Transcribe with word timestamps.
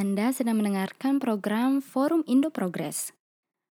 Anda 0.00 0.32
sedang 0.32 0.64
mendengarkan 0.64 1.20
program 1.20 1.84
Forum 1.84 2.24
Indo 2.24 2.48
Progress. 2.48 3.12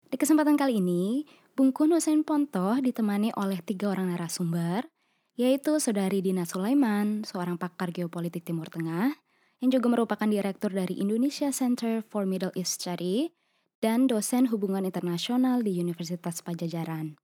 Di 0.09 0.17
kesempatan 0.17 0.57
kali 0.57 0.81
ini, 0.81 1.29
Bung 1.53 1.69
Kun 1.69 1.93
Hussein 1.93 2.25
Pontoh 2.25 2.81
ditemani 2.81 3.29
oleh 3.37 3.61
tiga 3.61 3.93
orang 3.93 4.09
narasumber, 4.09 4.89
yaitu 5.37 5.77
Saudari 5.77 6.25
Dina 6.25 6.49
Sulaiman, 6.49 7.29
seorang 7.29 7.61
pakar 7.61 7.93
geopolitik 7.93 8.41
Timur 8.41 8.73
Tengah, 8.73 9.13
yang 9.61 9.69
juga 9.69 9.93
merupakan 9.93 10.25
direktur 10.25 10.73
dari 10.73 10.97
Indonesia 10.97 11.53
Center 11.53 12.01
for 12.01 12.25
Middle 12.25 12.57
East 12.57 12.81
Study, 12.81 13.29
dan 13.85 14.09
dosen 14.09 14.49
hubungan 14.49 14.89
internasional 14.89 15.61
di 15.61 15.77
Universitas 15.77 16.41
Pajajaran. 16.41 17.21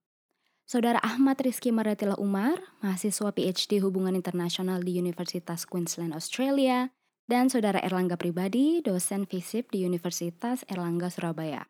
Saudara 0.68 1.00
Ahmad 1.00 1.40
Rizky 1.40 1.72
Maratila 1.72 2.20
Umar, 2.20 2.60
mahasiswa 2.84 3.32
PhD 3.32 3.80
Hubungan 3.80 4.12
Internasional 4.12 4.84
di 4.84 5.00
Universitas 5.00 5.64
Queensland, 5.64 6.12
Australia, 6.12 6.92
dan 7.30 7.46
Saudara 7.46 7.78
Erlangga 7.78 8.18
Pribadi, 8.18 8.82
dosen 8.82 9.22
FISIP 9.22 9.70
di 9.70 9.86
Universitas 9.86 10.66
Erlangga 10.66 11.14
Surabaya. 11.14 11.62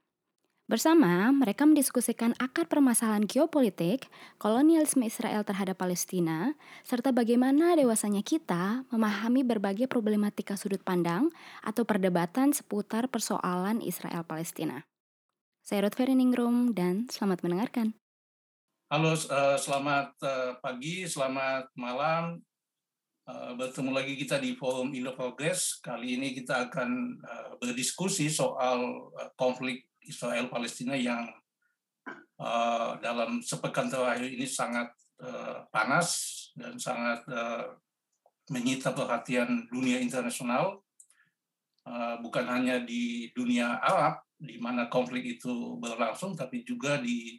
Bersama, 0.65 1.29
mereka 1.37 1.69
mendiskusikan 1.69 2.33
akar 2.41 2.65
permasalahan 2.65 3.29
geopolitik, 3.29 4.09
kolonialisme 4.41 5.05
Israel 5.05 5.45
terhadap 5.45 5.77
Palestina, 5.77 6.57
serta 6.81 7.13
bagaimana 7.13 7.77
dewasanya 7.77 8.25
kita 8.25 8.89
memahami 8.89 9.45
berbagai 9.45 9.85
problematika 9.85 10.57
sudut 10.57 10.81
pandang 10.81 11.29
atau 11.61 11.85
perdebatan 11.85 12.57
seputar 12.57 13.13
persoalan 13.13 13.85
Israel-Palestina. 13.85 14.89
Saya 15.61 15.85
Ruth 15.85 16.01
Feriningrum 16.01 16.73
dan 16.73 17.05
selamat 17.13 17.45
mendengarkan. 17.45 17.93
Halo, 18.89 19.13
eh, 19.13 19.59
selamat 19.61 20.17
eh, 20.25 20.53
pagi, 20.65 21.05
selamat 21.05 21.69
malam. 21.77 22.41
Eh, 23.31 23.53
bertemu 23.55 23.95
lagi 23.95 24.19
kita 24.19 24.43
di 24.43 24.59
Forum 24.59 24.91
Indo 24.91 25.15
Progress. 25.15 25.79
Kali 25.79 26.19
ini 26.19 26.35
kita 26.35 26.67
akan 26.67 26.91
uh, 27.23 27.51
berdiskusi 27.63 28.27
soal 28.27 29.07
uh, 29.15 29.31
konflik 29.39 29.87
Israel 30.03 30.51
Palestina 30.51 30.99
yang 30.99 31.31
dalam 33.05 33.45
sepekan 33.45 33.93
terakhir 33.93 34.33
ini 34.33 34.49
sangat 34.49 34.89
panas 35.69 36.09
dan 36.57 36.81
sangat 36.81 37.21
menyita 38.49 38.97
perhatian 38.97 39.69
dunia 39.69 40.01
internasional. 40.01 40.81
Bukan 42.25 42.49
hanya 42.49 42.81
di 42.81 43.29
dunia 43.37 43.77
Arab 43.85 44.25
di 44.41 44.57
mana 44.57 44.89
konflik 44.89 45.37
itu 45.37 45.77
berlangsung, 45.85 46.33
tapi 46.33 46.65
juga 46.65 46.97
di 46.97 47.37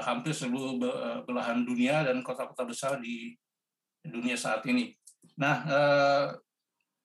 hampir 0.00 0.32
seluruh 0.32 0.80
belahan 1.28 1.68
dunia 1.68 2.00
dan 2.00 2.24
kota-kota 2.24 2.64
besar 2.64 3.04
di 3.04 3.36
dunia 4.00 4.40
saat 4.40 4.64
ini. 4.64 4.96
Nah, 5.40 5.56
eh, 5.64 6.26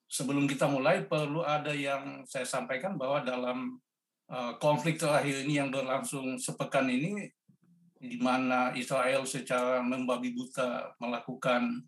sebelum 0.08 0.44
kita 0.44 0.68
mulai 0.68 1.04
perlu 1.04 1.40
ada 1.44 1.72
yang 1.72 2.24
saya 2.28 2.44
sampaikan 2.44 3.00
bahwa 3.00 3.24
dalam 3.24 3.80
eh, 4.28 4.52
konflik 4.60 5.00
terakhir 5.00 5.44
ini 5.48 5.60
yang 5.60 5.72
berlangsung 5.72 6.36
sepekan 6.36 6.88
ini, 6.88 7.28
di 7.98 8.14
mana 8.20 8.70
Israel 8.78 9.26
secara 9.26 9.82
membabi 9.82 10.36
buta 10.36 10.92
melakukan 11.00 11.82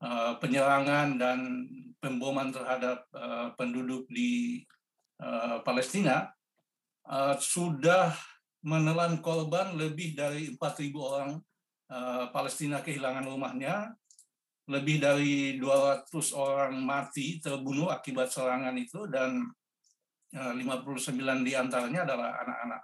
eh, 0.00 0.32
penyerangan 0.40 1.20
dan 1.20 1.38
pemboman 2.02 2.50
terhadap 2.50 3.06
penduduk 3.54 4.10
di 4.10 4.58
Palestina, 5.62 6.34
sudah 7.38 8.10
menelan 8.66 9.22
korban 9.22 9.78
lebih 9.78 10.18
dari 10.18 10.50
4.000 10.50 10.90
orang 10.98 11.38
Palestina 12.34 12.82
kehilangan 12.82 13.22
rumahnya, 13.30 13.94
lebih 14.70 15.02
dari 15.02 15.58
200 15.58 16.06
orang 16.38 16.78
mati 16.78 17.42
terbunuh 17.42 17.90
akibat 17.90 18.30
serangan 18.30 18.76
itu 18.78 19.10
dan 19.10 19.50
59 20.32 21.18
eh, 21.18 21.38
di 21.42 21.52
antaranya 21.58 22.06
adalah 22.06 22.30
anak-anak. 22.46 22.82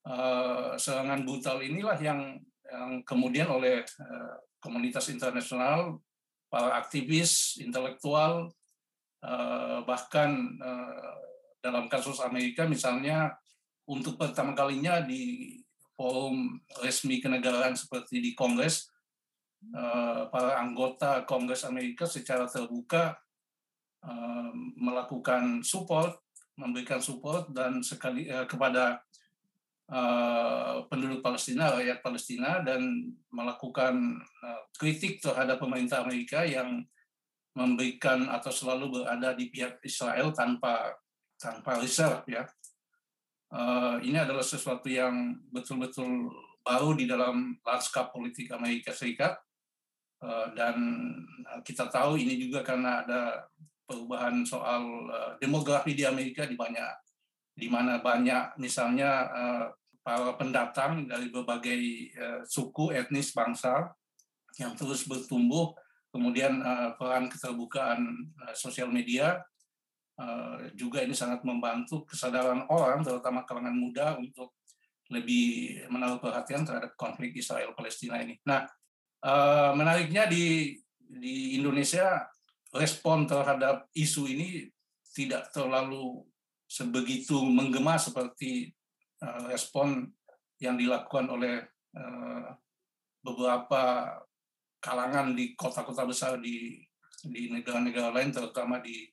Eh, 0.00 0.70
serangan 0.76 1.20
brutal 1.24 1.64
inilah 1.64 1.96
yang, 1.98 2.36
yang 2.68 3.00
kemudian 3.02 3.48
oleh 3.48 3.80
eh, 3.80 4.34
komunitas 4.60 5.08
internasional, 5.08 5.98
para 6.52 6.76
aktivis, 6.76 7.56
intelektual, 7.62 8.50
bahkan 9.86 10.56
dalam 11.62 11.86
kasus 11.86 12.18
Amerika 12.24 12.66
misalnya 12.66 13.36
untuk 13.86 14.18
pertama 14.18 14.50
kalinya 14.56 14.98
di 14.98 15.54
forum 15.94 16.58
resmi 16.82 17.22
kenegaraan 17.22 17.78
seperti 17.78 18.18
di 18.18 18.30
Kongres 18.34 18.89
Eh, 19.60 20.22
para 20.32 20.56
anggota 20.56 21.28
Kongres 21.28 21.68
Amerika 21.68 22.08
secara 22.08 22.48
terbuka 22.48 23.12
eh, 24.00 24.50
melakukan 24.80 25.60
support, 25.60 26.16
memberikan 26.56 27.04
support 27.04 27.52
dan 27.52 27.84
sekali 27.84 28.24
eh, 28.24 28.48
kepada 28.48 29.04
penduduk 30.86 31.18
Palestina, 31.18 31.74
rakyat 31.74 31.98
Palestina 31.98 32.62
dan 32.62 33.10
melakukan 33.34 34.22
kritik 34.78 35.18
terhadap 35.18 35.58
pemerintah 35.58 36.06
Amerika 36.06 36.46
yang 36.46 36.86
memberikan 37.58 38.30
atau 38.30 38.54
selalu 38.54 39.02
berada 39.02 39.34
di 39.34 39.50
pihak 39.50 39.82
Israel 39.82 40.30
tanpa 40.30 40.94
tanpa 41.34 41.82
reserve 41.82 42.22
ya. 42.30 42.46
ini 44.06 44.14
adalah 44.14 44.46
sesuatu 44.46 44.86
yang 44.86 45.42
betul-betul 45.50 46.30
baru 46.62 46.94
di 46.94 47.10
dalam 47.10 47.58
lanskap 47.66 48.14
politik 48.14 48.46
Amerika 48.54 48.94
Serikat 48.94 49.42
dan 50.52 50.76
eh, 51.48 51.60
kita 51.64 51.88
tahu 51.88 52.20
ini 52.20 52.36
juga 52.36 52.60
karena 52.60 53.04
ada 53.04 53.48
perubahan 53.88 54.44
soal 54.44 55.08
eh, 55.08 55.32
demografi 55.40 55.96
di 55.96 56.04
Amerika 56.04 56.44
di 56.44 56.54
banyak 56.54 56.94
di 57.60 57.68
mana 57.68 58.00
banyak 58.00 58.56
misalnya 58.56 59.28
para 60.00 60.32
pendatang 60.40 61.04
dari 61.04 61.28
berbagai 61.28 62.08
suku 62.48 62.88
etnis 62.96 63.36
bangsa 63.36 63.92
yang 64.56 64.72
terus 64.72 65.04
bertumbuh 65.04 65.76
kemudian 66.08 66.56
peran 66.96 67.28
keterbukaan 67.28 68.32
sosial 68.56 68.88
media 68.88 69.44
juga 70.72 71.04
ini 71.04 71.12
sangat 71.12 71.44
membantu 71.44 72.08
kesadaran 72.08 72.64
orang 72.72 73.04
terutama 73.04 73.44
kalangan 73.44 73.76
muda 73.76 74.16
untuk 74.16 74.56
lebih 75.10 75.84
menaruh 75.90 76.22
perhatian 76.22 76.62
terhadap 76.64 76.94
konflik 76.94 77.34
Israel 77.34 77.74
Palestina 77.74 78.22
ini. 78.22 78.38
Nah, 78.46 78.64
Uh, 79.20 79.76
menariknya 79.76 80.24
di 80.24 80.72
di 80.96 81.60
Indonesia 81.60 82.24
respon 82.72 83.28
terhadap 83.28 83.92
isu 83.92 84.24
ini 84.24 84.64
tidak 85.12 85.52
terlalu 85.52 86.24
sebegitu 86.64 87.36
menggema 87.44 88.00
seperti 88.00 88.72
uh, 89.20 89.52
respon 89.52 90.08
yang 90.56 90.80
dilakukan 90.80 91.28
oleh 91.28 91.60
uh, 92.00 92.48
beberapa 93.20 94.16
kalangan 94.80 95.36
di 95.36 95.52
kota-kota 95.52 96.08
besar 96.08 96.40
di 96.40 96.80
di 97.20 97.52
negara-negara 97.52 98.16
lain 98.16 98.32
terutama 98.32 98.80
di 98.80 99.04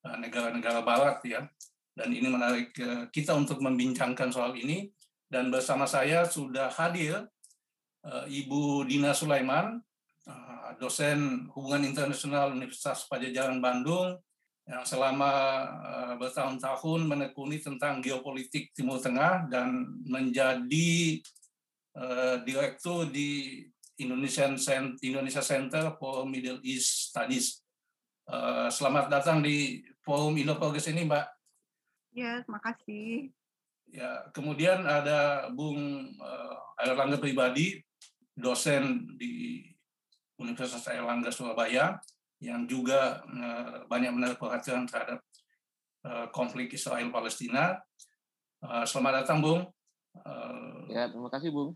negara-negara 0.00 0.80
barat 0.80 1.20
ya. 1.28 1.44
Dan 1.92 2.08
ini 2.14 2.32
menarik 2.32 2.72
kita 3.12 3.36
untuk 3.36 3.60
membincangkan 3.60 4.32
soal 4.32 4.56
ini. 4.56 4.88
Dan 5.26 5.50
bersama 5.50 5.84
saya 5.84 6.24
sudah 6.24 6.70
hadir 6.70 7.26
Eh, 7.26 7.35
Ibu 8.06 8.86
Dina 8.86 9.10
Sulaiman, 9.10 9.82
eh, 10.26 10.68
dosen 10.78 11.50
hubungan 11.50 11.82
internasional 11.82 12.54
Universitas 12.54 13.02
Pajajaran 13.10 13.58
Bandung, 13.58 14.14
yang 14.66 14.86
selama 14.86 15.30
eh, 15.82 16.14
bertahun-tahun 16.18 17.00
menekuni 17.06 17.58
tentang 17.58 17.98
geopolitik 17.98 18.70
Timur 18.74 19.02
Tengah 19.02 19.50
dan 19.50 19.98
menjadi 20.06 21.22
direktur 22.44 23.08
di 23.08 23.64
Indonesian 23.96 24.60
Indonesia 25.00 25.40
Center 25.40 25.96
for 25.96 26.28
Middle 26.28 26.60
East 26.60 27.08
Studies. 27.08 27.64
Selamat 28.68 29.08
datang 29.08 29.40
di 29.40 29.80
Forum 30.04 30.36
Indo 30.36 30.60
Progress 30.60 30.92
ini, 30.92 31.08
Mbak. 31.08 31.24
Ya, 32.12 32.44
terima 32.44 32.60
kasih. 32.60 33.32
Ya, 33.88 34.28
kemudian 34.36 34.84
ada 34.84 35.48
Bung 35.56 36.12
Erlangga 36.76 37.16
Pribadi, 37.16 37.80
dosen 38.36 39.16
di 39.16 39.64
Universitas 40.36 40.84
Airlangga 40.92 41.32
Surabaya 41.32 41.96
yang 42.44 42.68
juga 42.68 43.24
banyak 43.88 44.12
menaruh 44.12 44.36
perhatian 44.36 44.84
terhadap 44.84 45.24
uh, 46.06 46.26
konflik 46.30 46.70
Israel 46.72 47.10
Palestina. 47.10 47.80
Uh, 48.62 48.86
selamat 48.86 49.24
datang, 49.24 49.38
Bung. 49.42 49.60
Uh, 50.16 50.86
ya, 50.88 51.10
terima 51.10 51.28
kasih, 51.28 51.50
Bung. 51.50 51.74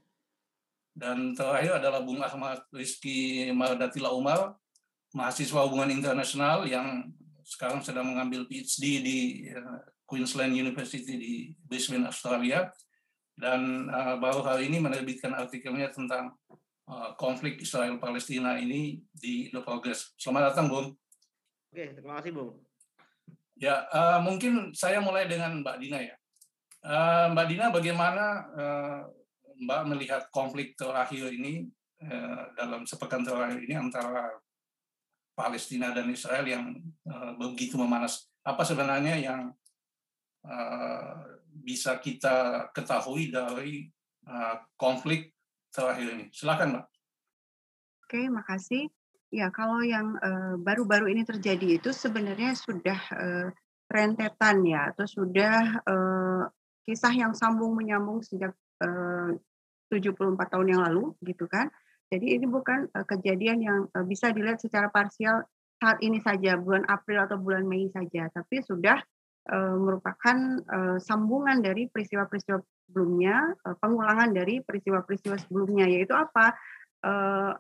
Dan 0.95 1.35
terakhir 1.35 1.83
adalah 1.83 2.01
Bung 2.03 2.23
Ahmad 2.23 2.62
Rizky 2.75 3.51
Mardatila 3.55 4.15
Umar, 4.15 4.59
mahasiswa 5.15 5.67
hubungan 5.67 5.91
internasional 5.91 6.67
yang 6.67 7.11
sekarang 7.47 7.83
sedang 7.83 8.07
mengambil 8.11 8.47
PhD 8.47 9.03
di 9.03 9.19
Queensland 10.07 10.55
University 10.55 11.15
di 11.19 11.35
Brisbane, 11.67 12.07
Australia 12.07 12.71
dan 13.40 13.88
uh, 13.88 14.20
baru 14.20 14.44
hari 14.44 14.69
ini 14.69 14.78
menerbitkan 14.84 15.32
artikelnya 15.32 15.88
tentang 15.88 16.37
uh, 16.84 17.16
konflik 17.16 17.56
Israel 17.64 17.96
Palestina 17.96 18.60
ini 18.60 19.00
di 19.08 19.48
The 19.48 19.64
Progress. 19.64 20.12
Selamat 20.20 20.52
datang, 20.52 20.69
Bung. 20.69 20.92
Oke, 21.72 21.96
terima 21.96 22.20
kasih, 22.20 22.37
Bung. 22.37 22.60
Ya, 23.56 23.88
uh, 23.88 24.20
mungkin 24.20 24.76
saya 24.76 25.00
mulai 25.00 25.25
dengan 25.25 25.64
Mbak 25.64 25.76
Dina 25.81 25.98
ya. 26.04 26.16
Uh, 26.84 27.32
Mbak 27.32 27.46
Dina, 27.48 27.66
bagaimana 27.72 28.25
uh, 28.52 29.00
Mbak 29.56 29.81
melihat 29.88 30.22
konflik 30.28 30.76
terakhir 30.76 31.32
ini 31.32 31.64
uh, 32.04 32.52
dalam 32.60 32.84
sepekan 32.84 33.25
terakhir 33.25 33.60
ini 33.64 33.76
antara 33.76 34.37
Palestina 35.32 35.96
dan 35.96 36.12
Israel 36.12 36.44
yang 36.44 36.76
uh, 37.08 37.32
begitu 37.40 37.81
memanas? 37.81 38.28
Apa 38.44 38.64
sebenarnya 38.64 39.20
yang 39.20 39.52
uh, 40.44 41.39
bisa 41.61 42.01
kita 42.01 42.69
ketahui 42.73 43.29
dari 43.29 43.87
uh, 44.27 44.61
konflik 44.75 45.37
terakhir 45.71 46.17
ini? 46.17 46.27
Silakan, 46.33 46.77
Mbak. 46.77 46.87
Oke, 48.07 48.21
makasih. 48.27 48.91
Ya, 49.31 49.47
kalau 49.55 49.79
yang 49.87 50.19
baru-baru 50.67 51.07
uh, 51.07 51.12
ini 51.15 51.23
terjadi 51.23 51.79
itu 51.79 51.95
sebenarnya 51.95 52.59
sudah 52.59 52.99
uh, 53.15 53.49
rentetan 53.87 54.67
ya, 54.67 54.91
atau 54.91 55.07
sudah 55.07 55.79
uh, 55.87 56.43
kisah 56.83 57.15
yang 57.15 57.31
sambung 57.31 57.79
menyambung 57.79 58.27
sejak 58.27 58.51
uh, 58.83 59.31
74 59.95 60.35
tahun 60.51 60.67
yang 60.75 60.83
lalu, 60.83 61.15
gitu 61.23 61.47
kan. 61.47 61.71
Jadi 62.11 62.35
ini 62.35 62.47
bukan 62.51 62.91
uh, 62.91 63.07
kejadian 63.07 63.59
yang 63.62 63.79
uh, 63.95 64.03
bisa 64.03 64.35
dilihat 64.35 64.59
secara 64.59 64.91
parsial 64.91 65.47
saat 65.79 66.03
ini 66.03 66.19
saja, 66.19 66.59
bulan 66.59 66.83
April 66.91 67.25
atau 67.25 67.39
bulan 67.39 67.65
Mei 67.65 67.87
saja, 67.95 68.27
tapi 68.35 68.61
sudah 68.61 68.99
uh, 69.50 69.76
merupakan 69.76 70.37
uh, 70.70 70.97
sambungan 71.02 71.58
dari 71.61 71.91
peristiwa-peristiwa 71.91 72.62
sebelumnya, 72.87 73.50
uh, 73.67 73.76
pengulangan 73.76 74.31
dari 74.31 74.62
peristiwa-peristiwa 74.62 75.37
sebelumnya, 75.43 75.91
yaitu 75.91 76.14
apa? 76.14 76.55
Uh, 77.02 77.52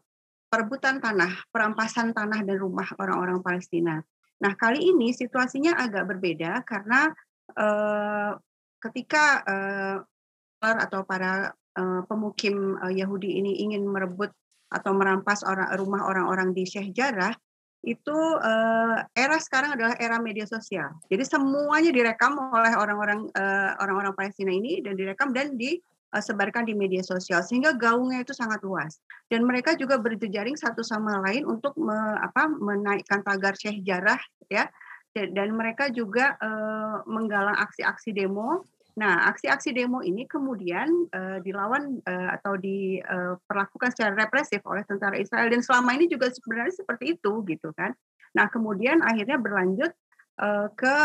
perebutan 0.50 0.98
tanah, 0.98 1.46
perampasan 1.54 2.10
tanah 2.10 2.42
dan 2.42 2.58
rumah 2.58 2.90
orang-orang 2.98 3.38
Palestina. 3.38 4.02
Nah, 4.42 4.52
kali 4.58 4.82
ini 4.82 5.14
situasinya 5.14 5.78
agak 5.78 6.10
berbeda 6.10 6.66
karena 6.66 7.06
eh, 7.54 8.32
ketika 8.82 9.46
eh, 9.46 9.96
atau 10.58 11.06
para 11.06 11.54
eh, 11.54 12.02
pemukim 12.02 12.74
eh, 12.82 12.98
Yahudi 12.98 13.38
ini 13.38 13.62
ingin 13.62 13.86
merebut 13.86 14.34
atau 14.70 14.90
merampas 14.94 15.42
rumah 15.78 16.06
orang-orang 16.06 16.54
di 16.54 16.62
Sheikh 16.66 16.94
Jarrah, 16.94 17.34
itu 17.80 18.18
eh, 18.44 18.96
era 19.16 19.36
sekarang 19.40 19.76
adalah 19.76 19.96
era 19.96 20.20
media 20.20 20.44
sosial. 20.44 20.92
Jadi 21.08 21.24
semuanya 21.24 21.90
direkam 21.92 22.36
oleh 22.36 22.76
orang-orang 22.76 23.28
eh, 23.32 23.70
orang-orang 23.80 24.12
Palestina 24.12 24.52
ini 24.52 24.84
dan 24.84 24.96
direkam 24.96 25.32
dan 25.32 25.56
di 25.56 25.80
uh, 26.14 26.22
sebarkan 26.22 26.66
di 26.66 26.74
media 26.74 27.02
sosial 27.02 27.40
sehingga 27.46 27.74
gaungnya 27.74 28.22
itu 28.22 28.34
sangat 28.34 28.60
luas 28.66 28.98
dan 29.30 29.46
mereka 29.46 29.78
juga 29.78 29.96
berjejaring 29.98 30.58
satu 30.58 30.82
sama 30.82 31.22
lain 31.22 31.46
untuk 31.46 31.74
me, 31.78 31.96
apa, 32.18 32.50
menaikkan 32.50 33.22
tagar 33.22 33.54
Syekh 33.54 33.82
Jarah 33.86 34.18
ya 34.50 34.66
dan, 35.14 35.34
dan 35.34 35.48
mereka 35.54 35.90
juga 35.90 36.34
uh, 36.38 37.02
menggalang 37.06 37.58
aksi-aksi 37.58 38.14
demo 38.14 38.66
Nah, 39.00 39.32
aksi-aksi 39.32 39.72
demo 39.72 40.04
ini 40.04 40.28
kemudian 40.28 41.08
uh, 41.08 41.40
dilawan 41.40 42.04
uh, 42.04 42.36
atau 42.36 42.60
diperlakukan 42.60 43.88
uh, 43.88 43.92
secara 43.96 44.12
represif 44.12 44.60
oleh 44.68 44.84
tentara 44.84 45.16
Israel 45.16 45.48
dan 45.48 45.64
selama 45.64 45.96
ini 45.96 46.04
juga 46.04 46.28
sebenarnya 46.28 46.76
seperti 46.76 47.16
itu 47.16 47.32
gitu 47.48 47.72
kan. 47.72 47.96
Nah, 48.36 48.52
kemudian 48.52 49.00
akhirnya 49.00 49.40
berlanjut 49.40 49.96
Eh, 50.40 50.68
ke 50.72 50.96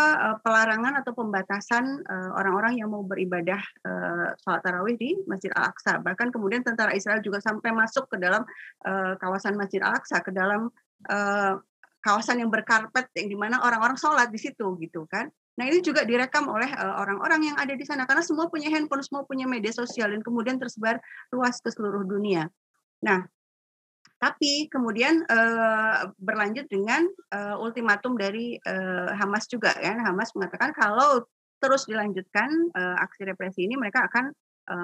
pelarangan 0.47 1.03
atau 1.03 1.11
pembatasan 1.11 2.07
orang-orang 2.39 2.79
yang 2.79 2.87
mau 2.87 3.03
beribadah 3.03 3.59
sholat 4.39 4.63
tarawih 4.63 4.95
di 4.95 5.11
Masjid 5.27 5.51
Al-Aqsa. 5.51 5.99
Bahkan 5.99 6.31
kemudian 6.31 6.63
tentara 6.63 6.95
Israel 6.95 7.19
juga 7.19 7.43
sampai 7.43 7.75
masuk 7.75 8.07
ke 8.07 8.15
dalam 8.15 8.47
kawasan 9.19 9.59
Masjid 9.59 9.83
Al-Aqsa, 9.83 10.23
ke 10.23 10.31
dalam 10.31 10.71
kawasan 11.99 12.47
yang 12.47 12.47
berkarpet 12.47 13.11
yang 13.19 13.27
di 13.27 13.35
mana 13.35 13.59
orang-orang 13.59 13.99
sholat 13.99 14.31
di 14.31 14.39
situ 14.39 14.79
gitu 14.79 15.03
kan. 15.11 15.27
Nah 15.55 15.63
ini 15.71 15.79
juga 15.79 16.03
direkam 16.03 16.51
oleh 16.51 16.67
orang-orang 16.75 17.51
yang 17.51 17.57
ada 17.59 17.71
di 17.71 17.87
sana 17.87 18.03
karena 18.03 18.19
semua 18.19 18.51
punya 18.51 18.67
handphone, 18.67 19.03
semua 19.03 19.23
punya 19.23 19.47
media 19.47 19.71
sosial 19.71 20.11
dan 20.11 20.19
kemudian 20.19 20.59
tersebar 20.59 20.99
luas 21.31 21.63
ke 21.63 21.71
seluruh 21.71 22.03
dunia. 22.03 22.51
Nah 23.03 23.23
tapi 24.15 24.71
kemudian 24.71 25.27
uh, 25.27 26.09
berlanjut 26.17 26.65
dengan 26.71 27.03
uh, 27.35 27.59
ultimatum 27.59 28.15
dari 28.15 28.57
Hamas 29.15 29.45
juga 29.45 29.75
kan. 29.75 30.01
Hamas 30.01 30.31
mengatakan 30.33 30.71
kalau 30.75 31.23
terus 31.59 31.87
dilanjutkan 31.87 32.51
aksi 32.75 33.25
represi 33.25 33.63
ini 33.63 33.79
mereka 33.79 34.05
akan 34.11 34.31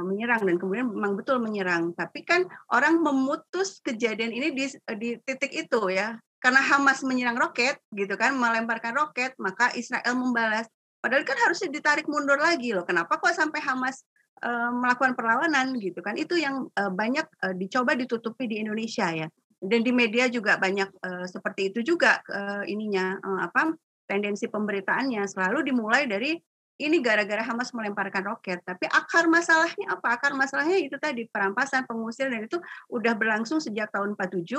menyerang 0.05 0.45
dan 0.45 0.55
kemudian 0.61 0.87
memang 0.87 1.17
betul 1.17 1.41
menyerang. 1.41 1.91
Tapi 1.97 2.21
kan 2.21 2.45
orang 2.69 3.01
memutus 3.01 3.81
kejadian 3.81 4.29
ini 4.29 4.53
di 4.53 4.65
di 4.99 5.09
titik 5.25 5.51
itu 5.51 5.89
ya. 5.89 6.15
Karena 6.41 6.59
Hamas 6.59 7.05
menyerang 7.05 7.37
roket 7.37 7.77
gitu 7.93 8.17
kan, 8.17 8.33
melemparkan 8.33 8.97
roket, 8.97 9.37
maka 9.37 9.69
Israel 9.77 10.17
membalas. 10.17 10.65
Padahal 10.97 11.21
kan 11.21 11.37
harusnya 11.37 11.69
ditarik 11.69 12.09
mundur 12.09 12.41
lagi 12.41 12.73
loh. 12.73 12.81
Kenapa 12.81 13.21
kok 13.21 13.33
sampai 13.33 13.61
Hamas 13.61 14.01
Eh, 14.41 14.71
melakukan 14.73 15.13
perlawanan 15.13 15.77
gitu 15.77 16.01
kan? 16.01 16.17
Itu 16.17 16.33
yang 16.33 16.65
uh, 16.73 16.89
banyak 16.89 17.29
uh, 17.45 17.53
dicoba 17.53 17.93
ditutupi 17.93 18.49
di 18.49 18.57
Indonesia 18.57 19.05
ya. 19.13 19.29
Dan 19.61 19.85
di 19.85 19.93
media 19.93 20.25
juga 20.33 20.57
banyak 20.57 20.89
uh, 20.97 21.25
seperti 21.29 21.69
itu 21.69 21.85
juga 21.85 22.17
uh, 22.25 22.65
ininya 22.65 23.21
uh, 23.21 23.45
apa 23.45 23.77
tendensi 24.09 24.49
pemberitaannya. 24.49 25.29
Selalu 25.29 25.69
dimulai 25.69 26.09
dari 26.09 26.33
ini 26.81 26.97
gara-gara 27.05 27.45
Hamas 27.45 27.69
melemparkan 27.69 28.25
roket. 28.25 28.65
Tapi 28.65 28.89
akar 28.89 29.29
masalahnya 29.29 29.93
apa? 29.93 30.17
Akar 30.17 30.33
masalahnya 30.33 30.81
itu 30.81 30.97
tadi 30.97 31.29
perampasan 31.29 31.85
pengusir 31.85 32.33
dan 32.33 32.41
itu 32.41 32.57
udah 32.89 33.13
berlangsung 33.13 33.61
sejak 33.61 33.93
tahun 33.93 34.17
47 34.17 34.57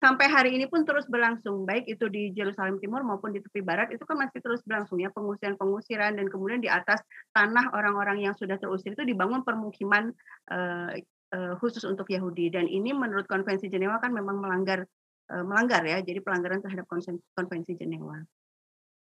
sampai 0.00 0.26
hari 0.32 0.50
ini 0.56 0.64
pun 0.64 0.88
terus 0.88 1.04
berlangsung 1.04 1.68
baik 1.68 1.84
itu 1.84 2.08
di 2.08 2.32
Jerusalem 2.32 2.80
Timur 2.80 3.04
maupun 3.04 3.36
di 3.36 3.44
tepi 3.44 3.60
barat 3.60 3.92
itu 3.92 4.00
kan 4.08 4.16
masih 4.16 4.40
terus 4.40 4.64
berlangsung 4.64 4.96
ya 4.96 5.12
pengusiran-pengusiran 5.12 6.16
dan 6.16 6.26
kemudian 6.32 6.64
di 6.64 6.72
atas 6.72 7.04
tanah 7.36 7.76
orang-orang 7.76 8.24
yang 8.24 8.32
sudah 8.32 8.56
terusir 8.56 8.96
itu 8.96 9.04
dibangun 9.04 9.44
permukiman 9.44 10.08
uh, 10.48 10.96
uh, 11.36 11.54
khusus 11.60 11.84
untuk 11.84 12.08
Yahudi 12.08 12.48
dan 12.48 12.64
ini 12.64 12.96
menurut 12.96 13.28
konvensi 13.28 13.68
Jenewa 13.68 14.00
kan 14.00 14.16
memang 14.16 14.40
melanggar 14.40 14.88
uh, 15.28 15.44
melanggar 15.44 15.84
ya 15.84 16.00
jadi 16.00 16.24
pelanggaran 16.24 16.64
terhadap 16.64 16.88
konvensi 17.36 17.76
Jenewa 17.76 18.24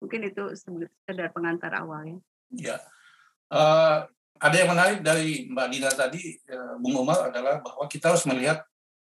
mungkin 0.03 0.27
itu 0.27 0.43
sekedar 0.59 1.31
pengantar 1.31 1.71
awal 1.77 2.03
ya. 2.09 2.19
Ya, 2.51 2.77
uh, 3.55 4.11
ada 4.41 4.57
yang 4.57 4.75
menarik 4.75 4.99
dari 5.07 5.47
Mbak 5.47 5.67
Dina 5.71 5.91
tadi, 5.93 6.35
uh, 6.51 6.75
Bung 6.83 6.99
Umar 6.99 7.31
adalah 7.31 7.63
bahwa 7.63 7.87
kita 7.87 8.11
harus 8.11 8.27
melihat 8.27 8.65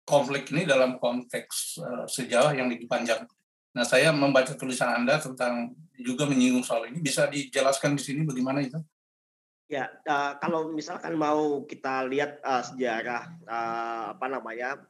konflik 0.09 0.49
ini 0.57 0.65
dalam 0.65 0.97
konteks 0.97 1.77
uh, 1.85 2.05
sejarah 2.09 2.57
yang 2.57 2.73
lebih 2.73 2.89
panjang. 2.89 3.29
Nah, 3.77 3.85
saya 3.85 4.09
membaca 4.11 4.57
tulisan 4.57 4.89
Anda 4.89 5.21
tentang 5.21 5.77
juga 6.01 6.25
menyinggung 6.25 6.65
soal 6.65 6.89
ini. 6.89 7.05
Bisa 7.05 7.29
dijelaskan 7.29 7.95
di 7.95 8.03
sini 8.03 8.25
bagaimana 8.25 8.65
itu? 8.65 8.81
Ya, 9.69 9.93
uh, 10.09 10.41
kalau 10.41 10.73
misalkan 10.73 11.13
mau 11.13 11.69
kita 11.69 12.09
lihat 12.09 12.41
uh, 12.41 12.65
sejarah 12.65 13.29
uh, 13.45 14.17
apa 14.17 14.27
namanya 14.33 14.81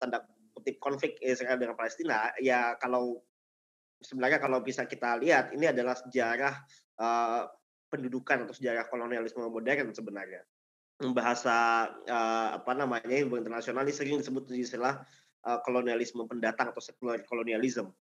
tanda 0.00 0.24
kutip 0.56 0.80
konflik 0.80 1.20
Israel 1.20 1.60
dengan 1.60 1.76
Palestina, 1.76 2.32
ya 2.40 2.72
kalau 2.80 3.20
sebenarnya 4.00 4.40
kalau 4.40 4.64
bisa 4.64 4.88
kita 4.88 5.20
lihat 5.20 5.52
ini 5.52 5.68
adalah 5.68 5.92
sejarah 5.92 6.54
uh, 6.96 7.52
pendudukan 7.92 8.48
atau 8.48 8.56
sejarah 8.56 8.88
kolonialisme 8.88 9.44
modern 9.44 9.92
sebenarnya 9.92 10.40
bahasa 10.98 11.86
uh, 12.10 12.58
apa 12.58 12.74
namanya 12.74 13.06
ilmu 13.06 13.38
internasional 13.38 13.86
sering 13.94 14.18
disebut 14.18 14.50
istilah 14.50 14.98
uh, 15.46 15.58
kolonialisme 15.62 16.26
pendatang 16.26 16.74
atau 16.74 16.82
secular 16.82 17.22
colonialism. 17.22 17.94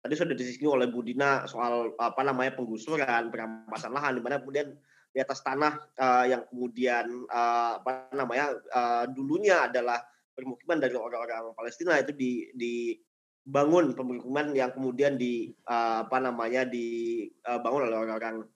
Tadi 0.00 0.16
sudah 0.16 0.32
disinggung 0.32 0.80
oleh 0.80 0.88
Budina 0.88 1.44
soal 1.44 1.92
apa 2.00 2.24
namanya 2.24 2.56
penggusuran, 2.56 3.28
perampasan 3.28 3.92
lahan 3.92 4.16
di 4.16 4.22
mana 4.24 4.40
kemudian 4.40 4.72
di 5.12 5.18
atas 5.20 5.44
tanah 5.44 5.76
uh, 6.00 6.24
yang 6.24 6.48
kemudian 6.48 7.28
uh, 7.28 7.76
apa 7.84 8.08
namanya 8.16 8.56
uh, 8.72 9.04
dulunya 9.12 9.68
adalah 9.68 10.00
permukiman 10.32 10.80
dari 10.80 10.96
orang-orang 10.96 11.52
Palestina 11.52 12.00
itu 12.00 12.16
di 12.16 12.48
dibangun 12.56 13.92
pemukiman 13.92 14.56
yang 14.56 14.72
kemudian 14.72 15.20
di 15.20 15.52
uh, 15.68 16.08
apa 16.08 16.16
namanya 16.16 16.64
dibangun 16.64 17.92
oleh 17.92 17.98
orang-orang 18.00 18.48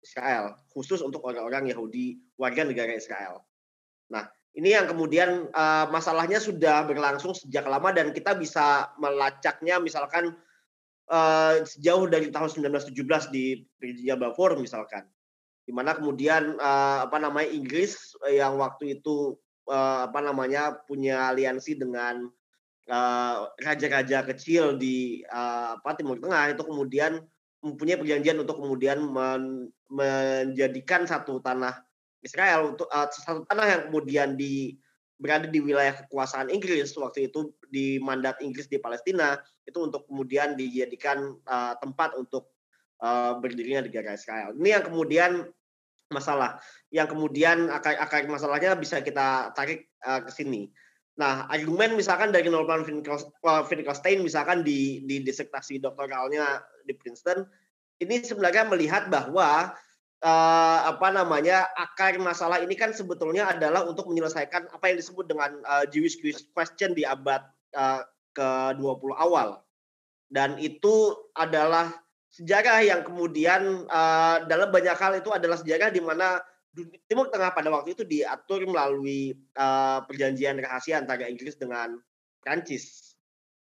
Israel, 0.00 0.56
khusus 0.72 1.04
untuk 1.04 1.20
orang-orang 1.24 1.68
Yahudi 1.68 2.18
warga 2.40 2.64
negara 2.64 2.96
Israel. 2.96 3.44
Nah, 4.08 4.26
ini 4.56 4.74
yang 4.74 4.90
kemudian 4.90 5.46
uh, 5.54 5.86
masalahnya 5.92 6.42
sudah 6.42 6.82
berlangsung 6.88 7.36
sejak 7.36 7.68
lama 7.68 7.94
dan 7.94 8.10
kita 8.10 8.34
bisa 8.34 8.90
melacaknya 8.98 9.78
misalkan 9.78 10.34
uh, 11.06 11.62
sejauh 11.62 12.10
dari 12.10 12.34
tahun 12.34 12.50
1917 12.72 13.30
di 13.30 13.62
Perjanjian 13.78 14.18
Balfour 14.18 14.58
misalkan. 14.58 15.06
Di 15.62 15.70
mana 15.70 15.94
kemudian 15.94 16.58
uh, 16.58 17.06
apa 17.06 17.22
namanya 17.22 17.46
Inggris 17.46 18.18
yang 18.26 18.58
waktu 18.58 18.98
itu 18.98 19.38
uh, 19.70 20.10
apa 20.10 20.18
namanya 20.18 20.82
punya 20.88 21.30
aliansi 21.30 21.78
dengan 21.78 22.26
raja-raja 23.62 24.18
uh, 24.18 24.26
kecil 24.34 24.74
di 24.74 25.22
uh, 25.30 25.78
apa 25.78 25.94
Timur 25.94 26.18
Tengah 26.18 26.58
itu 26.58 26.66
kemudian 26.66 27.22
mempunyai 27.60 28.00
perjanjian 28.00 28.40
untuk 28.40 28.56
kemudian 28.60 29.04
men, 29.04 29.68
menjadikan 29.92 31.04
satu 31.04 31.40
tanah 31.44 31.84
Israel 32.24 32.76
untuk 32.76 32.88
uh, 32.88 33.08
satu 33.08 33.44
tanah 33.48 33.66
yang 33.68 33.82
kemudian 33.88 34.28
di 34.36 34.76
berada 35.20 35.44
di 35.44 35.60
wilayah 35.60 35.92
kekuasaan 36.04 36.48
Inggris 36.48 36.96
waktu 36.96 37.28
itu 37.28 37.52
di 37.68 38.00
mandat 38.00 38.40
Inggris 38.40 38.66
di 38.72 38.80
Palestina 38.80 39.36
itu 39.68 39.76
untuk 39.84 40.08
kemudian 40.08 40.56
dijadikan 40.56 41.36
uh, 41.44 41.76
tempat 41.76 42.16
untuk 42.16 42.56
uh, 43.04 43.36
berdirinya 43.36 43.84
negara 43.84 44.16
Israel. 44.16 44.56
Ini 44.56 44.80
yang 44.80 44.84
kemudian 44.88 45.32
masalah 46.10 46.58
yang 46.90 47.06
kemudian 47.06 47.70
akar 47.70 48.00
akar 48.00 48.26
masalahnya 48.26 48.74
bisa 48.74 49.04
kita 49.04 49.52
tarik 49.52 49.92
uh, 50.02 50.24
ke 50.24 50.32
sini. 50.32 50.72
Nah, 51.20 51.44
argumen 51.52 52.00
misalkan 52.00 52.32
dari 52.32 52.48
Norman 52.48 52.80
Finkelstein 53.68 54.24
misalkan 54.24 54.64
di 54.64 55.04
di 55.04 55.20
disertasi 55.20 55.76
doktoralnya 55.76 56.64
di 56.88 56.96
Princeton 56.96 57.44
ini 58.00 58.24
sebenarnya 58.24 58.64
melihat 58.64 59.12
bahwa 59.12 59.76
uh, 60.24 60.78
apa 60.88 61.08
namanya 61.12 61.68
akar 61.76 62.16
masalah 62.16 62.64
ini 62.64 62.72
kan 62.72 62.96
sebetulnya 62.96 63.52
adalah 63.52 63.84
untuk 63.84 64.08
menyelesaikan 64.08 64.72
apa 64.72 64.84
yang 64.88 64.96
disebut 64.96 65.28
dengan 65.28 65.60
uh, 65.68 65.84
Jewish 65.92 66.16
question 66.56 66.96
di 66.96 67.04
abad 67.04 67.44
uh, 67.76 68.00
ke-20 68.32 69.12
awal. 69.20 69.60
Dan 70.30 70.56
itu 70.56 71.12
adalah 71.36 71.90
sejarah 72.32 72.80
yang 72.80 73.02
kemudian 73.04 73.84
uh, 73.90 74.46
dalam 74.46 74.72
banyak 74.72 74.96
hal 74.96 75.18
itu 75.18 75.28
adalah 75.34 75.58
sejarah 75.58 75.90
di 75.92 76.00
mana 76.00 76.40
Timur 77.10 77.26
Tengah 77.34 77.50
pada 77.50 77.68
waktu 77.74 77.98
itu 77.98 78.06
diatur 78.06 78.62
melalui 78.62 79.34
uh, 79.58 80.06
perjanjian 80.06 80.62
rahasia 80.62 81.02
antara 81.02 81.26
Inggris 81.26 81.58
dengan 81.58 81.98
Prancis. 82.40 83.16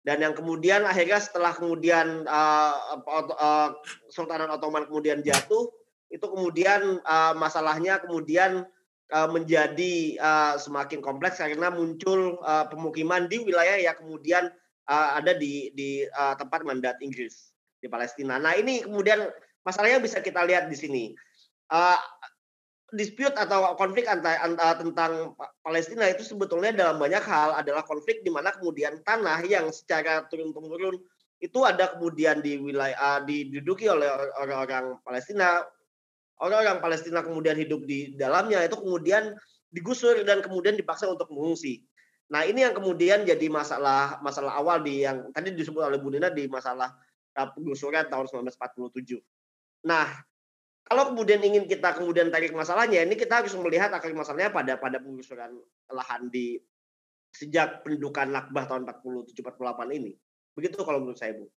Dan 0.06 0.22
yang 0.22 0.34
kemudian 0.38 0.86
akhirnya 0.86 1.18
setelah 1.18 1.54
kemudian 1.54 2.26
uh, 2.30 2.98
uh, 3.06 3.70
Sultanan 4.10 4.54
Ottoman 4.54 4.86
kemudian 4.86 5.26
jatuh, 5.26 5.70
itu 6.14 6.26
kemudian 6.26 7.02
uh, 7.02 7.34
masalahnya 7.34 7.98
kemudian 8.06 8.70
uh, 9.10 9.30
menjadi 9.30 10.18
uh, 10.22 10.56
semakin 10.62 11.02
kompleks 11.02 11.42
karena 11.42 11.74
muncul 11.74 12.38
uh, 12.46 12.70
pemukiman 12.70 13.26
di 13.26 13.42
wilayah 13.42 13.82
yang 13.82 13.98
kemudian 13.98 14.54
uh, 14.86 15.10
ada 15.18 15.34
di 15.34 15.74
di 15.74 16.06
uh, 16.06 16.38
tempat 16.38 16.62
mandat 16.62 17.02
Inggris 17.02 17.54
di 17.82 17.90
Palestina. 17.90 18.38
Nah 18.38 18.54
ini 18.54 18.86
kemudian 18.86 19.26
masalahnya 19.66 20.02
bisa 20.02 20.22
kita 20.22 20.46
lihat 20.46 20.70
di 20.70 20.78
sini. 20.78 21.06
Dispute 22.94 23.34
atau 23.34 23.74
konflik 23.74 24.06
antara, 24.06 24.38
antara 24.46 24.78
tentang 24.78 25.34
Palestina 25.66 26.06
itu 26.06 26.22
sebetulnya 26.22 26.70
dalam 26.70 27.02
banyak 27.02 27.24
hal 27.26 27.58
adalah 27.58 27.82
konflik 27.82 28.22
di 28.22 28.30
mana 28.30 28.54
kemudian 28.54 29.02
tanah 29.02 29.42
yang 29.42 29.74
secara 29.74 30.30
turun 30.30 30.54
temurun 30.54 31.02
itu 31.42 31.60
ada 31.66 31.98
kemudian 31.98 32.46
di 32.46 32.62
wilayah 32.62 32.96
uh, 32.96 33.20
diduduki 33.26 33.90
oleh 33.90 34.06
orang-orang 34.38 35.02
Palestina 35.02 35.66
orang-orang 36.40 36.78
Palestina 36.78 37.20
kemudian 37.26 37.58
hidup 37.58 37.84
di 37.90 38.14
dalamnya 38.14 38.62
itu 38.62 38.78
kemudian 38.78 39.34
digusur 39.74 40.22
dan 40.22 40.46
kemudian 40.46 40.78
dipaksa 40.78 41.10
untuk 41.10 41.28
mengungsi. 41.34 41.84
Nah 42.32 42.46
ini 42.46 42.64
yang 42.64 42.74
kemudian 42.74 43.26
jadi 43.26 43.50
masalah 43.50 44.22
masalah 44.22 44.56
awal 44.56 44.82
di 44.82 45.04
yang 45.04 45.30
tadi 45.34 45.52
disebut 45.52 45.82
oleh 45.82 45.98
Bu 45.98 46.14
Nina 46.14 46.30
di 46.30 46.46
masalah 46.46 46.94
uh, 47.36 47.48
penggusuran 47.50 48.08
tahun 48.08 48.30
1947. 48.30 49.20
Nah 49.90 50.08
kalau 50.86 51.10
kemudian 51.10 51.42
ingin 51.42 51.66
kita 51.66 51.98
kemudian 51.98 52.30
tarik 52.30 52.54
masalahnya, 52.54 53.02
ini 53.02 53.18
kita 53.18 53.42
harus 53.42 53.58
melihat 53.58 53.90
akar 53.90 54.14
masalahnya 54.14 54.54
pada 54.54 54.78
pada 54.78 55.02
penggusuran 55.02 55.58
lahan 55.90 56.30
di 56.30 56.62
sejak 57.34 57.82
pendudukan 57.82 58.30
Nakbah 58.30 58.70
tahun 58.70 58.86
47-48 58.86 59.98
ini. 59.98 60.14
Begitu 60.54 60.78
kalau 60.86 61.02
menurut 61.02 61.18
saya, 61.18 61.34
Bu. 61.36 61.50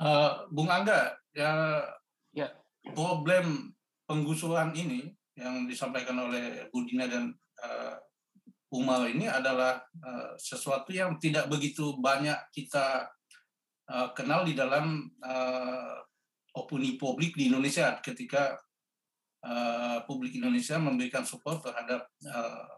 Uh, 0.00 0.48
Bung 0.48 0.72
Angga, 0.72 1.12
ya, 1.36 1.84
ya 2.32 2.48
problem 2.96 3.76
penggusuran 4.08 4.72
ini 4.72 5.12
yang 5.36 5.68
disampaikan 5.68 6.16
oleh 6.16 6.72
Budina 6.72 7.04
dan 7.04 7.36
uh, 7.60 8.00
Umar 8.72 9.12
ini 9.12 9.28
adalah 9.28 9.84
uh, 10.00 10.32
sesuatu 10.40 10.88
yang 10.88 11.20
tidak 11.20 11.52
begitu 11.52 12.00
banyak 12.00 12.36
kita 12.52 13.12
uh, 13.92 14.08
kenal 14.16 14.48
di 14.48 14.56
dalam 14.56 15.04
uh, 15.20 16.07
opini 16.56 16.96
publik 16.96 17.36
di 17.36 17.50
Indonesia 17.52 17.98
ketika 18.00 18.56
uh, 19.44 20.04
publik 20.08 20.36
Indonesia 20.38 20.80
memberikan 20.80 21.22
support 21.26 21.62
terhadap 21.62 22.08
uh, 22.24 22.72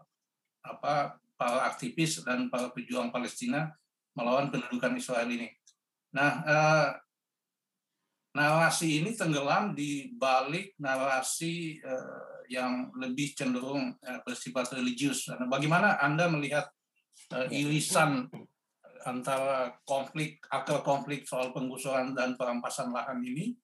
apa 0.61 1.17
para 1.39 1.65
aktivis 1.73 2.21
dan 2.21 2.53
para 2.53 2.69
pejuang 2.69 3.09
Palestina 3.09 3.73
melawan 4.13 4.53
pendudukan 4.53 4.93
Israel 4.93 5.25
ini. 5.31 5.49
Nah, 6.13 6.31
uh, 6.45 6.87
narasi 8.35 9.01
ini 9.01 9.17
tenggelam 9.17 9.73
di 9.73 10.13
balik 10.15 10.75
narasi 10.77 11.79
uh, 11.81 12.45
yang 12.51 12.91
lebih 12.95 13.33
cenderung 13.33 13.95
uh, 13.97 14.19
bersifat 14.21 14.75
religius. 14.77 15.27
Nah, 15.31 15.47
bagaimana 15.49 15.97
Anda 15.97 16.29
melihat 16.29 16.69
uh, 17.33 17.47
irisan 17.49 18.27
antara 19.05 19.75
konflik 19.87 20.41
akar 20.49 20.85
konflik 20.85 21.25
soal 21.25 21.51
penggusuran 21.51 22.13
dan 22.13 22.37
perampasan 22.37 22.93
lahan 22.93 23.21
ini 23.21 23.55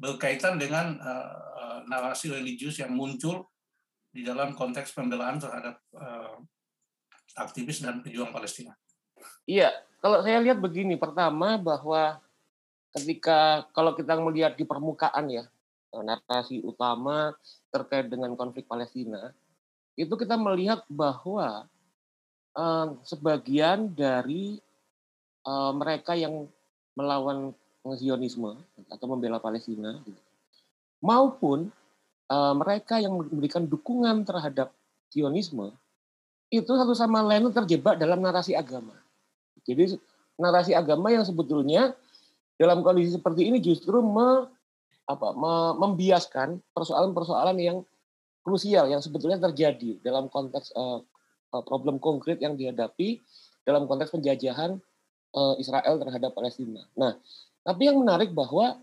berkaitan 0.00 0.56
dengan 0.56 0.96
uh, 0.96 1.84
narasi 1.84 2.32
religius 2.32 2.80
yang 2.80 2.96
muncul 2.96 3.44
di 4.10 4.24
dalam 4.24 4.56
konteks 4.56 4.96
pembelaan 4.96 5.38
terhadap 5.38 5.76
uh, 5.94 6.40
aktivis 7.36 7.84
dan 7.84 8.02
pejuang 8.02 8.32
Palestina. 8.32 8.74
Iya, 9.44 9.70
kalau 10.00 10.24
saya 10.24 10.40
lihat 10.40 10.58
begini, 10.58 10.96
pertama 10.96 11.60
bahwa 11.60 12.18
ketika 12.96 13.70
kalau 13.70 13.94
kita 13.94 14.18
melihat 14.18 14.58
di 14.58 14.66
permukaan 14.66 15.30
ya 15.30 15.44
narasi 15.94 16.62
utama 16.62 17.34
terkait 17.70 18.10
dengan 18.10 18.34
konflik 18.38 18.66
Palestina 18.66 19.34
itu 19.98 20.10
kita 20.14 20.38
melihat 20.38 20.86
bahwa 20.86 21.66
sebagian 23.06 23.94
dari 23.94 24.58
mereka 25.74 26.18
yang 26.18 26.50
melawan 26.98 27.54
Zionisme 27.96 28.60
atau 28.92 29.06
membela 29.08 29.40
Palestina 29.40 29.96
gitu, 30.04 30.20
maupun 31.00 31.72
mereka 32.30 33.00
yang 33.00 33.16
memberikan 33.16 33.64
dukungan 33.64 34.22
terhadap 34.28 34.70
Zionisme 35.10 35.72
itu 36.50 36.66
satu 36.66 36.94
sama 36.94 37.22
lain 37.22 37.46
terjebak 37.54 37.96
dalam 37.96 38.20
narasi 38.20 38.58
agama. 38.58 38.94
Jadi 39.62 39.96
narasi 40.34 40.74
agama 40.74 41.14
yang 41.14 41.22
sebetulnya 41.22 41.94
dalam 42.60 42.84
kondisi 42.84 43.16
seperti 43.16 43.48
ini 43.48 43.62
justru 43.62 44.02
me, 44.04 44.50
apa, 45.08 45.32
me, 45.32 45.78
membiaskan 45.78 46.60
persoalan-persoalan 46.76 47.56
yang 47.56 47.78
krusial 48.44 48.88
yang 48.88 49.00
sebetulnya 49.00 49.40
terjadi 49.40 50.00
dalam 50.04 50.28
konteks 50.28 50.72
uh, 50.76 51.00
problem 51.50 51.98
konkret 51.98 52.38
yang 52.38 52.54
dihadapi 52.54 53.18
dalam 53.66 53.90
konteks 53.90 54.14
penjajahan 54.14 54.78
uh, 55.34 55.54
Israel 55.58 55.98
terhadap 55.98 56.30
Palestina. 56.34 56.86
Nah, 56.94 57.18
tapi 57.66 57.90
yang 57.90 58.00
menarik 58.00 58.30
bahwa 58.32 58.78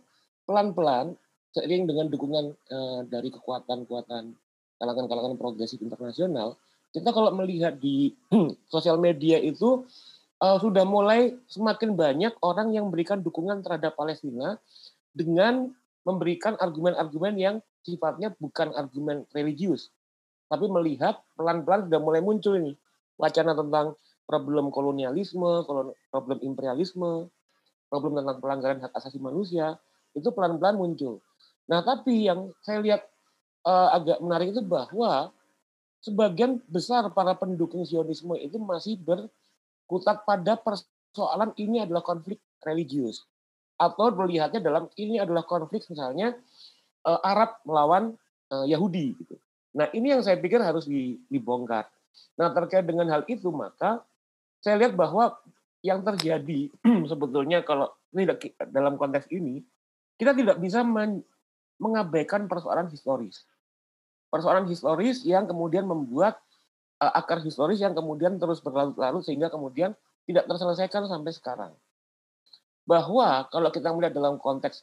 pelan-pelan 0.48 1.16
seiring 1.56 1.90
dengan 1.90 2.08
dukungan 2.12 2.46
uh, 2.70 3.02
dari 3.08 3.32
kekuatan-kekuatan 3.34 4.36
kalangan-kalangan 4.78 5.36
progresif 5.40 5.82
internasional, 5.82 6.56
kita 6.94 7.10
kalau 7.10 7.34
melihat 7.34 7.76
di 7.82 8.14
sosial 8.74 9.02
media 9.02 9.42
itu 9.42 9.88
uh, 10.44 10.58
sudah 10.62 10.86
mulai 10.86 11.34
semakin 11.50 11.98
banyak 11.98 12.34
orang 12.46 12.72
yang 12.76 12.88
memberikan 12.88 13.20
dukungan 13.20 13.66
terhadap 13.66 13.98
Palestina 13.98 14.62
dengan 15.18 15.74
memberikan 16.06 16.56
argumen-argumen 16.56 17.34
yang 17.36 17.56
sifatnya 17.84 18.32
bukan 18.40 18.72
argumen 18.76 19.28
religius, 19.36 19.92
tapi 20.48 20.66
melihat 20.72 21.20
pelan-pelan 21.36 21.88
sudah 21.88 22.00
mulai 22.00 22.22
muncul 22.24 22.56
ini 22.56 22.74
wacana 23.20 23.54
tentang 23.54 23.96
problem 24.28 24.70
kolonialisme, 24.70 25.64
problem 26.12 26.38
imperialisme, 26.44 27.32
problem 27.88 28.20
tentang 28.20 28.38
pelanggaran 28.44 28.80
hak 28.84 28.92
asasi 28.96 29.18
manusia, 29.24 29.80
itu 30.12 30.28
pelan-pelan 30.36 30.76
muncul. 30.76 31.24
Nah, 31.72 31.84
tapi 31.84 32.28
yang 32.28 32.52
saya 32.64 32.84
lihat 32.84 33.02
uh, 33.64 33.96
agak 33.96 34.20
menarik 34.20 34.52
itu 34.52 34.64
bahwa 34.64 35.32
sebagian 36.04 36.60
besar 36.68 37.08
para 37.12 37.36
pendukung 37.36 37.84
Zionisme 37.84 38.36
itu 38.40 38.60
masih 38.60 39.00
ber 39.00 39.28
kutat 39.88 40.28
pada 40.28 40.60
persoalan 40.60 41.56
ini 41.56 41.84
adalah 41.84 42.04
konflik 42.04 42.44
religius 42.64 43.24
atau 43.80 44.12
melihatnya 44.12 44.60
dalam 44.60 44.92
ini 45.00 45.22
adalah 45.22 45.48
konflik 45.48 45.88
misalnya 45.88 46.36
uh, 47.08 47.20
Arab 47.24 47.60
melawan 47.64 48.16
uh, 48.52 48.66
Yahudi 48.68 49.16
gitu. 49.16 49.36
Nah, 49.78 49.88
ini 49.94 50.10
yang 50.10 50.26
saya 50.26 50.42
pikir 50.42 50.58
harus 50.58 50.90
dibongkar. 51.30 51.86
Nah, 52.34 52.50
terkait 52.50 52.82
dengan 52.82 53.06
hal 53.14 53.22
itu 53.30 53.54
maka 53.54 54.02
saya 54.58 54.82
lihat 54.82 54.98
bahwa 54.98 55.38
yang 55.86 56.02
terjadi 56.02 56.74
sebetulnya 57.12 57.62
kalau 57.62 57.94
tidak 58.10 58.42
dalam 58.74 58.98
konteks 58.98 59.30
ini 59.30 59.62
kita 60.18 60.34
tidak 60.34 60.58
bisa 60.58 60.82
men, 60.82 61.22
mengabaikan 61.78 62.50
persoalan 62.50 62.90
historis. 62.90 63.46
Persoalan 64.34 64.66
historis 64.66 65.22
yang 65.22 65.46
kemudian 65.46 65.86
membuat 65.86 66.42
uh, 66.98 67.14
akar 67.14 67.40
historis 67.46 67.78
yang 67.78 67.94
kemudian 67.94 68.42
terus 68.42 68.60
berlarut-larut 68.60 69.22
sehingga 69.22 69.54
kemudian 69.54 69.94
tidak 70.26 70.50
terselesaikan 70.50 71.06
sampai 71.06 71.32
sekarang. 71.32 71.72
Bahwa 72.84 73.46
kalau 73.54 73.70
kita 73.70 73.94
melihat 73.94 74.18
dalam 74.18 74.42
konteks 74.42 74.82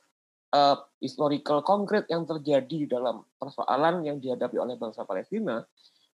uh, 0.55 0.77
historical 1.03 1.61
konkret 1.67 2.07
yang 2.07 2.23
terjadi 2.23 2.87
dalam 2.87 3.27
persoalan 3.43 4.07
yang 4.07 4.23
dihadapi 4.23 4.55
oleh 4.55 4.79
bangsa 4.79 5.03
Palestina, 5.03 5.67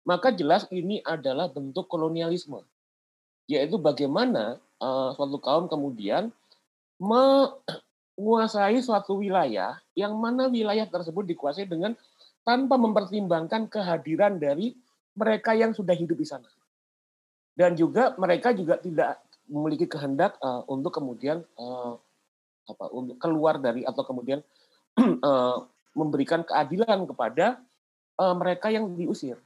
maka 0.09 0.33
jelas 0.33 0.65
ini 0.73 1.05
adalah 1.05 1.53
bentuk 1.53 1.85
kolonialisme, 1.87 2.65
yaitu 3.45 3.77
bagaimana 3.77 4.57
uh, 4.81 5.13
suatu 5.13 5.37
kaum 5.37 5.69
kemudian 5.69 6.33
me 6.97 7.53
menguasai 8.21 8.85
suatu 8.85 9.17
wilayah 9.17 9.81
yang 9.97 10.13
mana 10.13 10.53
wilayah 10.53 10.85
tersebut 10.85 11.25
dikuasai 11.25 11.65
dengan 11.65 11.97
tanpa 12.45 12.77
mempertimbangkan 12.77 13.65
kehadiran 13.73 14.37
dari 14.37 14.77
mereka 15.17 15.57
yang 15.57 15.73
sudah 15.73 15.97
hidup 15.97 16.21
di 16.21 16.29
sana. 16.29 16.49
Dan 17.57 17.81
juga 17.81 18.13
mereka 18.21 18.53
juga 18.53 18.77
tidak 18.77 19.25
memiliki 19.49 19.89
kehendak 19.89 20.37
uh, 20.45 20.69
untuk 20.69 20.93
kemudian 21.01 21.41
uh, 21.57 21.97
apa 22.71 22.91
untuk 22.95 23.17
keluar 23.19 23.59
dari 23.59 23.83
atau 23.83 24.03
kemudian 24.07 24.41
uh, 24.99 25.57
memberikan 25.99 26.47
keadilan 26.47 27.07
kepada 27.07 27.59
uh, 28.19 28.35
mereka 28.39 28.71
yang 28.71 28.95
diusir. 28.95 29.39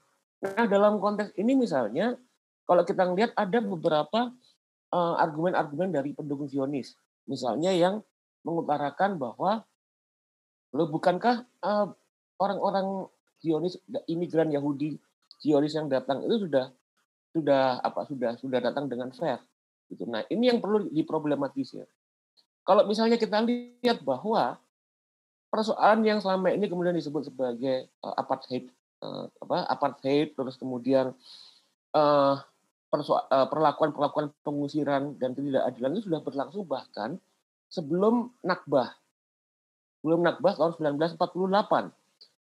Nah, 0.45 0.69
dalam 0.69 1.01
konteks 1.01 1.33
ini 1.41 1.57
misalnya 1.57 2.21
kalau 2.69 2.85
kita 2.85 3.05
melihat 3.09 3.33
ada 3.37 3.61
beberapa 3.61 4.33
argumen-argumen 4.95 5.91
uh, 5.91 5.95
dari 5.99 6.15
pendukung 6.15 6.47
Zionis, 6.47 6.95
misalnya 7.27 7.75
yang 7.75 7.99
mengutarakan 8.47 9.19
bahwa 9.19 9.67
lo 10.71 10.87
bukankah 10.87 11.43
orang-orang 12.39 13.11
Zionis 13.43 13.81
imigran 14.07 14.55
Yahudi 14.55 14.95
Zionis 15.43 15.75
yang 15.75 15.91
datang 15.91 16.23
itu 16.23 16.47
sudah 16.47 16.71
sudah 17.35 17.83
apa 17.83 18.07
sudah 18.07 18.39
sudah 18.39 18.63
datang 18.63 18.87
dengan 18.87 19.11
fair 19.11 19.43
gitu. 19.91 20.09
Nah, 20.09 20.25
ini 20.33 20.49
yang 20.49 20.63
perlu 20.63 20.89
diproblematisir. 20.89 21.85
Kalau 22.65 22.89
misalnya 22.89 23.21
kita 23.21 23.45
lihat 23.45 24.01
bahwa 24.01 24.57
persoalan 25.53 26.01
yang 26.03 26.19
selama 26.19 26.51
ini 26.51 26.67
kemudian 26.67 26.97
disebut 26.97 27.29
sebagai 27.31 27.93
uh, 28.03 28.17
apartheid 28.19 28.67
uh, 29.05 29.31
apa 29.39 29.69
apartheid 29.71 30.35
terus 30.35 30.59
kemudian 30.59 31.15
uh, 31.95 32.35
perlakuan-perlakuan 33.29 34.35
pengusiran 34.43 35.15
dan 35.21 35.35
ketidakadilan 35.35 35.99
itu 35.99 36.03
sudah 36.11 36.21
berlangsung 36.23 36.65
bahkan 36.67 37.19
sebelum 37.71 38.31
Nakbah. 38.43 38.95
Sebelum 39.99 40.23
Nakbah 40.23 40.55
tahun 40.55 40.79
1948. 40.79 41.91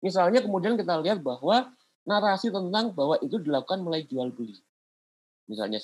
Misalnya 0.03 0.43
kemudian 0.43 0.75
kita 0.75 0.99
lihat 0.99 1.23
bahwa 1.23 1.71
narasi 2.03 2.51
tentang 2.51 2.91
bahwa 2.91 3.15
itu 3.23 3.39
dilakukan 3.39 3.79
mulai 3.79 4.03
jual 4.03 4.35
beli. 4.35 4.59
Misalnya 5.47 5.79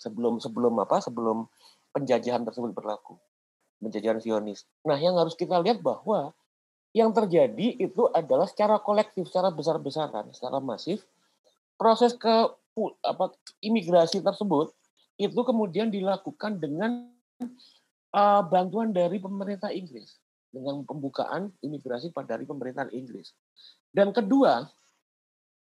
sebelum 0.00 0.40
sebelum 0.40 0.80
apa? 0.80 1.04
Sebelum 1.04 1.44
penjajahan 1.92 2.40
tersebut 2.48 2.72
berlaku. 2.72 3.20
Penjajahan 3.80 4.20
Zionis. 4.20 4.68
Nah, 4.84 5.00
yang 5.00 5.16
harus 5.16 5.32
kita 5.32 5.56
lihat 5.60 5.80
bahwa 5.80 6.36
yang 6.92 7.14
terjadi 7.14 7.80
itu 7.80 8.10
adalah 8.12 8.44
secara 8.44 8.76
kolektif, 8.82 9.30
secara 9.30 9.48
besar-besaran, 9.48 10.30
secara 10.34 10.58
masif 10.60 11.06
proses 11.80 12.12
ke 12.12 12.28
apa 13.00 13.32
imigrasi 13.64 14.20
tersebut 14.20 14.70
itu 15.20 15.40
kemudian 15.44 15.88
dilakukan 15.92 16.60
dengan 16.60 17.08
uh, 18.12 18.42
bantuan 18.44 18.92
dari 18.92 19.20
pemerintah 19.20 19.72
Inggris 19.72 20.16
dengan 20.50 20.82
pembukaan 20.82 21.54
imigrasi 21.62 22.10
dari 22.26 22.44
pemerintahan 22.44 22.90
Inggris. 22.90 23.32
Dan 23.94 24.10
kedua, 24.10 24.66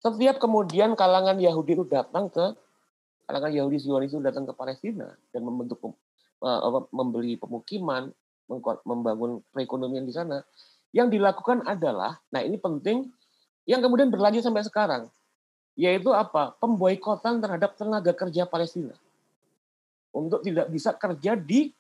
setiap 0.01 0.39
kemudian 0.39 0.95
kalangan 0.95 1.37
Yahudi 1.37 1.77
itu 1.77 1.85
datang 1.85 2.31
ke 2.31 2.55
kalangan 3.27 3.53
Yahudi 3.55 3.79
Zionis 3.79 4.11
itu 4.11 4.23
datang 4.23 4.47
ke 4.47 4.55
Palestina 4.55 5.11
dan 5.31 5.43
membentuk 5.43 5.79
uh, 6.41 6.85
membeli 6.93 7.37
pemukiman, 7.41 8.13
membangun 8.85 9.41
perekonomian 9.55 10.05
di 10.05 10.15
sana. 10.15 10.43
Yang 10.91 11.21
dilakukan 11.21 11.63
adalah, 11.71 12.19
nah 12.35 12.43
ini 12.43 12.59
penting, 12.59 13.07
yang 13.65 13.79
kemudian 13.79 14.11
berlanjut 14.11 14.43
sampai 14.43 14.67
sekarang 14.67 15.07
yaitu 15.79 16.13
apa? 16.13 16.53
Pemboikotan 16.61 17.41
terhadap 17.41 17.73
tenaga 17.79 18.13
kerja 18.13 18.45
Palestina 18.45 18.93
untuk 20.13 20.43
tidak 20.43 20.69
bisa 20.69 20.93
kerja 20.93 21.39
di 21.39 21.71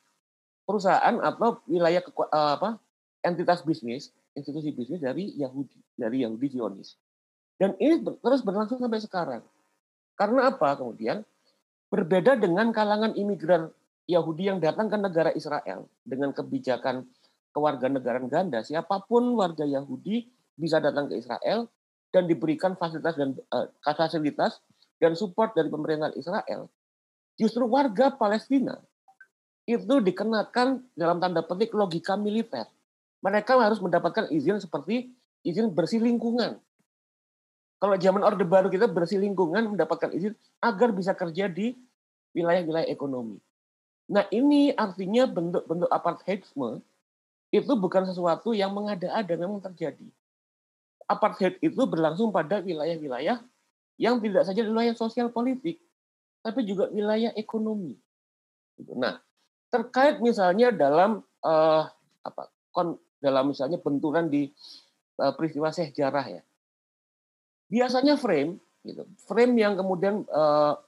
perusahaan 0.64 1.18
atau 1.20 1.60
wilayah 1.66 2.00
eh, 2.00 2.52
apa 2.56 2.78
entitas 3.20 3.60
bisnis, 3.60 4.08
institusi 4.32 4.72
bisnis 4.72 5.02
dari 5.02 5.34
Yahudi, 5.36 5.76
dari 5.98 6.24
Yahudi 6.24 6.46
Zionis. 6.48 6.96
Dan 7.60 7.76
ini 7.76 8.00
terus 8.00 8.40
berlangsung 8.40 8.80
sampai 8.80 9.04
sekarang. 9.04 9.42
Karena 10.16 10.48
apa? 10.48 10.80
Kemudian 10.80 11.20
berbeda 11.92 12.40
dengan 12.40 12.72
kalangan 12.72 13.12
imigran 13.12 13.68
Yahudi 14.10 14.50
yang 14.50 14.58
datang 14.58 14.90
ke 14.90 14.96
negara 14.98 15.30
Israel 15.32 15.86
dengan 16.02 16.34
kebijakan 16.34 17.06
kewarganegaraan 17.50 18.26
ganda, 18.30 18.62
siapa 18.62 19.02
pun 19.06 19.34
warga 19.34 19.66
Yahudi 19.66 20.26
bisa 20.54 20.78
datang 20.78 21.10
ke 21.10 21.18
Israel 21.18 21.66
dan 22.10 22.26
diberikan 22.26 22.74
fasilitas 22.74 23.14
dan 23.14 23.38
uh, 23.54 23.70
fasilitas 23.82 24.58
dan 24.98 25.14
support 25.14 25.54
dari 25.56 25.70
pemerintahan 25.70 26.14
Israel, 26.18 26.68
justru 27.38 27.64
warga 27.64 28.12
Palestina 28.12 28.76
itu 29.64 30.02
dikenakan 30.02 30.82
dalam 30.98 31.22
tanda 31.22 31.40
petik 31.46 31.72
logika 31.72 32.18
militer. 32.18 32.66
Mereka 33.22 33.56
harus 33.56 33.78
mendapatkan 33.78 34.28
izin 34.32 34.58
seperti 34.58 35.12
izin 35.46 35.70
bersih 35.72 36.02
lingkungan. 36.02 36.58
Kalau 37.80 37.96
zaman 37.96 38.20
Orde 38.20 38.44
Baru 38.44 38.68
kita 38.68 38.84
bersih 38.84 39.16
lingkungan 39.16 39.72
mendapatkan 39.72 40.12
izin 40.12 40.36
agar 40.60 40.92
bisa 40.92 41.16
kerja 41.16 41.48
di 41.48 41.72
wilayah-wilayah 42.36 42.88
ekonomi. 42.92 43.40
Nah 44.10 44.26
ini 44.34 44.74
artinya 44.74 45.30
bentuk-bentuk 45.30 45.86
apartheidisme 45.86 46.82
itu 47.54 47.72
bukan 47.78 48.10
sesuatu 48.10 48.50
yang 48.50 48.74
mengada-ada 48.74 49.34
memang 49.38 49.62
terjadi. 49.62 50.06
Apartheid 51.06 51.58
itu 51.62 51.82
berlangsung 51.86 52.34
pada 52.34 52.58
wilayah-wilayah 52.58 53.42
yang 53.98 54.18
tidak 54.18 54.46
saja 54.46 54.66
wilayah 54.66 54.94
sosial 54.94 55.30
politik, 55.30 55.78
tapi 56.42 56.66
juga 56.66 56.90
wilayah 56.90 57.30
ekonomi. 57.38 57.98
Nah, 58.94 59.18
terkait 59.70 60.18
misalnya 60.22 60.74
dalam 60.74 61.22
uh, 61.42 61.84
apa 62.22 62.42
kon, 62.70 62.98
dalam 63.18 63.50
misalnya 63.50 63.78
benturan 63.82 64.30
di 64.30 64.50
uh, 65.18 65.34
peristiwa 65.34 65.74
sejarah 65.74 66.40
ya, 66.40 66.42
biasanya 67.66 68.14
frame, 68.14 68.56
gitu, 68.86 69.04
frame 69.26 69.54
yang 69.58 69.74
kemudian 69.74 70.22
uh, 70.30 70.78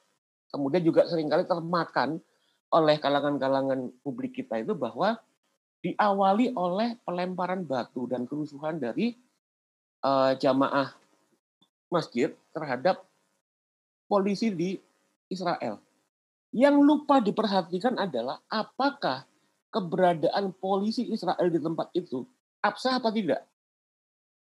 kemudian 0.54 0.82
juga 0.86 1.04
sering 1.10 1.26
kali 1.26 1.44
termakan 1.44 2.22
oleh 2.72 2.96
kalangan-kalangan 2.96 3.92
publik 4.00 4.40
kita 4.40 4.64
itu 4.64 4.72
bahwa 4.72 5.20
diawali 5.84 6.56
oleh 6.56 6.96
pelemparan 7.04 7.62
batu 7.68 8.08
dan 8.08 8.24
kerusuhan 8.24 8.80
dari 8.80 9.12
uh, 10.00 10.32
jamaah 10.38 10.94
masjid 11.92 12.32
terhadap 12.56 13.04
polisi 14.08 14.48
di 14.48 14.80
Israel. 15.28 15.76
Yang 16.52 16.76
lupa 16.80 17.20
diperhatikan 17.20 17.96
adalah 17.96 18.40
apakah 18.48 19.24
keberadaan 19.72 20.52
polisi 20.52 21.08
Israel 21.08 21.48
di 21.48 21.60
tempat 21.60 21.88
itu 21.96 22.24
absah 22.60 23.00
apa 23.00 23.08
tidak? 23.08 23.40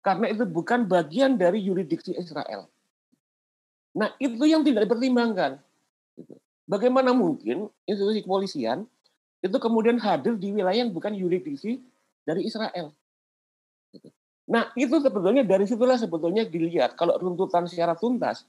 Karena 0.03 0.27
itu 0.27 0.43
bukan 0.43 0.83
bagian 0.83 1.39
dari 1.39 1.63
yuridiksi 1.63 2.11
Israel. 2.19 2.67
Nah, 3.95 4.11
itu 4.19 4.43
yang 4.43 4.67
tidak 4.67 4.83
dipertimbangkan. 4.83 5.63
Gitu. 6.19 6.35
Bagaimana 6.63 7.11
mungkin 7.11 7.67
institusi 7.83 8.23
kepolisian 8.23 8.87
itu 9.43 9.57
kemudian 9.59 9.99
hadir 9.99 10.39
di 10.39 10.55
wilayah 10.55 10.87
yang 10.87 10.95
bukan 10.95 11.11
yuridiksi 11.11 11.83
dari 12.23 12.47
Israel? 12.47 12.95
Gitu. 13.91 14.07
Nah, 14.47 14.71
itu 14.75 14.95
sebetulnya 14.99 15.43
dari 15.43 15.67
situlah 15.67 15.95
sebetulnya 15.95 16.43
dilihat 16.47 16.95
kalau 16.99 17.15
runtutan 17.19 17.67
secara 17.67 17.95
tuntas, 17.95 18.47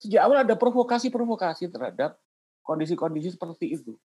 sejak 0.00 0.24
awal 0.24 0.44
ada 0.44 0.56
provokasi-provokasi 0.56 1.72
terhadap 1.72 2.16
kondisi-kondisi 2.64 3.36
seperti 3.36 3.76
itu. 3.76 3.96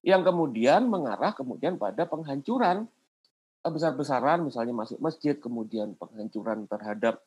Yang 0.00 0.32
kemudian 0.32 0.88
mengarah 0.88 1.32
kemudian 1.36 1.76
pada 1.76 2.08
penghancuran 2.08 2.88
eh, 3.64 3.72
besar-besaran 3.72 4.44
misalnya 4.44 4.72
masuk 4.72 5.00
masjid, 5.00 5.36
kemudian 5.36 5.92
penghancuran 5.96 6.64
terhadap 6.68 7.20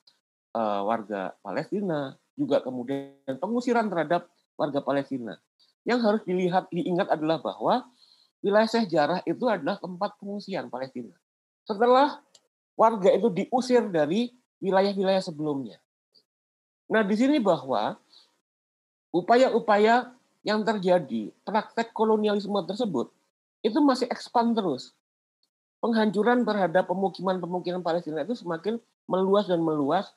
uh, 0.55 0.81
warga 0.85 1.35
Palestina, 1.43 2.15
juga 2.33 2.63
kemudian 2.63 3.37
pengusiran 3.37 3.87
terhadap 3.91 4.25
warga 4.57 4.79
Palestina. 4.81 5.37
Yang 5.81 5.99
harus 6.05 6.21
dilihat 6.25 6.69
diingat 6.69 7.09
adalah 7.09 7.41
bahwa 7.41 7.89
wilayah 8.41 8.69
sejarah 8.69 9.19
itu 9.25 9.45
adalah 9.49 9.77
tempat 9.81 10.17
pengungsian 10.17 10.69
Palestina. 10.69 11.13
Setelah 11.65 12.21
warga 12.77 13.09
itu 13.13 13.29
diusir 13.29 13.85
dari 13.89 14.33
wilayah-wilayah 14.61 15.21
sebelumnya. 15.21 15.77
Nah, 16.91 17.01
di 17.05 17.15
sini 17.17 17.41
bahwa 17.41 17.97
upaya-upaya 19.13 20.11
yang 20.41 20.65
terjadi, 20.65 21.29
praktek 21.45 21.93
kolonialisme 21.93 22.57
tersebut, 22.65 23.13
itu 23.61 23.77
masih 23.81 24.09
expand 24.09 24.57
terus. 24.57 24.93
Penghancuran 25.81 26.45
terhadap 26.45 26.89
pemukiman-pemukiman 26.89 27.81
Palestina 27.81 28.21
itu 28.21 28.37
semakin 28.37 28.77
meluas 29.09 29.49
dan 29.49 29.61
meluas 29.61 30.13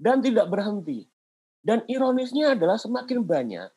dan 0.00 0.24
tidak 0.24 0.48
berhenti. 0.48 1.04
Dan 1.60 1.84
ironisnya 1.88 2.56
adalah 2.56 2.80
semakin 2.80 3.22
banyak 3.22 3.68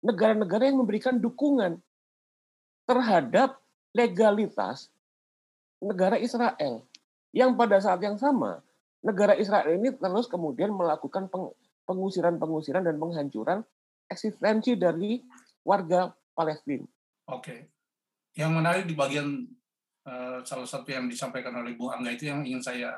negara-negara 0.00 0.68
yang 0.68 0.80
memberikan 0.80 1.20
dukungan 1.20 1.80
terhadap 2.88 3.60
legalitas 3.92 4.88
negara 5.80 6.16
Israel 6.20 6.84
yang 7.30 7.54
pada 7.54 7.78
saat 7.78 8.00
yang 8.02 8.18
sama 8.18 8.60
negara 9.00 9.36
Israel 9.36 9.76
ini 9.76 9.96
terus 9.96 10.28
kemudian 10.28 10.72
melakukan 10.72 11.28
pengusiran-pengusiran 11.88 12.84
dan 12.84 12.96
penghancuran 13.00 13.60
eksistensi 14.10 14.76
dari 14.76 15.24
warga 15.64 16.12
Palestina. 16.36 16.84
Oke. 17.30 17.72
Yang 18.36 18.52
menarik 18.52 18.84
di 18.86 18.94
bagian 18.94 19.48
uh, 20.06 20.38
salah 20.44 20.68
satu 20.68 20.88
yang 20.92 21.08
disampaikan 21.08 21.54
oleh 21.56 21.74
Bu 21.74 21.88
Angga 21.90 22.12
itu 22.12 22.28
yang 22.28 22.44
ingin 22.44 22.62
saya 22.62 22.94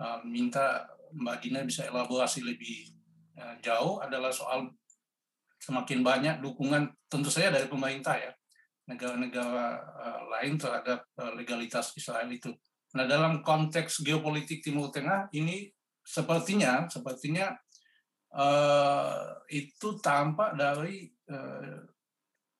uh, 0.00 0.20
minta 0.26 0.90
Mbak 1.12 1.36
Dina 1.44 1.60
bisa 1.62 1.86
elaborasi 1.86 2.42
lebih 2.42 2.92
uh, 3.38 3.56
jauh 3.62 4.02
adalah 4.02 4.32
soal 4.32 4.72
semakin 5.62 6.02
banyak 6.02 6.34
dukungan 6.42 6.90
tentu 7.06 7.30
saja 7.30 7.54
dari 7.54 7.70
pemerintah 7.70 8.18
ya 8.18 8.34
negara-negara 8.90 9.66
uh, 9.78 10.20
lain 10.26 10.58
terhadap 10.58 11.06
uh, 11.22 11.32
legalitas 11.38 11.94
Israel 11.94 12.26
itu. 12.26 12.50
Nah 12.98 13.06
dalam 13.06 13.46
konteks 13.46 14.02
geopolitik 14.02 14.58
Timur 14.58 14.90
Tengah 14.90 15.30
ini 15.30 15.70
sepertinya 16.02 16.90
sepertinya 16.90 17.54
uh, 18.34 19.38
itu 19.46 20.02
tampak 20.02 20.58
dari 20.58 21.06
uh, 21.30 21.78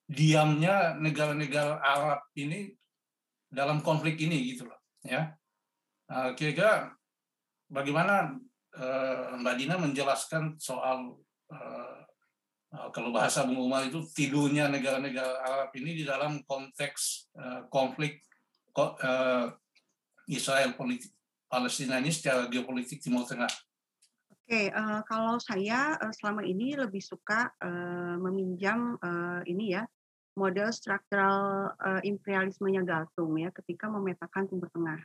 diamnya 0.06 0.94
negara-negara 0.94 1.82
Arab 1.82 2.22
ini 2.38 2.70
dalam 3.50 3.82
konflik 3.82 4.14
ini 4.22 4.54
gitu 4.54 4.68
loh 4.68 4.80
ya 5.02 5.34
kira-kira 6.36 6.92
bagaimana 7.72 8.36
uh, 8.76 9.40
Mbak 9.40 9.54
Dina 9.56 9.76
menjelaskan 9.80 10.60
soal 10.60 11.16
uh, 11.48 12.01
kalau 12.72 13.12
bahasa 13.12 13.44
Bung 13.44 13.68
Umar 13.68 13.84
itu 13.84 14.00
tidurnya 14.16 14.68
negara-negara 14.72 15.44
Arab 15.44 15.70
ini 15.76 16.00
di 16.00 16.04
dalam 16.08 16.40
konteks 16.48 17.32
uh, 17.36 17.60
konflik 17.68 18.24
uh, 18.80 19.52
Israel 20.24 20.72
politik 20.72 21.12
Palestina 21.52 22.00
ini 22.00 22.08
secara 22.08 22.48
geopolitik 22.48 23.04
Timur 23.04 23.28
Tengah. 23.28 23.52
Oke, 24.32 24.72
kalau 25.04 25.36
saya 25.36 25.96
selama 26.16 26.42
ini 26.44 26.76
lebih 26.76 27.00
suka 27.00 27.52
meminjam 28.20 28.96
ini 29.44 29.76
ya 29.76 29.84
model 30.36 30.72
struktural 30.72 31.68
uh, 31.76 32.00
imperialismenya 32.00 32.84
Galtung 32.84 33.36
ya 33.36 33.52
ketika 33.52 33.88
memetakan 33.92 34.48
Timur 34.48 34.68
Tengah. 34.72 35.00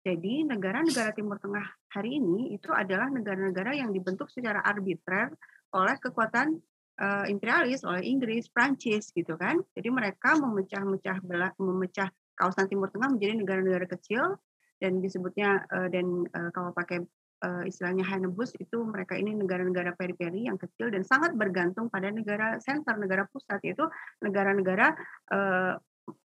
Jadi 0.00 0.48
negara-negara 0.48 1.12
Timur 1.12 1.36
Tengah 1.40 1.64
hari 1.92 2.20
ini 2.20 2.56
itu 2.56 2.72
adalah 2.72 3.08
negara-negara 3.12 3.76
yang 3.76 3.92
dibentuk 3.92 4.32
secara 4.32 4.64
arbitrer 4.64 5.32
oleh 5.76 5.96
kekuatan 6.00 6.56
uh, 7.00 7.24
imperialis, 7.26 7.82
oleh 7.82 8.04
Inggris, 8.04 8.46
Prancis 8.52 9.10
gitu 9.10 9.34
kan. 9.40 9.58
Jadi 9.74 9.88
mereka 9.88 10.36
memecah-mecah 10.36 11.24
memecah 11.58 12.08
kawasan 12.36 12.68
Timur 12.68 12.92
Tengah 12.92 13.10
menjadi 13.16 13.34
negara-negara 13.40 13.86
kecil 13.88 14.36
dan 14.80 15.00
disebutnya 15.00 15.64
uh, 15.68 15.88
dan 15.88 16.24
uh, 16.32 16.48
kalau 16.52 16.72
pakai 16.72 17.04
uh, 17.44 17.62
istilahnya 17.68 18.04
Hanebus 18.04 18.56
itu 18.56 18.80
mereka 18.84 19.16
ini 19.16 19.36
negara-negara 19.36 19.96
periferi 19.96 20.48
yang 20.48 20.56
kecil 20.56 20.92
dan 20.92 21.04
sangat 21.04 21.36
bergantung 21.36 21.88
pada 21.92 22.08
negara 22.08 22.60
center, 22.60 22.96
negara 22.96 23.28
pusat 23.28 23.60
yaitu 23.64 23.84
negara-negara 24.24 24.96
uh, 25.32 25.76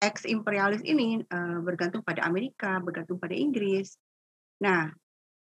ex 0.01 0.25
imperialis 0.25 0.81
ini 0.81 1.21
uh, 1.29 1.61
bergantung 1.61 2.01
pada 2.01 2.25
Amerika, 2.25 2.81
bergantung 2.81 3.21
pada 3.21 3.37
Inggris. 3.37 3.97
Nah, 4.61 4.89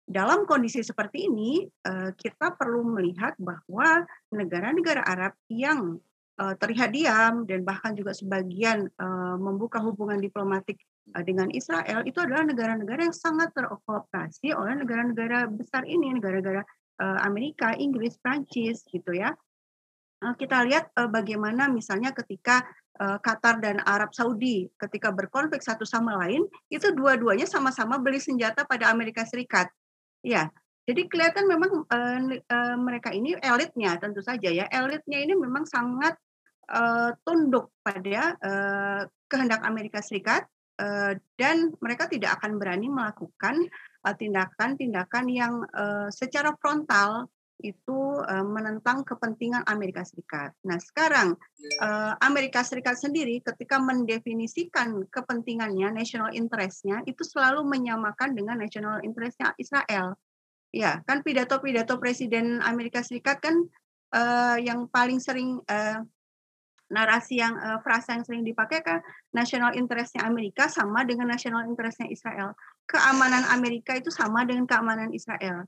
dalam 0.07 0.47
kondisi 0.47 0.79
seperti 0.79 1.27
ini 1.27 1.67
uh, 1.67 2.15
kita 2.15 2.55
perlu 2.55 2.87
melihat 2.95 3.35
bahwa 3.35 4.07
negara-negara 4.31 5.03
Arab 5.03 5.35
yang 5.51 5.99
uh, 6.39 6.55
terlihat 6.55 6.95
diam 6.95 7.43
dan 7.43 7.67
bahkan 7.67 7.91
juga 7.91 8.15
sebagian 8.15 8.87
uh, 8.97 9.35
membuka 9.35 9.83
hubungan 9.83 10.23
diplomatik 10.23 10.79
Eh, 11.15 11.23
dengan 11.23 11.47
Israel 11.55 12.03
itu 12.03 12.19
adalah 12.19 12.43
negara-negara 12.43 13.07
yang 13.07 13.15
sangat 13.15 13.55
terokupasi 13.55 14.51
oleh 14.51 14.75
negara-negara 14.75 15.47
besar 15.47 15.87
ini, 15.87 16.11
negara-negara 16.11 16.63
Amerika, 16.97 17.77
Inggris, 17.77 18.17
Prancis 18.17 18.81
gitu 18.89 19.13
ya. 19.13 19.29
Kita 20.17 20.65
lihat 20.65 20.97
bagaimana 21.13 21.69
misalnya 21.69 22.09
ketika 22.09 22.65
Qatar 22.97 23.61
dan 23.61 23.85
Arab 23.85 24.17
Saudi 24.17 24.65
ketika 24.81 25.13
berkonflik 25.13 25.61
satu 25.61 25.85
sama 25.85 26.17
lain, 26.25 26.41
itu 26.73 26.89
dua-duanya 26.89 27.45
sama-sama 27.45 28.01
beli 28.01 28.17
senjata 28.17 28.65
pada 28.65 28.89
Amerika 28.89 29.21
Serikat. 29.29 29.69
Ya, 30.25 30.49
jadi 30.89 31.05
kelihatan 31.07 31.45
memang 31.45 31.85
uh, 31.87 32.19
uh, 32.37 32.75
mereka 32.79 33.13
ini 33.13 33.37
elitnya 33.37 33.97
tentu 34.01 34.21
saja 34.21 34.49
ya, 34.49 34.65
elitnya 34.69 35.19
ini 35.21 35.33
memang 35.37 35.67
sangat 35.67 36.17
uh, 36.71 37.13
tunduk 37.27 37.73
pada 37.85 38.35
uh, 38.39 39.01
kehendak 39.27 39.61
Amerika 39.67 39.99
Serikat 39.99 40.47
Eh, 40.77 41.13
dan 41.41 41.73
mereka 41.81 42.05
tidak 42.05 42.37
akan 42.37 42.61
berani 42.61 42.85
melakukan 42.85 43.65
tindakan-tindakan 44.07 45.25
yang 45.27 45.65
uh, 45.75 46.07
secara 46.07 46.55
frontal 46.63 47.27
itu 47.57 47.99
uh, 48.21 48.45
menentang 48.45 49.01
kepentingan 49.01 49.65
Amerika 49.65 50.05
Serikat. 50.05 50.53
Nah, 50.61 50.77
sekarang 50.77 51.33
uh, 51.81 52.13
Amerika 52.21 52.61
Serikat 52.61 53.01
sendiri 53.01 53.41
ketika 53.41 53.81
mendefinisikan 53.81 55.09
kepentingannya, 55.09 55.89
national 55.89 56.29
interest-nya 56.37 57.01
itu 57.09 57.25
selalu 57.25 57.65
menyamakan 57.65 58.37
dengan 58.37 58.61
national 58.61 59.01
interest-nya 59.01 59.57
Israel. 59.57 60.13
Ya, 60.69 61.01
kan 61.09 61.25
pidato-pidato 61.25 61.97
Presiden 61.97 62.61
Amerika 62.61 63.01
Serikat 63.01 63.41
kan 63.41 63.65
uh, 64.13 64.57
yang 64.61 64.85
paling 64.93 65.17
sering 65.17 65.57
uh, 65.65 65.99
narasi 66.87 67.41
yang 67.41 67.57
uh, 67.57 67.81
frasa 67.83 68.15
yang 68.15 68.23
sering 68.23 68.43
dipakai 68.47 68.79
kan 68.79 69.03
national 69.35 69.75
interestnya 69.75 70.23
Amerika 70.23 70.71
sama 70.71 71.03
dengan 71.03 71.33
national 71.33 71.67
interestnya 71.67 72.07
Israel. 72.07 72.55
Keamanan 72.87 73.43
Amerika 73.51 73.97
itu 73.97 74.07
sama 74.07 74.47
dengan 74.47 74.63
keamanan 74.63 75.11
Israel. 75.11 75.67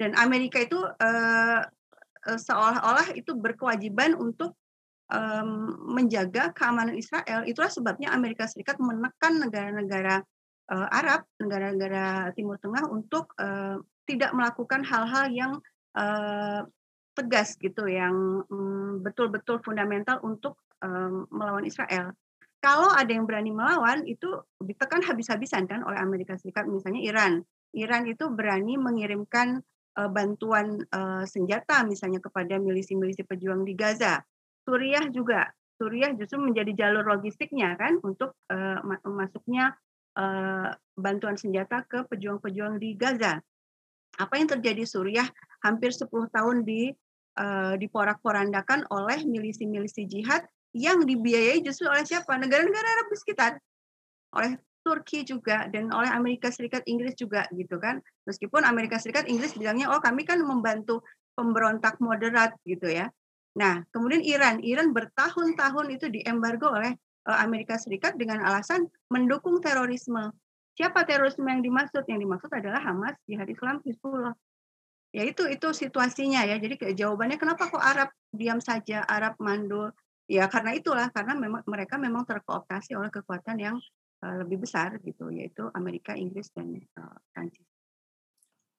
Dan 0.00 0.16
Amerika 0.16 0.56
itu 0.64 0.80
uh, 0.80 1.60
seolah-olah 2.24 3.12
itu 3.12 3.36
berkewajiban 3.36 4.16
untuk 4.16 4.56
um, 5.12 5.76
menjaga 5.92 6.56
keamanan 6.56 6.96
Israel. 6.96 7.44
Itulah 7.44 7.68
sebabnya 7.68 8.16
Amerika 8.16 8.48
Serikat 8.48 8.80
menekan 8.80 9.44
negara-negara 9.44 10.24
uh, 10.72 10.88
Arab, 10.88 11.28
negara-negara 11.36 12.32
Timur 12.32 12.56
Tengah 12.56 12.88
untuk 12.88 13.36
tidak 14.08 14.32
melakukan 14.32 14.82
hal-hal 14.88 15.28
yang 15.30 15.52
tegas 17.14 17.54
gitu 17.60 17.86
yang 17.86 18.42
mm, 18.48 19.04
betul-betul 19.04 19.60
fundamental 19.60 20.18
untuk 20.24 20.56
melawan 21.30 21.62
Israel. 21.68 22.16
Kalau 22.60 22.92
ada 22.92 23.08
yang 23.08 23.24
berani 23.24 23.52
melawan 23.52 24.04
itu 24.04 24.28
ditekan 24.60 25.00
habis-habisan 25.00 25.64
kan 25.64 25.80
oleh 25.80 25.96
Amerika 25.96 26.36
Serikat 26.36 26.68
misalnya 26.68 27.00
Iran. 27.00 27.32
Iran 27.72 28.04
itu 28.04 28.28
berani 28.28 28.76
mengirimkan 28.76 29.64
uh, 29.98 30.10
bantuan 30.10 30.78
uh, 30.92 31.24
senjata 31.26 31.82
misalnya 31.82 32.22
kepada 32.22 32.60
milisi-milisi 32.60 33.26
pejuang 33.26 33.66
di 33.66 33.74
Gaza. 33.74 34.20
Suriah 34.62 35.08
juga. 35.10 35.50
Suriah 35.80 36.12
justru 36.12 36.36
menjadi 36.38 36.76
jalur 36.76 37.08
logistiknya 37.08 37.72
kan 37.74 37.96
untuk 38.04 38.36
uh, 38.52 38.78
masuknya 39.08 39.74
bantuan 41.00 41.38
senjata 41.38 41.86
ke 41.86 42.04
pejuang-pejuang 42.12 42.76
di 42.76 42.92
Gaza. 42.98 43.40
Apa 44.20 44.36
yang 44.36 44.52
terjadi 44.52 44.84
Suriah 44.84 45.24
hampir 45.64 45.96
10 45.96 46.10
tahun 46.10 46.66
di 46.66 46.92
diporak-porandakan 47.80 48.90
oleh 48.92 49.24
milisi-milisi 49.24 50.04
jihad 50.04 50.44
yang 50.76 51.08
dibiayai 51.08 51.64
justru 51.64 51.88
oleh 51.88 52.04
siapa? 52.04 52.36
Negara-negara 52.36 52.84
Arab 52.84 53.16
sekitar. 53.16 53.56
Oleh 54.36 54.60
Turki 54.80 55.22
juga 55.22 55.68
dan 55.68 55.92
oleh 55.92 56.08
Amerika 56.08 56.48
Serikat, 56.48 56.84
Inggris 56.88 57.14
juga 57.16 57.44
gitu 57.52 57.76
kan. 57.76 58.00
Meskipun 58.24 58.64
Amerika 58.64 58.96
Serikat, 58.96 59.28
Inggris 59.28 59.52
bilangnya 59.56 59.92
oh 59.92 60.00
kami 60.00 60.24
kan 60.24 60.40
membantu 60.40 61.04
pemberontak 61.36 62.00
moderat 62.00 62.56
gitu 62.64 62.88
ya. 62.88 63.08
Nah, 63.56 63.82
kemudian 63.90 64.22
Iran, 64.22 64.62
Iran 64.62 64.94
bertahun-tahun 64.94 65.86
itu 65.90 66.06
diembargo 66.08 66.70
oleh 66.70 66.94
uh, 67.26 67.38
Amerika 67.42 67.76
Serikat 67.76 68.14
dengan 68.14 68.40
alasan 68.46 68.86
mendukung 69.10 69.58
terorisme. 69.58 70.30
Siapa 70.78 71.02
terorisme 71.04 71.44
yang 71.50 71.60
dimaksud? 71.60 72.06
Yang 72.06 72.20
dimaksud 72.24 72.50
adalah 72.54 72.80
Hamas, 72.80 73.18
Jihad 73.26 73.50
Islam, 73.50 73.82
Hizbullah. 73.82 74.32
Ya 75.10 75.26
itu 75.26 75.42
itu 75.50 75.68
situasinya 75.74 76.46
ya. 76.46 76.56
Jadi 76.62 76.94
jawabannya 76.94 77.36
kenapa 77.36 77.66
kok 77.66 77.82
Arab 77.82 78.14
diam 78.30 78.62
saja, 78.62 79.02
Arab 79.02 79.34
mandul? 79.42 79.90
Ya 80.30 80.46
karena 80.46 80.70
itulah 80.78 81.10
karena 81.10 81.34
memang 81.34 81.66
mereka 81.66 81.98
memang 81.98 82.22
terkooptasi 82.22 82.94
oleh 82.94 83.10
kekuatan 83.10 83.58
yang 83.58 83.76
lebih 84.20 84.68
besar 84.68 85.00
gitu 85.00 85.32
yaitu 85.32 85.72
Amerika, 85.72 86.12
Inggris 86.12 86.52
dan 86.52 86.76
uh, 87.00 87.16
Prancis. 87.32 87.64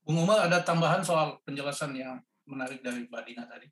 Bung 0.06 0.22
Umar 0.22 0.46
ada 0.46 0.62
tambahan 0.62 1.02
soal 1.06 1.42
penjelasan 1.46 1.94
yang 1.98 2.22
menarik 2.46 2.82
dari 2.82 3.06
Mbak 3.06 3.24
Dina 3.26 3.46
tadi. 3.46 3.68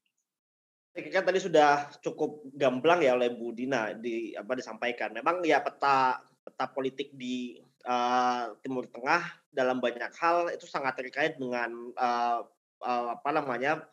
Kan 0.90 1.26
tadi 1.26 1.40
sudah 1.42 1.90
cukup 2.02 2.50
gamblang 2.58 3.06
ya 3.06 3.14
oleh 3.14 3.34
Bu 3.34 3.54
Dina 3.54 3.94
di 3.94 4.34
apa 4.34 4.58
disampaikan. 4.58 5.14
Memang 5.14 5.42
ya 5.46 5.62
peta 5.62 6.18
peta 6.42 6.66
politik 6.70 7.14
di 7.14 7.62
uh, 7.86 8.58
Timur 8.62 8.90
Tengah 8.90 9.22
dalam 9.54 9.78
banyak 9.78 10.14
hal 10.18 10.50
itu 10.54 10.66
sangat 10.66 10.98
terkait 10.98 11.38
dengan 11.38 11.70
uh, 11.98 12.42
uh, 12.82 13.08
apa 13.14 13.30
namanya 13.30 13.86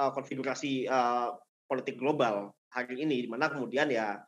uh, 0.00 0.10
konfigurasi 0.12 0.88
uh, 0.88 1.36
politik 1.68 2.00
global 2.00 2.56
hari 2.72 3.04
ini, 3.04 3.24
di 3.24 3.28
mana 3.28 3.52
kemudian 3.52 3.88
ya 3.92 4.20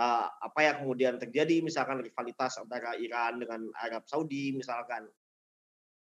uh, 0.00 0.26
apa 0.32 0.60
yang 0.64 0.76
kemudian 0.80 1.20
terjadi, 1.20 1.60
misalkan 1.60 2.00
rivalitas 2.00 2.56
antara 2.56 2.96
Iran 2.96 3.36
dengan 3.36 3.68
Arab 3.76 4.08
Saudi, 4.08 4.56
misalkan, 4.56 5.04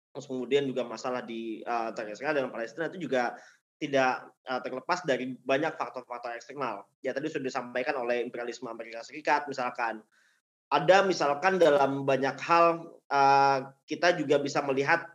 terus 0.09 0.25
kemudian 0.25 0.65
juga 0.65 0.81
masalah 0.81 1.21
di 1.21 1.61
uh, 1.61 1.93
antara 1.93 2.09
Israel 2.09 2.33
dan 2.33 2.49
Palestina 2.49 2.89
itu 2.89 3.05
juga 3.05 3.37
tidak 3.77 4.31
uh, 4.49 4.63
terlepas 4.63 5.03
dari 5.05 5.37
banyak 5.37 5.77
faktor-faktor 5.77 6.33
eksternal. 6.33 6.87
Ya 7.05 7.13
tadi 7.13 7.29
sudah 7.29 7.45
disampaikan 7.45 7.93
oleh 8.01 8.25
imperialisme 8.25 8.65
Amerika 8.65 9.05
Serikat, 9.05 9.45
misalkan 9.45 10.01
ada 10.73 11.05
misalkan 11.05 11.61
dalam 11.61 12.09
banyak 12.09 12.35
hal 12.41 12.89
uh, 13.13 13.59
kita 13.85 14.17
juga 14.17 14.41
bisa 14.41 14.65
melihat 14.65 15.05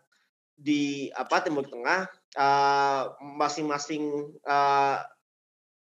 di 0.54 1.08
apa 1.16 1.40
Timur 1.40 1.64
Tengah 1.66 2.06
masing-masing 3.18 4.36
uh, 4.44 5.00
uh, 5.00 5.19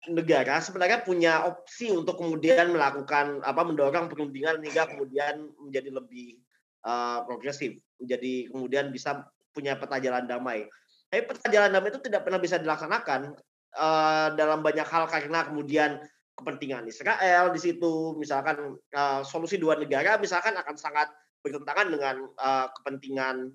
negara 0.09 0.59
sebenarnya 0.63 1.03
punya 1.03 1.45
opsi 1.47 1.91
untuk 1.91 2.19
kemudian 2.19 2.71
melakukan 2.71 3.43
apa 3.43 3.61
mendorong 3.63 4.07
perundingan 4.07 4.63
hingga 4.63 4.87
kemudian 4.87 5.51
menjadi 5.59 5.89
lebih 5.93 6.39
uh, 6.87 7.23
progresif, 7.27 7.77
menjadi 7.99 8.49
kemudian 8.51 8.89
bisa 8.89 9.27
punya 9.51 9.75
peta 9.75 9.99
jalan 9.99 10.25
damai. 10.25 10.65
Tapi 11.11 11.21
peta 11.27 11.47
jalan 11.51 11.71
damai 11.71 11.89
itu 11.91 12.01
tidak 12.03 12.27
pernah 12.27 12.39
bisa 12.39 12.59
dilaksanakan 12.59 13.35
uh, 13.75 14.27
dalam 14.35 14.63
banyak 14.63 14.87
hal 14.87 15.07
karena 15.07 15.47
kemudian 15.47 15.99
kepentingan 16.37 16.85
Israel 16.85 17.49
di 17.49 17.59
situ, 17.59 18.13
misalkan 18.15 18.77
uh, 18.93 19.21
solusi 19.25 19.57
dua 19.57 19.75
negara 19.75 20.15
misalkan 20.21 20.53
akan 20.53 20.75
sangat 20.77 21.09
bertentangan 21.41 21.87
dengan 21.89 22.15
uh, 22.37 22.67
kepentingan 22.81 23.51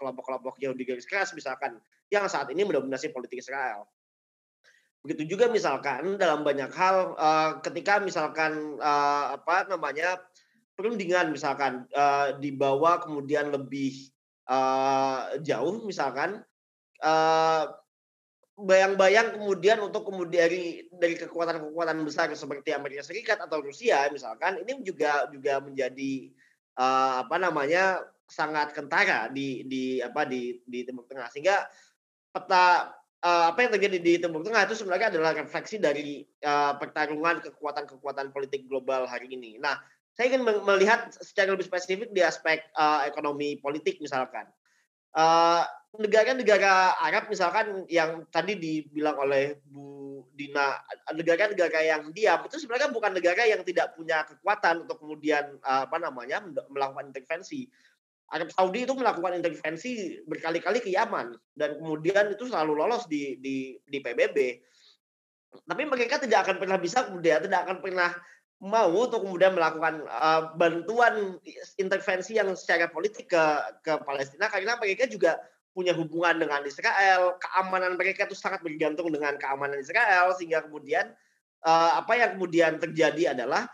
kelompok-kelompok 0.00 0.58
uh, 0.58 0.60
Yahudi 0.64 0.82
garis 0.82 1.06
keras 1.06 1.30
misalkan 1.36 1.78
yang 2.10 2.26
saat 2.26 2.50
ini 2.50 2.66
mendominasi 2.66 3.14
politik 3.14 3.38
Israel. 3.38 3.86
Begitu 5.00 5.32
juga 5.36 5.48
misalkan 5.48 6.20
dalam 6.20 6.44
banyak 6.44 6.68
hal 6.76 7.16
uh, 7.16 7.50
ketika 7.64 8.04
misalkan 8.04 8.76
uh, 8.76 9.32
apa 9.40 9.64
namanya 9.72 10.20
perundingan 10.76 11.32
misalkan 11.32 11.88
uh, 11.96 12.36
dibawa 12.36 13.00
kemudian 13.00 13.48
lebih 13.48 14.12
uh, 14.44 15.40
jauh 15.40 15.80
misalkan 15.88 16.44
uh, 17.00 17.64
bayang-bayang 18.60 19.40
kemudian 19.40 19.80
untuk 19.80 20.04
kemudian 20.04 20.44
dari 20.44 20.84
dari 20.92 21.16
kekuatan-kekuatan 21.16 21.96
besar 22.04 22.28
seperti 22.36 22.76
Amerika 22.76 23.00
Serikat 23.00 23.40
atau 23.40 23.64
Rusia 23.64 24.04
misalkan 24.12 24.60
ini 24.60 24.84
juga 24.84 25.24
juga 25.32 25.64
menjadi 25.64 26.28
uh, 26.76 27.24
apa 27.24 27.40
namanya 27.40 28.04
sangat 28.28 28.76
kentara 28.76 29.32
di 29.32 29.64
di 29.64 29.98
apa 30.04 30.28
di 30.28 30.60
di 30.68 30.84
Timur 30.84 31.08
Tengah 31.08 31.32
sehingga 31.32 31.64
peta 32.30 32.94
uh, 33.24 33.44
apa 33.52 33.58
yang 33.64 33.72
terjadi 33.76 33.98
di 34.00 34.12
Timur 34.20 34.44
Tengah 34.44 34.64
itu 34.68 34.76
sebenarnya 34.76 35.12
adalah 35.12 35.32
refleksi 35.36 35.76
dari 35.76 36.24
uh, 36.44 36.76
pertarungan 36.76 37.44
kekuatan-kekuatan 37.44 38.32
politik 38.32 38.66
global 38.66 39.04
hari 39.04 39.32
ini. 39.32 39.60
Nah, 39.60 39.80
saya 40.16 40.32
ingin 40.36 40.44
melihat 40.44 41.12
secara 41.16 41.54
lebih 41.54 41.68
spesifik 41.68 42.12
di 42.12 42.20
aspek 42.20 42.64
uh, 42.76 43.04
ekonomi 43.08 43.56
politik 43.60 44.00
misalkan. 44.02 44.48
negara-negara 45.90 47.02
Arab 47.02 47.26
misalkan 47.26 47.82
yang 47.90 48.22
tadi 48.30 48.54
dibilang 48.54 49.18
oleh 49.18 49.58
Bu 49.66 50.22
Dina, 50.38 50.78
negara-negara 51.10 51.82
yang 51.82 52.14
diam 52.14 52.46
itu 52.46 52.62
sebenarnya 52.62 52.94
bukan 52.94 53.18
negara 53.18 53.42
yang 53.42 53.66
tidak 53.66 53.98
punya 53.98 54.22
kekuatan 54.22 54.86
untuk 54.86 55.02
kemudian 55.02 55.58
uh, 55.66 55.90
apa 55.90 55.98
namanya 55.98 56.46
melakukan 56.70 57.10
intervensi. 57.10 57.66
Arab 58.30 58.50
Saudi 58.54 58.86
itu 58.86 58.94
melakukan 58.94 59.34
intervensi 59.34 60.22
berkali-kali 60.22 60.78
ke 60.78 60.94
Yaman 60.94 61.34
dan 61.58 61.82
kemudian 61.82 62.30
itu 62.30 62.46
selalu 62.46 62.78
lolos 62.78 63.04
di 63.10 63.38
di 63.42 63.74
di 63.82 63.98
PBB. 63.98 64.38
Tapi 65.66 65.82
mereka 65.82 66.22
tidak 66.22 66.46
akan 66.46 66.56
pernah 66.62 66.78
bisa 66.78 67.10
kemudian 67.10 67.42
tidak 67.42 67.66
akan 67.66 67.82
pernah 67.82 68.14
mau 68.60 68.92
untuk 68.92 69.26
kemudian 69.26 69.56
melakukan 69.56 70.04
uh, 70.06 70.54
bantuan 70.54 71.42
intervensi 71.80 72.38
yang 72.38 72.54
secara 72.54 72.86
politik 72.86 73.32
ke 73.34 73.44
ke 73.82 73.98
Palestina 74.06 74.46
karena 74.46 74.78
mereka 74.78 75.10
juga 75.10 75.40
punya 75.70 75.94
hubungan 75.94 76.38
dengan 76.38 76.60
Israel, 76.66 77.38
keamanan 77.38 77.94
mereka 77.94 78.26
itu 78.26 78.34
sangat 78.34 78.60
bergantung 78.62 79.10
dengan 79.14 79.38
keamanan 79.38 79.78
Israel 79.78 80.34
sehingga 80.34 80.66
kemudian 80.66 81.14
uh, 81.62 81.98
apa 81.98 82.18
yang 82.18 82.30
kemudian 82.36 82.76
terjadi 82.82 83.38
adalah 83.38 83.70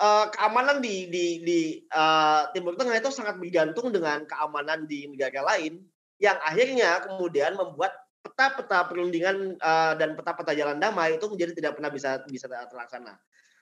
uh, 0.00 0.26
keamanan 0.32 0.80
di 0.84 1.08
di 1.08 1.26
di 1.42 1.60
uh, 1.92 2.48
Timur 2.52 2.76
Tengah 2.76 2.96
itu 2.96 3.10
sangat 3.12 3.40
bergantung 3.40 3.92
dengan 3.92 4.24
keamanan 4.24 4.84
di 4.84 5.08
negara 5.10 5.44
lain 5.54 5.82
yang 6.16 6.36
akhirnya 6.40 7.04
kemudian 7.04 7.56
membuat 7.56 7.92
peta-peta 8.24 8.88
perundingan 8.88 9.60
uh, 9.60 9.94
dan 9.94 10.16
peta-peta 10.16 10.56
jalan 10.56 10.80
damai 10.80 11.14
itu 11.20 11.26
menjadi 11.28 11.52
tidak 11.54 11.72
pernah 11.78 11.90
bisa 11.92 12.24
bisa 12.26 12.46
terlaksana. 12.48 13.14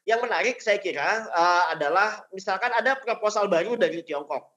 Yang 0.04 0.20
menarik 0.28 0.56
saya 0.60 0.78
kira 0.78 1.28
uh, 1.32 1.64
adalah 1.72 2.22
misalkan 2.32 2.70
ada 2.72 2.96
proposal 3.00 3.48
baru 3.48 3.76
dari 3.76 4.04
Tiongkok 4.04 4.54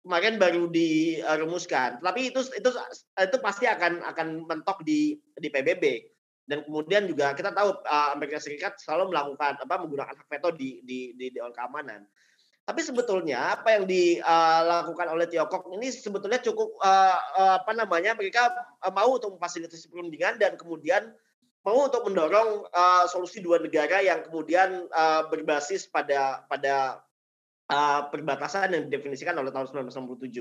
kemarin 0.00 0.40
baru 0.40 0.72
dirumuskan, 0.72 2.00
tapi 2.00 2.32
itu 2.32 2.40
itu 2.56 2.70
itu 3.20 3.36
pasti 3.44 3.68
akan 3.68 4.00
akan 4.08 4.48
mentok 4.48 4.80
di 4.80 5.20
di 5.36 5.48
PBB 5.52 5.84
dan 6.50 6.66
kemudian 6.66 7.06
juga 7.06 7.30
kita 7.30 7.54
tahu 7.54 7.78
uh, 7.86 8.10
Amerika 8.10 8.42
Serikat 8.42 8.74
selalu 8.82 9.14
melakukan 9.14 9.54
apa 9.62 9.74
menggunakan 9.78 10.18
hak 10.18 10.26
veto 10.26 10.50
di 10.50 10.82
di 10.82 11.14
di 11.14 11.30
Dewan 11.30 11.54
Keamanan. 11.54 12.02
Tapi 12.66 12.82
sebetulnya 12.82 13.54
apa 13.54 13.78
yang 13.78 13.86
dilakukan 13.86 15.06
uh, 15.06 15.14
oleh 15.14 15.30
Tiongkok 15.30 15.70
ini 15.70 15.94
sebetulnya 15.94 16.42
cukup 16.42 16.74
uh, 16.82 17.62
apa 17.62 17.70
namanya 17.70 18.18
mereka 18.18 18.50
mau 18.90 19.14
untuk 19.14 19.38
memfasilitasi 19.38 19.94
perundingan 19.94 20.42
dan 20.42 20.58
kemudian 20.58 21.14
mau 21.62 21.86
untuk 21.86 22.02
mendorong 22.08 22.66
solusi 23.12 23.44
dua 23.44 23.60
negara 23.60 24.00
yang 24.00 24.24
kemudian 24.24 24.88
berbasis 25.28 25.84
pada 25.92 26.40
pada 26.48 27.04
perbatasan 28.08 28.72
yang 28.72 28.82
didefinisikan 28.88 29.36
oleh 29.36 29.52
tahun 29.52 29.68
1967. 29.92 30.40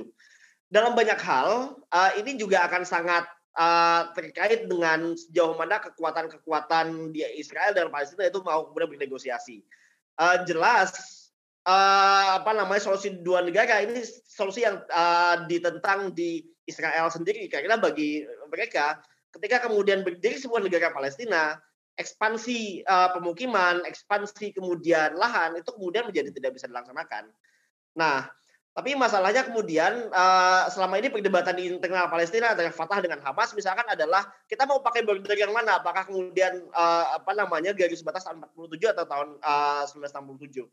Dalam 0.71 0.95
banyak 0.95 1.19
hal 1.19 1.75
ini 2.23 2.39
juga 2.39 2.63
akan 2.71 2.87
sangat 2.87 3.27
uh, 3.57 4.12
terkait 4.13 4.67
dengan 4.69 5.15
sejauh 5.17 5.55
mana 5.57 5.81
kekuatan-kekuatan 5.81 7.15
di 7.15 7.25
Israel 7.39 7.73
dan 7.73 7.89
Palestina 7.89 8.29
itu 8.29 8.43
mau 8.45 8.69
kemudian 8.69 8.91
bernegosiasi. 8.93 9.63
Uh, 10.19 10.43
jelas 10.43 10.91
uh, 11.63 12.43
apa 12.43 12.51
namanya 12.51 12.83
solusi 12.83 13.15
dua 13.23 13.39
negara 13.39 13.79
ini 13.79 14.03
solusi 14.27 14.67
yang 14.67 14.83
uh, 14.91 15.47
ditentang 15.47 16.12
di 16.12 16.43
Israel 16.67 17.09
sendiri 17.09 17.49
karena 17.49 17.79
bagi 17.79 18.27
mereka 18.51 18.99
ketika 19.33 19.69
kemudian 19.69 20.05
berdiri 20.05 20.38
sebuah 20.38 20.62
negara 20.62 20.93
Palestina 20.93 21.57
ekspansi 21.99 22.88
uh, 22.88 23.12
pemukiman, 23.12 23.83
ekspansi 23.83 24.55
kemudian 24.55 25.19
lahan 25.19 25.59
itu 25.59 25.67
kemudian 25.75 26.07
menjadi 26.07 26.31
tidak 26.31 26.55
bisa 26.55 26.71
dilaksanakan. 26.71 27.27
Nah, 27.99 28.31
tapi 28.79 28.95
masalahnya 28.95 29.43
kemudian 29.43 30.07
uh, 30.07 30.71
selama 30.71 30.95
ini 31.03 31.11
perdebatan 31.11 31.51
di 31.59 31.67
internal 31.67 32.07
Palestina 32.07 32.55
antara 32.55 32.71
Fatah 32.71 33.03
dengan 33.03 33.19
Hamas 33.19 33.51
misalkan 33.51 33.83
adalah 33.91 34.23
kita 34.47 34.63
mau 34.63 34.79
pakai 34.79 35.03
border 35.03 35.35
yang 35.35 35.51
mana? 35.51 35.83
Apakah 35.83 36.07
kemudian 36.07 36.63
uh, 36.71 37.19
apa 37.19 37.35
namanya 37.35 37.75
garis 37.75 37.99
batas 37.99 38.23
tahun 38.23 38.39
47 38.55 38.95
atau 38.95 39.03
tahun 39.03 39.29
uh, 39.43 39.83
1967? 39.83 40.63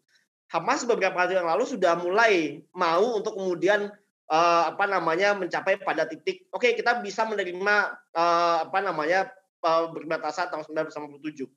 Hamas 0.55 0.87
beberapa 0.87 1.19
hari 1.19 1.35
yang 1.35 1.51
lalu 1.51 1.67
sudah 1.67 1.99
mulai 1.99 2.63
mau 2.71 3.19
untuk 3.19 3.35
kemudian 3.35 3.91
uh, 4.31 4.63
apa 4.71 4.87
namanya 4.87 5.35
mencapai 5.35 5.75
pada 5.83 6.07
titik 6.07 6.47
oke 6.55 6.63
okay, 6.63 6.79
kita 6.79 7.03
bisa 7.03 7.27
menerima 7.27 7.91
uh, 8.15 8.71
apa 8.71 8.87
namanya 8.87 9.35
uh, 9.67 9.91
berbatasan 9.91 10.55
tahun 10.55 10.63
1997. 10.95 11.51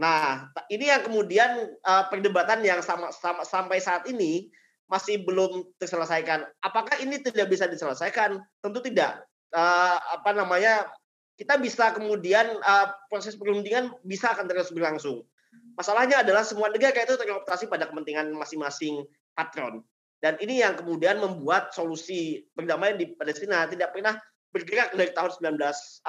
Nah, 0.00 0.48
ini 0.72 0.88
yang 0.88 1.04
kemudian 1.04 1.76
uh, 1.84 2.08
perdebatan 2.08 2.64
yang 2.64 2.80
sama, 2.80 3.12
sama 3.12 3.44
sampai 3.44 3.84
saat 3.84 4.08
ini 4.08 4.48
masih 4.88 5.24
belum 5.24 5.64
terselesaikan. 5.80 6.44
Apakah 6.60 7.00
ini 7.00 7.20
tidak 7.20 7.48
bisa 7.48 7.64
diselesaikan? 7.64 8.40
Tentu 8.60 8.80
tidak. 8.84 9.24
Uh, 9.54 9.96
apa 10.14 10.30
namanya? 10.36 10.88
Kita 11.34 11.58
bisa 11.58 11.90
kemudian 11.90 12.46
uh, 12.62 12.94
proses 13.10 13.34
perundingan 13.34 13.90
bisa 14.06 14.30
akan 14.30 14.46
terus 14.46 14.70
berlangsung. 14.70 15.26
Masalahnya 15.74 16.22
adalah 16.22 16.46
semua 16.46 16.70
negara 16.70 16.94
itu 16.94 17.18
terkooptasi 17.18 17.66
pada 17.66 17.90
kepentingan 17.90 18.30
masing-masing 18.38 19.02
patron. 19.34 19.82
Dan 20.22 20.38
ini 20.38 20.62
yang 20.62 20.78
kemudian 20.78 21.18
membuat 21.18 21.74
solusi 21.74 22.46
perdamaian 22.54 22.96
di 22.96 23.10
Palestina 23.18 23.66
tidak 23.66 23.92
pernah 23.92 24.14
bergerak 24.54 24.94
dari 24.94 25.10
tahun 25.10 25.34
1948. 25.58 26.06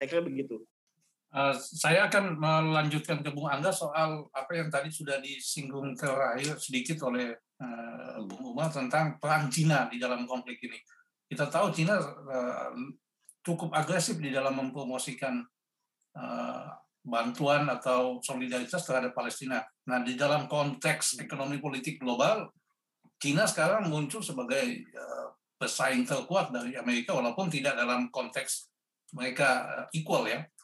Saya 0.00 0.06
kira 0.08 0.22
begitu. 0.24 0.64
Uh, 1.28 1.52
saya 1.60 2.08
akan 2.08 2.40
melanjutkan 2.40 3.20
ke 3.20 3.28
Bung 3.36 3.52
Angga 3.52 3.68
soal 3.68 4.24
apa 4.32 4.48
yang 4.56 4.72
tadi 4.72 4.88
sudah 4.88 5.20
disinggung 5.20 5.92
terakhir 5.92 6.56
sedikit 6.56 7.04
oleh 7.04 7.36
uh, 7.60 8.24
Bung 8.24 8.56
Umar 8.56 8.72
tentang 8.72 9.20
peran 9.20 9.52
Cina 9.52 9.92
di 9.92 10.00
dalam 10.00 10.24
konflik 10.24 10.56
ini. 10.64 10.80
Kita 11.28 11.52
tahu 11.52 11.68
Cina 11.76 12.00
uh, 12.00 12.72
cukup 13.44 13.76
agresif 13.76 14.16
di 14.16 14.32
dalam 14.32 14.56
mempromosikan 14.56 15.44
bantuan 17.06 17.70
atau 17.70 18.18
solidaritas 18.18 18.82
terhadap 18.82 19.14
Palestina. 19.14 19.62
Nah, 19.86 20.02
di 20.02 20.18
dalam 20.18 20.50
konteks 20.50 21.22
ekonomi 21.22 21.62
politik 21.62 22.02
global, 22.02 22.50
Cina 23.22 23.46
sekarang 23.46 23.86
muncul 23.86 24.18
sebagai 24.18 24.82
pesaing 25.62 26.02
terkuat 26.02 26.50
dari 26.50 26.74
Amerika, 26.74 27.14
walaupun 27.14 27.46
tidak 27.46 27.78
dalam 27.78 28.10
konteks 28.10 28.66
mereka 29.14 29.86
equal 29.94 30.26
ya 30.26 30.42
Eh, 30.42 30.57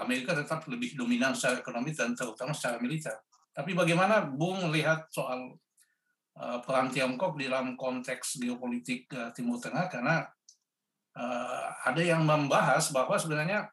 Amerika 0.00 0.36
tetap 0.36 0.64
lebih 0.68 0.96
dominan 0.96 1.32
secara 1.32 1.60
ekonomi 1.60 1.92
dan 1.96 2.12
terutama 2.12 2.52
secara 2.52 2.80
militer. 2.80 3.16
Tapi 3.52 3.72
bagaimana 3.72 4.24
Bung 4.24 4.68
melihat 4.68 5.08
soal 5.12 5.56
uh, 6.36 6.58
peran 6.64 6.88
Tiongkok 6.88 7.36
dalam 7.36 7.76
konteks 7.76 8.40
geopolitik 8.40 9.08
uh, 9.12 9.32
Timur 9.32 9.60
Tengah 9.60 9.88
karena 9.88 10.26
ada 11.84 12.00
yang 12.00 12.22
membahas 12.22 12.94
bahwa 12.94 13.18
sebenarnya 13.18 13.66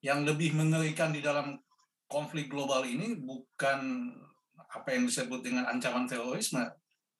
yang 0.00 0.22
lebih 0.22 0.54
mengerikan 0.54 1.10
di 1.10 1.18
dalam 1.18 1.58
konflik 2.06 2.46
global 2.46 2.86
ini 2.86 3.18
bukan 3.18 4.08
apa 4.70 4.88
yang 4.94 5.10
disebut 5.10 5.42
dengan 5.42 5.66
ancaman 5.66 6.06
terorisme, 6.06 6.62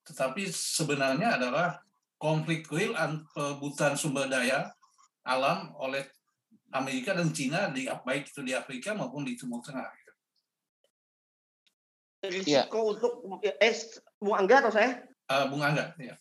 tetapi 0.07 0.47
sebenarnya 0.49 1.35
adalah 1.35 1.83
konflik 2.15 2.71
real 2.71 2.95
perebutan 3.35 3.99
sumber 3.99 4.31
daya 4.31 4.71
alam 5.27 5.75
oleh 5.77 6.07
Amerika 6.75 7.17
dan 7.17 7.33
Cina 7.33 7.73
di 7.73 7.89
baik 7.89 8.29
itu 8.29 8.45
di 8.45 8.53
Afrika 8.53 8.93
maupun 8.93 9.25
di 9.25 9.39
Timur 9.39 9.65
Tengah. 9.65 9.89
Risiko 12.19 12.79
ya. 12.83 12.91
untuk 12.99 13.13
eh 13.63 13.75
Bung 14.19 14.35
Angga 14.35 14.67
atau 14.67 14.73
saya? 14.75 15.07
Uh, 15.31 15.47
Bung 15.49 15.63
Angga, 15.63 15.95
ya. 16.03 16.19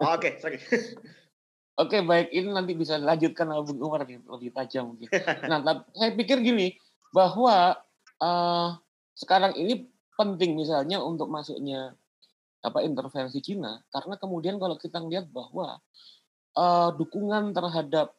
Oh, 0.00 0.12
Oke, 0.12 0.20
okay, 0.20 0.32
sorry. 0.36 0.58
Oke, 1.80 1.96
okay, 1.96 2.00
baik. 2.04 2.28
Ini 2.28 2.52
nanti 2.52 2.76
bisa 2.76 3.00
lanjutkan 3.00 3.48
Bung 3.64 3.80
Umar 3.80 4.04
lebih 4.04 4.52
tajam 4.52 4.94
mungkin. 4.94 5.08
Nah, 5.50 5.64
saya 5.96 6.12
pikir 6.12 6.44
gini, 6.44 6.76
bahwa 7.10 7.74
uh, 8.22 8.68
sekarang 9.16 9.56
ini 9.58 9.88
penting 10.14 10.54
misalnya 10.54 11.02
untuk 11.02 11.32
masuknya 11.32 11.96
apa 12.60 12.84
intervensi 12.84 13.40
Cina 13.40 13.80
karena 13.88 14.20
kemudian 14.20 14.60
kalau 14.60 14.76
kita 14.76 15.00
melihat 15.00 15.32
bahwa 15.32 15.80
uh, 16.60 16.92
dukungan 16.92 17.56
terhadap 17.56 18.12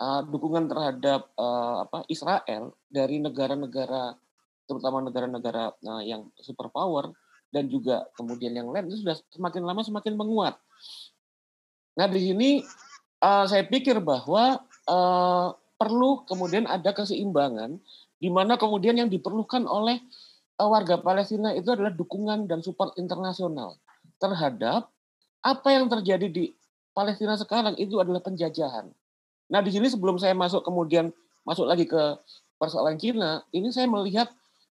uh, 0.00 0.24
dukungan 0.24 0.66
terhadap 0.66 1.28
uh, 1.36 1.84
apa 1.84 2.08
Israel 2.08 2.72
dari 2.88 3.20
negara-negara 3.20 4.16
terutama 4.64 5.04
negara-negara 5.04 5.76
uh, 5.76 6.02
yang 6.02 6.32
superpower 6.40 7.12
dan 7.52 7.68
juga 7.68 8.08
kemudian 8.16 8.56
yang 8.56 8.70
lain 8.72 8.88
itu 8.88 9.04
sudah 9.04 9.18
semakin 9.30 9.62
lama 9.66 9.82
semakin 9.84 10.14
menguat. 10.16 10.56
Nah 12.00 12.06
di 12.08 12.20
sini 12.32 12.50
uh, 13.20 13.44
saya 13.44 13.66
pikir 13.68 14.00
bahwa 14.00 14.62
uh, 14.88 15.48
perlu 15.76 16.24
kemudian 16.24 16.64
ada 16.64 16.94
keseimbangan 16.96 17.76
di 18.20 18.28
mana 18.28 18.56
kemudian 18.60 18.96
yang 18.96 19.08
diperlukan 19.08 19.64
oleh 19.64 20.00
warga 20.60 21.00
Palestina 21.00 21.56
itu 21.56 21.72
adalah 21.72 21.88
dukungan 21.88 22.44
dan 22.44 22.60
support 22.60 22.92
internasional 23.00 23.80
terhadap 24.20 24.92
apa 25.40 25.68
yang 25.72 25.88
terjadi 25.88 26.28
di 26.28 26.52
Palestina 26.92 27.32
sekarang 27.40 27.80
itu 27.80 27.96
adalah 27.96 28.20
penjajahan. 28.20 28.92
Nah 29.50 29.60
di 29.60 29.74
sini 29.74 29.90
sebelum 29.90 30.16
saya 30.16 30.32
masuk 30.32 30.62
kemudian 30.62 31.10
masuk 31.42 31.66
lagi 31.66 31.84
ke 31.84 31.98
persoalan 32.56 32.96
Cina, 32.96 33.42
ini 33.50 33.74
saya 33.74 33.90
melihat 33.90 34.30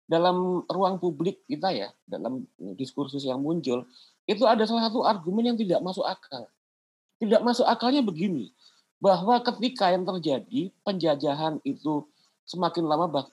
dalam 0.08 0.64
ruang 0.72 1.02
publik 1.02 1.44
kita 1.50 1.74
ya, 1.74 1.90
dalam 2.08 2.48
diskursus 2.80 3.26
yang 3.28 3.44
muncul, 3.44 3.84
itu 4.24 4.44
ada 4.48 4.64
salah 4.64 4.88
satu 4.88 5.04
argumen 5.04 5.52
yang 5.52 5.58
tidak 5.60 5.84
masuk 5.84 6.06
akal. 6.08 6.48
Tidak 7.18 7.42
masuk 7.42 7.66
akalnya 7.66 8.06
begini, 8.06 8.54
bahwa 9.02 9.42
ketika 9.42 9.90
yang 9.90 10.06
terjadi 10.06 10.70
penjajahan 10.86 11.58
itu 11.66 12.06
semakin 12.46 12.86
lama 12.86 13.28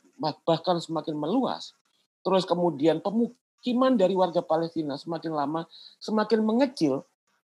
bahkan 0.49 0.81
semakin 0.81 1.15
meluas, 1.15 1.77
terus 2.25 2.49
kemudian 2.49 3.05
pemukiman 3.05 3.95
dari 3.95 4.17
warga 4.17 4.41
Palestina 4.41 4.97
semakin 4.97 5.37
lama 5.37 5.69
semakin 6.01 6.41
mengecil, 6.41 7.05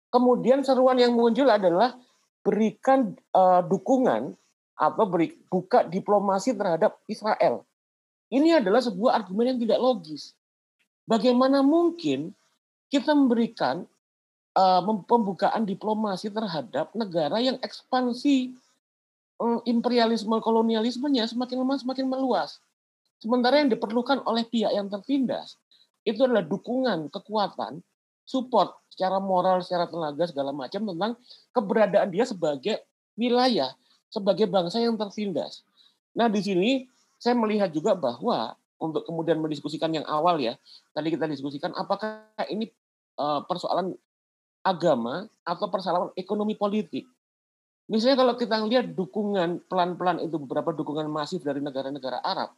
kemudian 0.08 0.64
seruan 0.64 0.96
yang 0.98 1.12
muncul 1.12 1.46
adalah 1.52 1.98
berikan 2.42 3.14
uh, 3.34 3.62
dukungan 3.66 4.34
atau 4.78 5.06
beri, 5.06 5.38
buka 5.50 5.86
diplomasi 5.86 6.58
terhadap 6.58 6.98
Israel 7.06 7.66
ini 8.32 8.56
adalah 8.56 8.80
sebuah 8.80 9.12
argumen 9.22 9.54
yang 9.54 9.60
tidak 9.60 9.80
logis. 9.84 10.32
Bagaimana 11.04 11.60
mungkin 11.60 12.32
kita 12.88 13.12
memberikan 13.12 13.84
uh, 14.56 14.82
pembukaan 15.04 15.68
diplomasi 15.68 16.32
terhadap 16.32 16.96
negara 16.96 17.44
yang 17.44 17.60
ekspansi 17.60 18.56
um, 19.36 19.60
imperialisme 19.68 20.32
kolonialismenya 20.40 21.28
semakin 21.28 21.60
lama 21.60 21.76
semakin 21.76 22.08
meluas. 22.08 22.64
Sementara 23.20 23.60
yang 23.60 23.70
diperlukan 23.70 24.24
oleh 24.24 24.48
pihak 24.48 24.72
yang 24.72 24.88
tertindas 24.88 25.60
itu 26.08 26.24
adalah 26.24 26.42
dukungan, 26.48 27.12
kekuatan, 27.12 27.84
support 28.24 28.80
secara 28.92 29.18
moral, 29.24 29.64
secara 29.64 29.88
tenaga 29.88 30.28
segala 30.28 30.52
macam 30.52 30.84
tentang 30.84 31.12
keberadaan 31.56 32.12
dia 32.12 32.28
sebagai 32.28 32.84
wilayah, 33.16 33.72
sebagai 34.12 34.46
bangsa 34.52 34.84
yang 34.84 35.00
tertindas. 35.00 35.64
Nah, 36.12 36.28
di 36.28 36.44
sini 36.44 36.70
saya 37.16 37.34
melihat 37.40 37.72
juga 37.72 37.96
bahwa 37.96 38.60
untuk 38.82 39.08
kemudian 39.08 39.40
mendiskusikan 39.40 39.94
yang 39.96 40.04
awal 40.10 40.42
ya, 40.42 40.60
tadi 40.92 41.08
kita 41.14 41.30
diskusikan 41.32 41.72
apakah 41.78 42.28
ini 42.52 42.68
eh, 43.16 43.42
persoalan 43.48 43.96
agama 44.62 45.26
atau 45.48 45.68
persoalan 45.72 46.12
ekonomi 46.20 46.54
politik. 46.60 47.08
Misalnya 47.90 48.24
kalau 48.24 48.34
kita 48.40 48.56
lihat 48.68 48.96
dukungan 48.96 49.68
pelan-pelan 49.68 50.24
itu 50.24 50.40
beberapa 50.40 50.72
dukungan 50.72 51.12
masif 51.12 51.44
dari 51.44 51.60
negara-negara 51.60 52.24
Arab, 52.24 52.56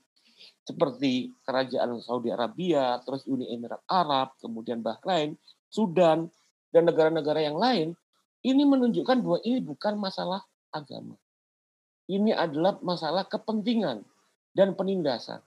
seperti 0.62 1.34
kerajaan 1.41 2.00
Saudi 2.06 2.30
Arabia, 2.30 3.02
terus 3.02 3.26
Uni 3.26 3.50
Emirat 3.50 3.82
Arab, 3.89 4.36
kemudian 4.38 4.84
Bahrain, 4.84 5.34
Sudan, 5.73 6.29
dan 6.69 6.86
negara-negara 6.86 7.41
yang 7.41 7.57
lain, 7.57 7.97
ini 8.45 8.62
menunjukkan 8.62 9.25
bahwa 9.25 9.39
ini 9.41 9.57
bukan 9.65 9.97
masalah 9.97 10.45
agama. 10.69 11.17
Ini 12.05 12.38
adalah 12.38 12.77
masalah 12.86 13.25
kepentingan 13.25 14.05
dan 14.53 14.77
penindasan. 14.77 15.41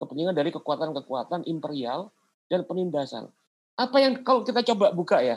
Kepentingan 0.00 0.32
dari 0.32 0.48
kekuatan-kekuatan 0.48 1.44
imperial 1.44 2.08
dan 2.48 2.64
penindasan. 2.64 3.28
Apa 3.76 4.00
yang 4.00 4.24
kalau 4.24 4.46
kita 4.46 4.64
coba 4.64 4.96
buka 4.96 5.20
ya, 5.20 5.36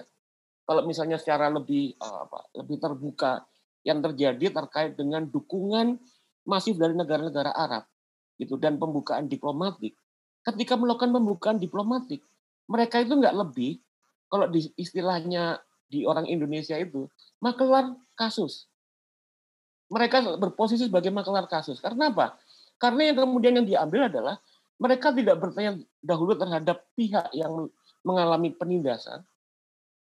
kalau 0.63 0.87
misalnya 0.87 1.19
secara 1.19 1.51
lebih 1.51 1.97
eh, 1.97 2.19
apa, 2.23 2.47
lebih 2.55 2.77
terbuka 2.79 3.43
yang 3.83 4.03
terjadi 4.03 4.51
terkait 4.51 4.93
dengan 4.99 5.25
dukungan 5.27 5.97
masif 6.47 6.79
dari 6.79 6.95
negara-negara 6.95 7.51
Arab 7.55 7.83
gitu 8.37 8.59
dan 8.59 8.77
pembukaan 8.77 9.25
diplomatik. 9.25 9.97
Ketika 10.45 10.77
melakukan 10.77 11.11
pembukaan 11.11 11.57
diplomatik, 11.57 12.21
mereka 12.69 13.01
itu 13.01 13.17
nggak 13.17 13.33
lebih 13.35 13.81
kalau 14.27 14.47
di 14.51 14.67
istilahnya 14.75 15.59
di 15.87 16.03
orang 16.03 16.27
Indonesia 16.27 16.75
itu 16.75 17.07
makelar 17.39 17.95
kasus. 18.13 18.67
Mereka 19.87 20.35
berposisi 20.35 20.91
sebagai 20.91 21.11
makelar 21.15 21.47
kasus. 21.47 21.79
Karena 21.79 22.11
apa? 22.11 22.35
Karena 22.75 23.07
yang 23.07 23.17
kemudian 23.23 23.53
yang 23.55 23.67
diambil 23.67 24.11
adalah 24.11 24.35
mereka 24.77 25.15
tidak 25.15 25.39
bertanya 25.39 25.79
dahulu 26.03 26.35
terhadap 26.35 26.85
pihak 26.93 27.31
yang 27.31 27.71
mengalami 28.03 28.53
penindasan. 28.53 29.23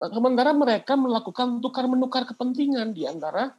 Sementara 0.00 0.52
mereka 0.56 0.96
melakukan 0.96 1.61
tukar-menukar 1.61 2.24
kepentingan 2.28 2.96
di 2.96 3.04
antara 3.04 3.52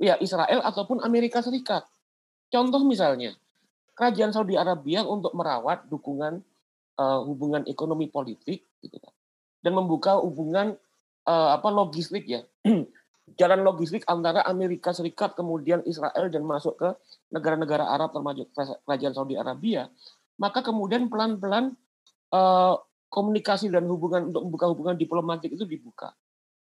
ya 0.00 0.16
Israel 0.20 0.64
ataupun 0.64 1.04
Amerika 1.04 1.40
Serikat. 1.40 1.84
Contoh 2.48 2.80
misalnya, 2.84 3.36
kerajaan 3.96 4.32
Saudi 4.32 4.54
Arabia 4.56 5.04
untuk 5.04 5.32
merawat 5.32 5.88
dukungan 5.88 6.40
uh, 7.00 7.20
hubungan 7.24 7.64
ekonomi 7.64 8.08
politik 8.12 8.64
gitu 8.84 8.96
kan. 9.00 9.15
Dan 9.66 9.74
membuka 9.74 10.22
hubungan 10.22 10.78
uh, 11.26 11.58
apa 11.58 11.66
logistik 11.74 12.30
ya. 12.30 12.46
jalan 13.34 13.66
logistik 13.66 14.06
antara 14.06 14.46
Amerika 14.46 14.94
Serikat 14.94 15.34
kemudian 15.34 15.82
Israel 15.82 16.30
dan 16.30 16.46
masuk 16.46 16.78
ke 16.78 16.88
negara-negara 17.34 17.82
Arab 17.82 18.14
termasuk 18.14 18.46
kerajaan 18.86 19.14
Saudi 19.18 19.34
Arabia, 19.34 19.90
maka 20.38 20.62
kemudian 20.62 21.10
pelan-pelan 21.10 21.74
eh, 22.30 22.74
komunikasi 23.10 23.66
dan 23.74 23.90
hubungan 23.90 24.30
untuk 24.30 24.46
membuka 24.46 24.66
hubungan 24.70 24.94
diplomatik 24.94 25.50
itu 25.50 25.66
dibuka. 25.66 26.14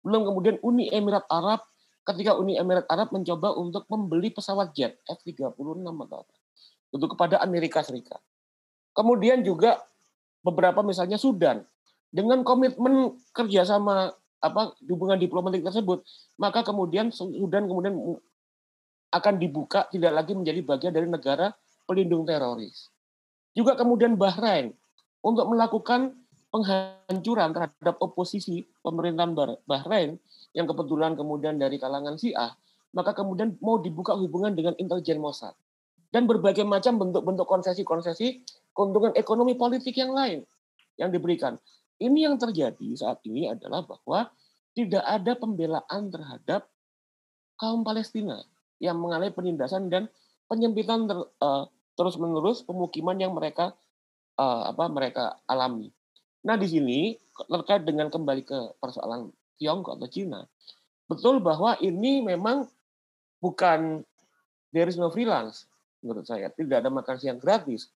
Belum 0.05 0.29
kemudian 0.29 0.61
Uni 0.61 0.93
Emirat 0.93 1.25
Arab 1.33 1.65
ketika 2.05 2.37
Uni 2.37 2.61
Emirat 2.61 2.85
Arab 2.93 3.15
mencoba 3.17 3.57
untuk 3.57 3.89
membeli 3.89 4.29
pesawat 4.35 4.77
jet 4.77 5.01
F-36 5.09 5.57
atau 5.57 6.19
apa 6.21 6.35
untuk 6.93 7.17
kepada 7.17 7.41
Amerika 7.41 7.81
Serikat. 7.81 8.21
Kemudian 8.93 9.41
juga 9.41 9.81
beberapa 10.45 10.85
misalnya 10.85 11.17
Sudan 11.17 11.65
dengan 12.13 12.45
komitmen 12.45 13.17
kerjasama 13.33 14.13
apa 14.43 14.77
hubungan 14.85 15.17
diplomatik 15.17 15.65
tersebut, 15.65 16.05
maka 16.37 16.61
kemudian 16.61 17.09
Sudan 17.09 17.65
kemudian 17.65 17.97
akan 19.13 19.35
dibuka 19.41 19.89
tidak 19.89 20.13
lagi 20.13 20.37
menjadi 20.37 20.61
bagian 20.61 20.93
dari 20.93 21.09
negara 21.09 21.57
pelindung 21.89 22.29
teroris. 22.29 22.93
Juga 23.57 23.77
kemudian 23.77 24.17
Bahrain 24.17 24.77
untuk 25.25 25.49
melakukan 25.49 26.17
penghancuran 26.53 27.57
terhadap 27.57 27.97
oposisi 28.01 28.69
pemerintahan 28.85 29.57
Bahrain 29.65 30.21
yang 30.53 30.69
kebetulan 30.69 31.17
kemudian 31.17 31.57
dari 31.57 31.81
kalangan 31.81 32.21
Syiah, 32.21 32.53
maka 32.93 33.17
kemudian 33.17 33.57
mau 33.65 33.81
dibuka 33.81 34.13
hubungan 34.13 34.53
dengan 34.53 34.77
intelijen 34.77 35.17
Mossad 35.17 35.57
dan 36.13 36.29
berbagai 36.29 36.65
macam 36.65 37.01
bentuk-bentuk 37.01 37.49
konsesi-konsesi 37.49 38.45
keuntungan 38.77 39.17
ekonomi 39.17 39.57
politik 39.57 39.97
yang 39.97 40.13
lain 40.13 40.45
yang 41.01 41.09
diberikan. 41.09 41.57
Ini 42.03 42.27
yang 42.27 42.37
terjadi 42.37 42.99
saat 42.99 43.23
ini 43.23 43.47
adalah 43.47 43.87
bahwa 43.87 44.27
tidak 44.75 45.05
ada 45.07 45.39
pembelaan 45.39 46.11
terhadap 46.11 46.67
kaum 47.61 47.87
Palestina 47.87 48.43
yang 48.83 48.99
mengalami 48.99 49.31
penindasan 49.31 49.87
dan 49.87 50.11
penyempitan 50.51 51.07
ter, 51.07 51.19
uh, 51.39 51.71
terus-menerus 51.95 52.67
pemukiman 52.67 53.15
yang 53.15 53.31
mereka 53.31 53.77
uh, 54.41 54.75
apa 54.75 54.91
mereka 54.91 55.39
alami. 55.47 55.95
Nah, 56.43 56.59
di 56.59 56.67
sini 56.67 57.15
terkait 57.47 57.87
dengan 57.87 58.11
kembali 58.11 58.43
ke 58.43 58.59
persoalan 58.83 59.31
Tiongkok 59.63 60.03
atau 60.03 60.11
Cina, 60.11 60.43
betul 61.07 61.39
bahwa 61.39 61.79
ini 61.79 62.19
memang 62.27 62.67
bukan 63.39 64.03
there 64.75 64.91
is 64.91 64.99
no 64.99 65.13
freelance 65.13 65.71
menurut 66.03 66.27
saya, 66.27 66.51
tidak 66.51 66.83
ada 66.83 66.91
makan 66.91 67.17
siang 67.17 67.39
gratis. 67.39 67.87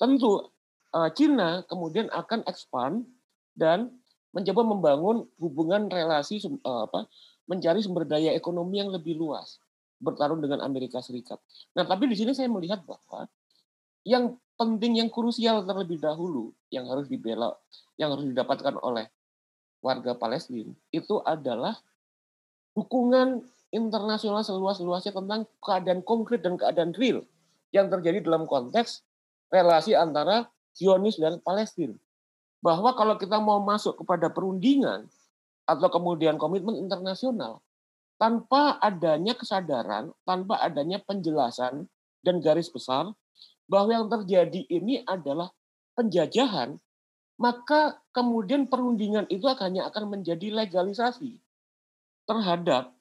tentu 0.00 0.48
uh, 0.96 1.10
Cina 1.12 1.62
kemudian 1.68 2.08
akan 2.10 2.42
expand 2.48 3.04
dan 3.52 3.92
mencoba 4.32 4.64
membangun 4.64 5.16
hubungan 5.36 5.92
relasi 5.92 6.40
uh, 6.64 6.88
apa 6.88 7.06
mencari 7.44 7.84
sumber 7.84 8.08
daya 8.08 8.32
ekonomi 8.32 8.80
yang 8.80 8.88
lebih 8.88 9.18
luas 9.18 9.60
bertarung 10.02 10.42
dengan 10.42 10.64
Amerika 10.64 10.98
Serikat. 10.98 11.38
Nah, 11.78 11.86
tapi 11.86 12.10
di 12.10 12.16
sini 12.18 12.34
saya 12.34 12.50
melihat 12.50 12.82
bahwa 12.82 13.30
yang 14.02 14.34
penting 14.58 14.98
yang 14.98 15.10
krusial 15.12 15.62
terlebih 15.62 16.02
dahulu 16.02 16.50
yang 16.74 16.90
harus 16.90 17.06
dibela 17.06 17.54
yang 17.98 18.10
harus 18.10 18.26
didapatkan 18.26 18.74
oleh 18.82 19.06
warga 19.82 20.14
Palestina 20.18 20.74
itu 20.90 21.22
adalah 21.22 21.78
dukungan 22.74 23.42
internasional 23.72 24.42
seluas-luasnya 24.42 25.14
tentang 25.14 25.46
keadaan 25.62 26.00
konkret 26.02 26.44
dan 26.44 26.58
keadaan 26.58 26.92
real 26.94 27.22
yang 27.72 27.88
terjadi 27.88 28.20
dalam 28.22 28.44
konteks 28.44 29.02
relasi 29.48 29.96
antara 29.96 30.48
Zionis 30.72 31.20
dan 31.20 31.40
Palestina. 31.40 31.96
Bahwa 32.62 32.94
kalau 32.94 33.18
kita 33.18 33.42
mau 33.42 33.58
masuk 33.58 33.98
kepada 34.06 34.30
perundingan 34.30 35.10
atau 35.66 35.88
kemudian 35.90 36.38
komitmen 36.38 36.78
internasional, 36.78 37.58
tanpa 38.22 38.78
adanya 38.78 39.34
kesadaran, 39.34 40.14
tanpa 40.22 40.62
adanya 40.62 41.02
penjelasan 41.02 41.90
dan 42.22 42.38
garis 42.38 42.70
besar 42.70 43.10
bahwa 43.66 43.90
yang 43.90 44.06
terjadi 44.06 44.62
ini 44.70 45.02
adalah 45.02 45.50
penjajahan, 45.98 46.78
maka 47.34 47.98
kemudian 48.14 48.70
perundingan 48.70 49.26
itu 49.26 49.42
hanya 49.58 49.90
akan 49.90 50.14
menjadi 50.18 50.54
legalisasi 50.54 51.34
terhadap 52.30 52.94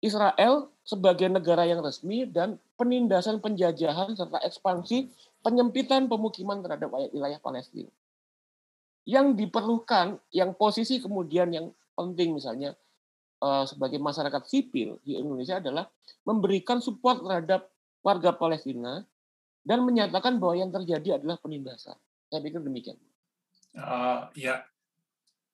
Israel 0.00 0.72
sebagai 0.80 1.28
negara 1.28 1.68
yang 1.68 1.84
resmi 1.84 2.24
dan 2.24 2.56
penindasan 2.80 3.42
penjajahan 3.44 4.16
serta 4.16 4.40
ekspansi 4.40 5.10
penyempitan 5.44 6.08
pemukiman 6.08 6.62
terhadap 6.64 6.88
wilayah 7.12 7.40
Palestina. 7.42 7.90
Yang 9.06 9.38
diperlukan, 9.38 10.18
yang 10.34 10.50
posisi 10.58 10.98
kemudian 10.98 11.54
yang 11.54 11.70
penting 11.94 12.34
misalnya 12.34 12.74
eh, 13.40 13.64
sebagai 13.64 14.02
masyarakat 14.02 14.42
sipil 14.50 14.98
di 15.06 15.14
Indonesia 15.14 15.62
adalah 15.62 15.86
memberikan 16.26 16.82
support 16.82 17.22
terhadap 17.22 17.70
warga 18.02 18.34
Palestina 18.34 19.06
dan 19.66 19.82
menyatakan 19.82 20.38
bahwa 20.38 20.54
yang 20.58 20.70
terjadi 20.74 21.22
adalah 21.22 21.38
penindasan. 21.38 21.94
Saya 22.30 22.42
pikir 22.42 22.62
demikian. 22.62 22.98
Uh, 23.74 24.26
ya, 24.38 24.62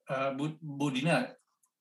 uh, 0.09 0.31
Bu, 0.37 0.89
Dina, 0.93 1.33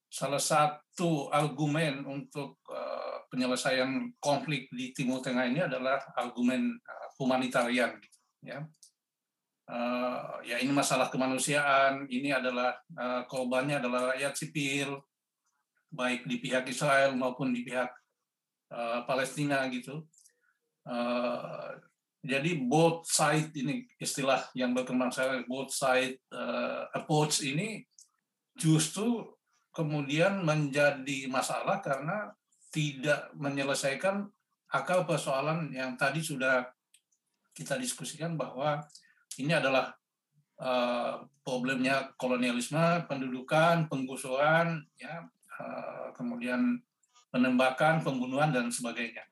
salah 0.08 0.40
satu 0.40 1.28
argumen 1.32 2.04
untuk 2.08 2.60
uh, 2.72 3.28
penyelesaian 3.32 4.16
konflik 4.20 4.68
di 4.72 4.92
Timur 4.92 5.24
Tengah 5.24 5.48
ini 5.48 5.64
adalah 5.64 6.00
argumen 6.20 6.76
uh, 6.76 7.08
humanitarian 7.20 8.00
gitu, 8.00 8.20
ya 8.44 8.64
uh, 9.72 10.44
ya 10.44 10.60
ini 10.60 10.76
masalah 10.76 11.08
kemanusiaan 11.08 12.06
ini 12.12 12.36
adalah 12.36 12.76
uh, 13.00 13.24
korbannya 13.26 13.80
adalah 13.80 14.12
rakyat 14.12 14.34
sipil 14.36 15.00
baik 15.92 16.28
di 16.28 16.40
pihak 16.44 16.68
Israel 16.68 17.16
maupun 17.16 17.56
di 17.56 17.64
pihak 17.64 17.92
uh, 18.72 19.08
Palestina 19.08 19.68
gitu. 19.72 20.08
Uh, 20.84 21.72
jadi 22.22 22.54
both 22.62 23.10
side 23.10 23.50
ini 23.58 23.90
istilah 23.98 24.46
yang 24.54 24.78
berkembang 24.78 25.10
saya 25.10 25.42
both 25.50 25.74
side 25.74 26.22
uh, 26.30 26.86
approach 26.94 27.42
ini 27.42 27.82
justru 28.54 29.26
kemudian 29.74 30.46
menjadi 30.46 31.26
masalah 31.32 31.82
karena 31.82 32.30
tidak 32.72 33.34
menyelesaikan 33.36 34.30
akal 34.72 35.04
persoalan 35.04 35.74
yang 35.74 35.98
tadi 36.00 36.24
sudah 36.24 36.64
kita 37.52 37.76
diskusikan 37.76 38.40
bahwa 38.40 38.80
ini 39.40 39.54
adalah 39.56 39.96
uh, 40.60 41.24
problemnya 41.46 42.12
kolonialisme, 42.20 43.08
pendudukan, 43.08 43.88
penggusuran, 43.88 44.84
ya, 45.00 45.24
uh, 45.60 46.12
kemudian 46.18 46.82
penembakan, 47.32 48.04
pembunuhan 48.04 48.52
dan 48.52 48.68
sebagainya. 48.68 49.24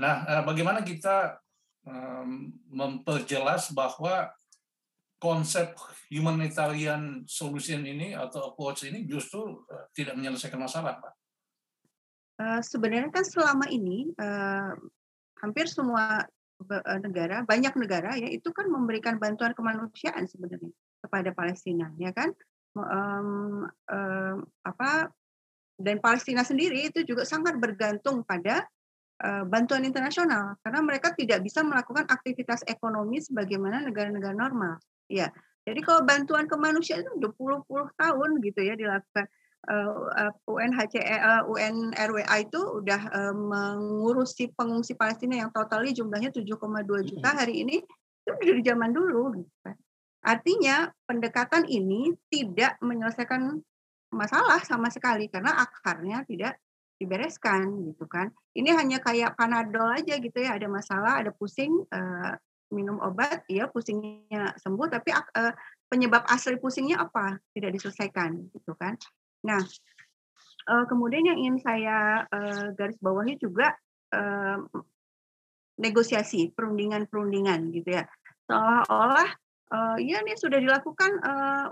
Nah, 0.00 0.26
uh, 0.26 0.42
bagaimana 0.42 0.82
kita 0.82 1.38
um, 1.86 2.50
memperjelas 2.66 3.70
bahwa 3.70 4.34
konsep 5.22 5.78
humanitarian 6.10 7.22
solution 7.30 7.86
ini 7.86 8.10
atau 8.18 8.50
approach 8.50 8.90
ini 8.90 9.06
justru 9.06 9.62
uh, 9.70 9.86
tidak 9.94 10.18
menyelesaikan 10.18 10.58
masalah, 10.58 10.98
Pak? 10.98 11.14
Uh, 12.42 12.60
sebenarnya 12.64 13.14
kan 13.14 13.22
selama 13.22 13.70
ini 13.70 14.10
uh, 14.18 14.74
hampir 15.38 15.70
semua 15.70 16.26
negara, 17.02 17.42
banyak 17.42 17.74
negara 17.76 18.14
ya 18.16 18.28
itu 18.30 18.50
kan 18.54 18.70
memberikan 18.70 19.18
bantuan 19.18 19.52
kemanusiaan 19.52 20.24
sebenarnya 20.26 20.72
kepada 21.02 21.34
Palestina, 21.34 21.90
ya 21.98 22.14
kan? 22.14 22.30
Um, 22.72 23.68
um, 23.68 24.36
apa 24.64 25.12
dan 25.76 26.00
Palestina 26.00 26.40
sendiri 26.40 26.88
itu 26.88 27.04
juga 27.04 27.28
sangat 27.28 27.60
bergantung 27.60 28.24
pada 28.24 28.64
uh, 29.20 29.44
bantuan 29.44 29.84
internasional 29.84 30.56
karena 30.64 30.80
mereka 30.80 31.12
tidak 31.12 31.44
bisa 31.44 31.60
melakukan 31.60 32.08
aktivitas 32.08 32.64
ekonomi 32.64 33.20
sebagaimana 33.20 33.84
negara-negara 33.84 34.32
normal. 34.32 34.80
Ya, 35.10 35.28
jadi 35.68 35.84
kalau 35.84 36.08
bantuan 36.08 36.48
kemanusiaan 36.48 37.04
itu 37.04 37.12
udah 37.20 37.32
puluh-puluh 37.36 37.92
tahun 38.00 38.40
gitu 38.40 38.60
ya 38.64 38.74
dilakukan 38.74 39.28
uh, 39.70 40.32
UNHCR 40.48 41.20
uh, 41.20 41.42
UNRWA 41.46 42.36
itu 42.42 42.60
udah 42.82 43.02
uh, 43.12 43.34
mengurusi 43.34 44.50
pengungsi 44.50 44.98
Palestina 44.98 45.46
yang 45.46 45.50
totalnya 45.54 45.94
jumlahnya 45.94 46.34
7,2 46.34 47.10
juta 47.10 47.30
hari 47.30 47.62
ini 47.62 47.78
itu 48.22 48.32
dari 48.38 48.62
zaman 48.62 48.90
dulu 48.90 49.38
gitu 49.38 49.54
kan. 49.62 49.76
Artinya 50.22 50.86
pendekatan 51.06 51.66
ini 51.66 52.14
tidak 52.30 52.78
menyelesaikan 52.78 53.58
masalah 54.14 54.62
sama 54.62 54.86
sekali 54.92 55.26
karena 55.26 55.58
akarnya 55.58 56.22
tidak 56.26 56.62
dibereskan 57.02 57.90
gitu 57.90 58.06
kan. 58.06 58.30
Ini 58.54 58.78
hanya 58.78 59.02
kayak 59.02 59.34
panadol 59.34 59.90
aja 59.90 60.14
gitu 60.22 60.38
ya, 60.38 60.54
ada 60.54 60.70
masalah, 60.70 61.18
ada 61.18 61.34
pusing, 61.34 61.82
uh, 61.90 62.38
minum 62.70 63.02
obat, 63.02 63.42
ya 63.50 63.66
pusingnya 63.66 64.54
sembuh, 64.62 64.86
tapi 64.86 65.10
uh, 65.10 65.52
penyebab 65.90 66.22
asli 66.30 66.54
pusingnya 66.62 67.02
apa? 67.02 67.42
Tidak 67.50 67.70
diselesaikan 67.74 68.54
gitu 68.54 68.78
kan. 68.78 68.94
Nah, 69.42 69.62
uh, 70.70 70.84
kemudian 70.86 71.26
yang 71.26 71.38
ingin 71.38 71.58
saya 71.62 72.26
uh, 72.26 72.70
garis 72.78 72.98
bawahi 73.02 73.38
juga 73.38 73.74
uh, 74.14 74.58
negosiasi, 75.78 76.54
perundingan-perundingan 76.54 77.74
gitu 77.74 77.98
ya. 77.98 78.04
Seolah-olah 78.46 79.30
ya 80.04 80.20
nih 80.20 80.36
sudah 80.36 80.60
dilakukan 80.60 81.16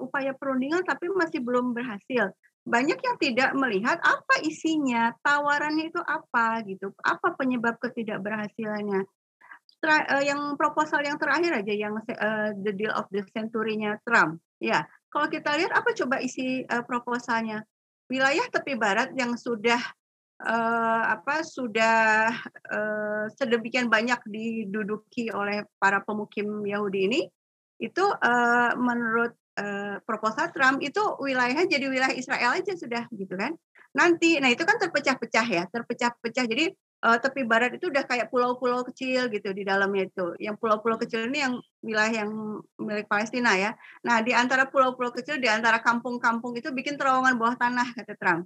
upaya 0.01 0.33
perundingan 0.33 0.81
tapi 0.89 1.13
masih 1.13 1.45
belum 1.45 1.77
berhasil. 1.77 2.33
Banyak 2.65 2.97
yang 2.97 3.17
tidak 3.21 3.53
melihat 3.53 4.01
apa 4.01 4.41
isinya, 4.41 5.13
tawarannya 5.21 5.93
itu 5.93 6.01
apa 6.01 6.65
gitu, 6.65 6.97
apa 7.05 7.37
penyebab 7.37 7.77
ketidakberhasilannya. 7.77 9.05
Yang 10.25 10.41
proposal 10.57 11.05
yang 11.05 11.21
terakhir 11.21 11.61
aja 11.61 11.73
yang 11.77 12.01
uh, 12.01 12.57
the 12.65 12.73
deal 12.73 12.93
of 12.97 13.05
the 13.13 13.21
century-nya 13.37 14.01
Trump, 14.09 14.41
ya 14.57 14.89
kalau 15.11 15.27
kita 15.27 15.59
lihat 15.59 15.75
apa 15.75 15.91
coba 15.93 16.23
isi 16.23 16.63
uh, 16.65 16.87
proposalnya? 16.87 17.67
Wilayah 18.07 18.47
tepi 18.51 18.75
barat 18.75 19.15
yang 19.15 19.35
sudah 19.39 19.79
uh, 20.43 21.03
apa 21.15 21.43
sudah 21.43 22.31
uh, 22.71 23.25
sedemikian 23.35 23.91
banyak 23.91 24.19
diduduki 24.27 25.31
oleh 25.31 25.67
para 25.79 26.03
pemukim 26.03 26.63
Yahudi 26.67 27.01
ini 27.07 27.21
itu 27.81 28.03
uh, 28.03 28.73
menurut 28.79 29.35
uh, 29.59 29.99
proposal 30.05 30.53
Trump 30.55 30.79
itu 30.85 31.01
wilayahnya 31.19 31.67
jadi 31.67 31.87
wilayah 31.87 32.15
Israel 32.15 32.55
aja 32.57 32.73
sudah 32.77 33.07
gitu 33.11 33.35
kan. 33.35 33.55
Nanti 33.91 34.39
nah 34.39 34.47
itu 34.47 34.63
kan 34.63 34.79
terpecah-pecah 34.79 35.47
ya, 35.51 35.63
terpecah-pecah. 35.67 36.45
Jadi 36.47 36.71
uh, 37.01 37.19
tepi 37.21 37.43
barat 37.49 37.77
itu 37.77 37.89
udah 37.89 38.05
kayak 38.05 38.29
pulau-pulau 38.29 38.85
kecil 38.85 39.33
gitu 39.33 39.51
di 39.57 39.65
dalamnya 39.65 40.09
itu. 40.09 40.37
Yang 40.37 40.57
pulau-pulau 40.61 41.01
kecil 41.01 41.29
ini 41.29 41.39
yang 41.45 41.55
wilayah 41.81 42.25
yang 42.25 42.31
milik 42.77 43.09
Palestina 43.09 43.57
ya. 43.57 43.73
Nah, 44.05 44.21
di 44.21 44.37
antara 44.37 44.69
pulau-pulau 44.69 45.13
kecil 45.13 45.41
di 45.41 45.49
antara 45.49 45.81
kampung-kampung 45.81 46.57
itu 46.57 46.69
bikin 46.71 47.01
terowongan 47.01 47.41
bawah 47.41 47.57
tanah 47.57 47.89
kata 47.97 48.15
Trump. 48.21 48.45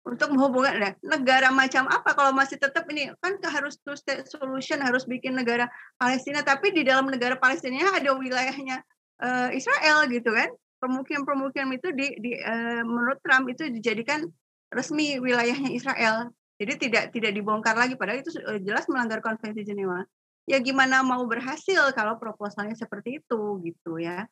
Untuk 0.00 0.32
menghubungkan 0.32 0.80
nah, 0.80 0.92
negara 1.04 1.52
macam 1.52 1.84
apa 1.84 2.16
kalau 2.16 2.32
masih 2.32 2.56
tetap 2.56 2.88
ini 2.88 3.12
kan 3.20 3.36
harus 3.52 3.76
two 3.84 3.92
state 3.92 4.24
solution 4.32 4.80
harus 4.80 5.04
bikin 5.04 5.36
negara 5.36 5.68
Palestina 6.00 6.40
tapi 6.40 6.72
di 6.72 6.88
dalam 6.88 7.04
negara 7.04 7.36
Palestina 7.36 7.92
ada 7.92 8.16
wilayahnya 8.16 8.80
uh, 9.20 9.52
Israel 9.52 10.08
gitu 10.08 10.32
kan. 10.32 10.48
Pemukiman-pemukiman 10.80 11.76
itu 11.76 11.92
di, 11.92 12.16
di 12.16 12.32
uh, 12.40 12.80
menurut 12.80 13.20
Trump 13.20 13.52
itu 13.52 13.68
dijadikan 13.68 14.24
resmi 14.72 15.20
wilayahnya 15.20 15.68
Israel 15.76 16.32
jadi 16.60 16.76
tidak 16.76 17.04
tidak 17.16 17.32
dibongkar 17.32 17.72
lagi 17.72 17.96
padahal 17.96 18.20
itu 18.20 18.36
jelas 18.60 18.84
melanggar 18.92 19.24
konvensi 19.24 19.64
Jenewa. 19.64 20.04
Ya 20.44 20.60
gimana 20.60 21.00
mau 21.00 21.24
berhasil 21.24 21.88
kalau 21.96 22.20
proposalnya 22.20 22.76
seperti 22.76 23.24
itu 23.24 23.40
gitu 23.64 23.96
ya. 23.96 24.28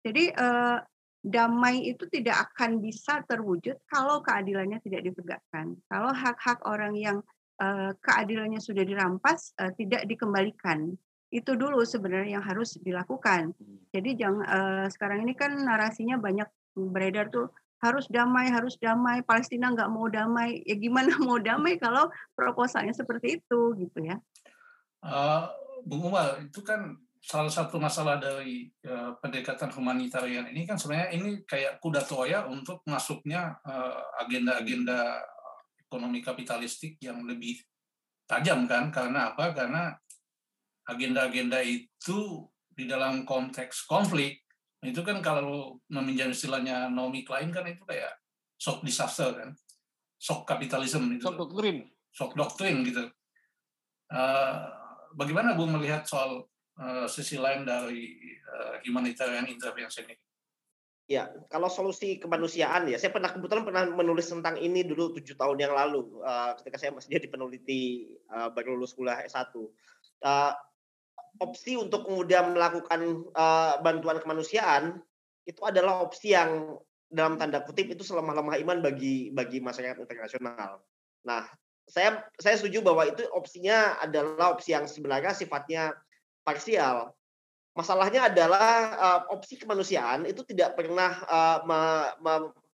Jadi 0.00 0.32
eh, 0.32 0.78
damai 1.20 1.84
itu 1.92 2.08
tidak 2.08 2.48
akan 2.48 2.80
bisa 2.80 3.20
terwujud 3.28 3.76
kalau 3.92 4.24
keadilannya 4.24 4.80
tidak 4.80 5.04
ditegakkan. 5.04 5.76
Kalau 5.92 6.16
hak-hak 6.16 6.64
orang 6.64 6.96
yang 6.96 7.20
eh, 7.60 7.92
keadilannya 8.00 8.62
sudah 8.62 8.80
dirampas 8.80 9.52
eh, 9.60 9.76
tidak 9.76 10.08
dikembalikan. 10.08 10.96
itu 11.26 11.58
dulu 11.58 11.82
sebenarnya 11.82 12.38
yang 12.38 12.46
harus 12.46 12.78
dilakukan. 12.78 13.50
Hmm. 13.50 13.82
Jadi 13.90 14.14
jangan 14.14 14.46
uh, 14.46 14.86
sekarang 14.86 15.26
ini 15.26 15.34
kan 15.34 15.58
narasinya 15.58 16.22
banyak 16.22 16.46
beredar 16.78 17.26
tuh 17.34 17.50
harus 17.80 18.08
damai, 18.08 18.48
harus 18.48 18.80
damai, 18.80 19.20
Palestina 19.20 19.72
nggak 19.72 19.90
mau 19.92 20.08
damai. 20.08 20.64
Ya 20.64 20.76
gimana 20.76 21.12
mau 21.26 21.36
damai 21.36 21.76
kalau 21.76 22.08
proposalnya 22.32 22.96
seperti 22.96 23.42
itu 23.42 23.60
gitu 23.76 23.98
ya? 24.00 24.16
Uh, 25.04 25.46
Bung 25.84 26.08
Umar, 26.08 26.40
itu 26.40 26.64
kan 26.64 26.96
salah 27.20 27.50
satu 27.50 27.76
masalah 27.76 28.22
dari 28.22 28.70
uh, 28.86 29.18
pendekatan 29.18 29.66
humanitarian 29.74 30.46
ini 30.46 30.62
kan 30.62 30.78
sebenarnya 30.78 31.10
ini 31.10 31.42
kayak 31.42 31.82
kuda 31.82 32.06
toya 32.06 32.46
untuk 32.46 32.86
masuknya 32.86 33.58
agenda-agenda 34.22 35.26
uh, 35.26 35.58
ekonomi 35.82 36.22
kapitalistik 36.22 37.02
yang 37.02 37.26
lebih 37.26 37.58
tajam 38.30 38.66
kan 38.70 38.94
karena 38.94 39.34
apa? 39.34 39.54
Karena 39.54 39.94
agenda-agenda 40.86 41.62
itu 41.66 42.46
di 42.70 42.86
dalam 42.86 43.26
konteks 43.26 43.90
konflik 43.90 44.45
itu 44.84 45.00
kan 45.00 45.24
kalau 45.24 45.80
meminjam 45.88 46.32
istilahnya 46.32 46.92
Naomi 46.92 47.24
Klein 47.24 47.48
kan 47.54 47.64
itu 47.64 47.84
kayak 47.86 48.12
shock 48.60 48.84
disaster 48.84 49.32
kan. 49.32 49.50
Shock 50.16 50.48
kapitalisme 50.48 51.06
itu 51.12 51.24
shock 51.28 51.36
doktrin 51.36 51.86
shock 52.16 52.32
doktrin 52.32 52.80
gitu. 52.88 53.04
Uh, 54.08 54.56
bagaimana 55.12 55.52
Bu 55.52 55.68
melihat 55.68 56.08
soal 56.08 56.48
uh, 56.80 57.04
sisi 57.04 57.36
lain 57.36 57.68
dari 57.68 58.16
uh, 58.48 58.80
humanitarian 58.88 59.44
intervention 59.44 60.08
ini? 60.08 60.16
Ya, 61.06 61.30
kalau 61.46 61.70
solusi 61.70 62.18
kemanusiaan 62.18 62.90
ya, 62.90 62.98
saya 62.98 63.14
pernah 63.14 63.30
kebetulan 63.30 63.62
pernah 63.62 63.84
menulis 63.86 64.26
tentang 64.26 64.58
ini 64.58 64.82
dulu 64.82 65.14
tujuh 65.14 65.38
tahun 65.38 65.54
yang 65.62 65.70
lalu, 65.70 66.18
uh, 66.18 66.58
ketika 66.58 66.82
saya 66.82 66.90
masih 66.98 67.14
jadi 67.14 67.30
peneliti 67.30 68.10
uh, 68.26 68.50
baru 68.50 68.74
lulus 68.74 68.90
kuliah 68.90 69.22
S1. 69.22 69.54
Uh, 69.54 70.50
opsi 71.40 71.76
untuk 71.76 72.08
kemudian 72.08 72.56
melakukan 72.56 73.26
uh, 73.36 73.80
bantuan 73.80 74.18
kemanusiaan 74.20 75.00
itu 75.46 75.62
adalah 75.62 76.02
opsi 76.02 76.34
yang 76.34 76.76
dalam 77.06 77.38
tanda 77.38 77.62
kutip 77.62 77.86
itu 77.86 78.02
selemah-lemah 78.02 78.58
iman 78.66 78.78
bagi 78.82 79.30
bagi 79.30 79.62
masyarakat 79.62 80.02
internasional. 80.02 80.82
Nah, 81.22 81.46
saya 81.86 82.26
saya 82.42 82.58
setuju 82.58 82.82
bahwa 82.82 83.06
itu 83.06 83.22
opsinya 83.30 84.02
adalah 84.02 84.58
opsi 84.58 84.74
yang 84.74 84.90
sebenarnya 84.90 85.32
sifatnya 85.32 85.94
parsial. 86.42 87.14
Masalahnya 87.76 88.32
adalah 88.32 88.68
uh, 88.96 89.20
opsi 89.36 89.60
kemanusiaan 89.60 90.24
itu 90.26 90.42
tidak 90.48 90.74
pernah 90.74 91.12
uh, 91.28 91.58
me, 91.62 91.80
me, 92.24 92.32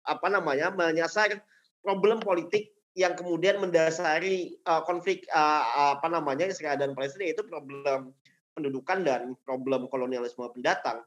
apa 0.04 0.28
namanya 0.28 0.74
menyasar 0.74 1.38
problem 1.86 2.20
politik 2.20 2.74
yang 2.98 3.14
kemudian 3.14 3.62
mendasari 3.62 4.58
uh, 4.66 4.82
konflik 4.82 5.24
uh, 5.30 5.94
apa 5.94 6.10
namanya 6.10 6.50
Israel 6.50 6.82
dan 6.82 6.98
Palestina 6.98 7.30
itu 7.30 7.46
problem 7.46 8.10
pendudukan 8.58 9.06
dan 9.06 9.22
problem 9.46 9.86
kolonialisme 9.86 10.42
pendatang. 10.50 11.06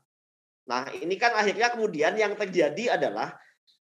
Nah, 0.70 0.86
ini 0.94 1.18
kan 1.18 1.34
akhirnya 1.34 1.74
kemudian 1.74 2.14
yang 2.14 2.38
terjadi 2.38 2.94
adalah 2.94 3.34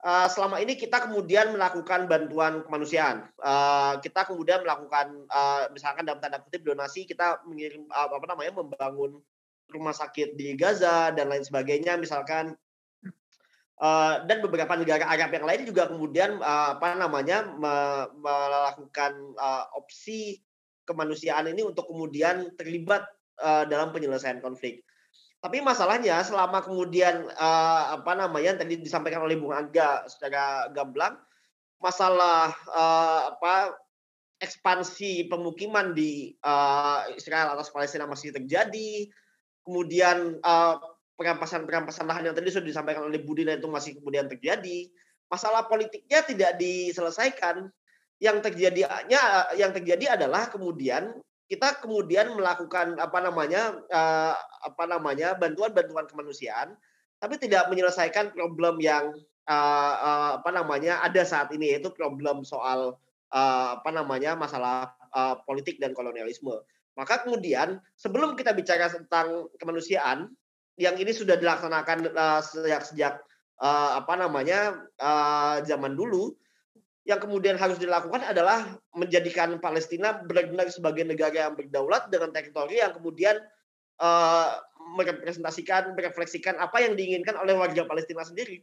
uh, 0.06 0.30
selama 0.30 0.62
ini 0.62 0.78
kita 0.78 1.10
kemudian 1.10 1.50
melakukan 1.50 2.06
bantuan 2.06 2.62
kemanusiaan. 2.62 3.26
Uh, 3.42 3.98
kita 3.98 4.22
kemudian 4.30 4.62
melakukan 4.62 5.26
uh, 5.34 5.66
misalkan 5.74 6.06
dalam 6.06 6.22
tanda 6.22 6.38
kutip 6.38 6.62
donasi 6.62 7.02
kita 7.02 7.42
mengirim 7.42 7.90
uh, 7.90 8.14
apa 8.14 8.26
namanya 8.30 8.62
membangun 8.62 9.18
rumah 9.68 9.92
sakit 9.92 10.38
di 10.38 10.54
Gaza 10.54 11.10
dan 11.12 11.26
lain 11.28 11.42
sebagainya 11.42 11.98
misalkan 11.98 12.54
Uh, 13.78 14.26
dan 14.26 14.42
beberapa 14.42 14.74
negara 14.74 15.06
Arab 15.06 15.30
yang 15.30 15.46
lain 15.46 15.62
juga 15.62 15.86
kemudian 15.86 16.42
uh, 16.42 16.74
apa 16.74 16.98
namanya 16.98 17.46
me 17.46 18.10
melakukan 18.18 19.14
uh, 19.38 19.70
opsi 19.78 20.42
kemanusiaan 20.82 21.46
ini 21.46 21.62
untuk 21.62 21.86
kemudian 21.86 22.58
terlibat 22.58 23.06
uh, 23.42 23.64
dalam 23.66 23.90
penyelesaian 23.94 24.42
konflik. 24.42 24.82
Tapi 25.38 25.62
masalahnya 25.62 26.18
selama 26.26 26.62
kemudian 26.66 27.30
uh, 27.38 27.94
apa 27.94 28.12
namanya 28.18 28.58
tadi 28.58 28.82
disampaikan 28.82 29.22
oleh 29.22 29.38
Bung 29.38 29.54
Angga 29.54 30.02
secara 30.10 30.66
gamblang 30.74 31.14
masalah 31.78 32.50
uh, 32.74 33.20
apa 33.34 33.78
ekspansi 34.38 35.26
pemukiman 35.26 35.94
di 35.94 36.34
uh, 36.46 37.06
Israel 37.14 37.54
atas 37.54 37.74
Palestina 37.74 38.06
masih 38.06 38.30
terjadi, 38.30 39.10
kemudian 39.66 40.38
uh, 40.42 40.78
perampasan-perampasan 41.18 42.06
lahan 42.06 42.30
yang 42.30 42.36
tadi 42.38 42.54
sudah 42.54 42.66
disampaikan 42.70 43.10
oleh 43.10 43.18
Budi 43.18 43.42
itu 43.42 43.66
masih 43.66 43.98
kemudian 43.98 44.30
terjadi, 44.30 44.86
masalah 45.26 45.66
politiknya 45.66 46.22
tidak 46.22 46.52
diselesaikan. 46.58 47.66
Yang 48.18 48.50
terjadinya 48.50 49.46
yang 49.54 49.70
terjadi 49.70 50.18
adalah 50.18 50.50
kemudian 50.50 51.14
kita 51.48 51.80
kemudian 51.80 52.36
melakukan 52.36 53.00
apa 53.00 53.18
namanya 53.24 53.80
uh, 53.88 54.36
apa 54.68 54.84
namanya 54.84 55.32
bantuan-bantuan 55.40 56.04
kemanusiaan 56.04 56.76
tapi 57.18 57.40
tidak 57.40 57.72
menyelesaikan 57.72 58.30
problem 58.36 58.78
yang 58.78 59.16
uh, 59.48 59.94
uh, 59.96 60.30
apa 60.38 60.50
namanya 60.52 61.00
ada 61.00 61.24
saat 61.24 61.48
ini 61.50 61.74
yaitu 61.74 61.88
problem 61.96 62.44
soal 62.44 63.00
uh, 63.32 63.68
apa 63.80 63.90
namanya 63.90 64.36
masalah 64.36 64.92
uh, 65.16 65.40
politik 65.48 65.80
dan 65.80 65.96
kolonialisme. 65.96 66.52
Maka 66.94 67.24
kemudian 67.24 67.80
sebelum 67.96 68.36
kita 68.36 68.52
bicara 68.52 68.90
tentang 68.92 69.48
kemanusiaan 69.56 70.30
yang 70.78 70.94
ini 71.00 71.10
sudah 71.10 71.34
dilaksanakan 71.40 72.12
uh, 72.12 72.40
sejak 72.44 72.82
sejak 72.86 73.14
uh, 73.62 73.98
apa 73.98 74.14
namanya 74.14 74.84
uh, 75.00 75.58
zaman 75.66 75.94
dulu 75.98 76.34
yang 77.08 77.24
kemudian 77.24 77.56
harus 77.56 77.80
dilakukan 77.80 78.20
adalah 78.20 78.68
menjadikan 78.92 79.56
Palestina 79.64 80.20
benar-benar 80.20 80.68
sebagai 80.68 81.08
negara 81.08 81.48
yang 81.48 81.56
berdaulat 81.56 82.12
dengan 82.12 82.28
teritori 82.36 82.84
yang 82.84 82.92
kemudian 82.92 83.40
uh, 83.96 84.60
merepresentasikan, 84.92 85.96
merefleksikan 85.96 86.60
apa 86.60 86.84
yang 86.84 86.92
diinginkan 87.00 87.32
oleh 87.40 87.56
warga 87.56 87.88
Palestina 87.88 88.28
sendiri. 88.28 88.60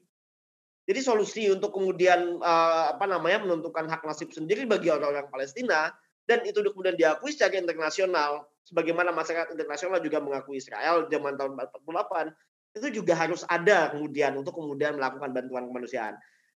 Jadi 0.86 1.00
solusi 1.02 1.50
untuk 1.50 1.74
kemudian 1.74 2.38
uh, 2.38 2.94
apa 2.94 3.10
namanya 3.10 3.42
menentukan 3.50 3.90
hak 3.90 4.06
nasib 4.06 4.30
sendiri 4.30 4.70
bagi 4.70 4.94
orang-orang 4.94 5.26
Palestina 5.34 5.90
dan 6.30 6.46
itu 6.46 6.62
kemudian 6.62 6.94
diakui 6.94 7.34
secara 7.34 7.58
internasional 7.58 8.46
sebagaimana 8.62 9.10
masyarakat 9.10 9.58
internasional 9.58 9.98
juga 10.06 10.22
mengakui 10.22 10.62
Israel 10.62 11.10
zaman 11.10 11.34
tahun 11.42 11.58
48 11.58 12.78
itu 12.78 13.02
juga 13.02 13.18
harus 13.18 13.42
ada 13.50 13.90
kemudian 13.90 14.38
untuk 14.38 14.54
kemudian 14.54 15.02
melakukan 15.02 15.34
bantuan 15.34 15.66
kemanusiaan. 15.66 16.14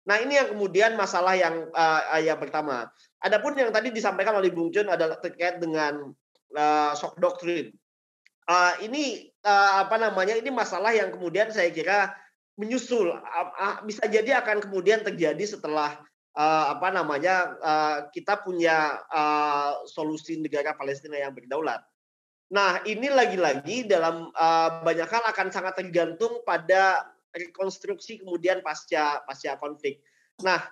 Nah 0.07 0.23
ini 0.23 0.39
yang 0.39 0.55
kemudian 0.55 0.95
masalah 0.95 1.35
yang 1.35 1.67
uh, 1.75 2.19
yang 2.23 2.39
pertama. 2.39 2.87
Adapun 3.19 3.59
yang 3.59 3.75
tadi 3.75 3.91
disampaikan 3.91 4.39
oleh 4.39 4.55
Bung 4.55 4.71
Jun 4.71 4.87
adalah 4.87 5.19
terkait 5.19 5.59
dengan 5.59 6.15
uh, 6.55 6.93
shock 6.95 7.19
doctrine. 7.19 7.75
Uh, 8.47 8.79
ini 8.87 9.35
uh, 9.43 9.83
apa 9.83 9.99
namanya? 9.99 10.39
Ini 10.39 10.47
masalah 10.55 10.95
yang 10.95 11.11
kemudian 11.11 11.51
saya 11.51 11.75
kira 11.75 12.15
menyusul 12.55 13.11
uh, 13.11 13.51
uh, 13.59 13.77
bisa 13.83 14.07
jadi 14.07 14.39
akan 14.41 14.63
kemudian 14.63 15.03
terjadi 15.03 15.43
setelah 15.43 15.99
uh, 16.39 16.79
apa 16.79 16.89
namanya 16.95 17.59
uh, 17.59 17.99
kita 18.15 18.47
punya 18.47 19.03
uh, 19.11 19.83
solusi 19.91 20.39
negara 20.39 20.79
Palestina 20.79 21.19
yang 21.19 21.35
berdaulat. 21.35 21.83
Nah 22.47 22.79
ini 22.87 23.11
lagi-lagi 23.11 23.91
dalam 23.91 24.31
uh, 24.31 24.71
banyak 24.87 25.11
hal 25.11 25.25
akan 25.35 25.51
sangat 25.51 25.83
tergantung 25.83 26.47
pada 26.47 27.11
rekonstruksi 27.37 28.25
kemudian 28.25 28.65
pasca 28.65 29.21
pasca 29.29 29.61
konflik. 29.61 30.01
Nah, 30.41 30.65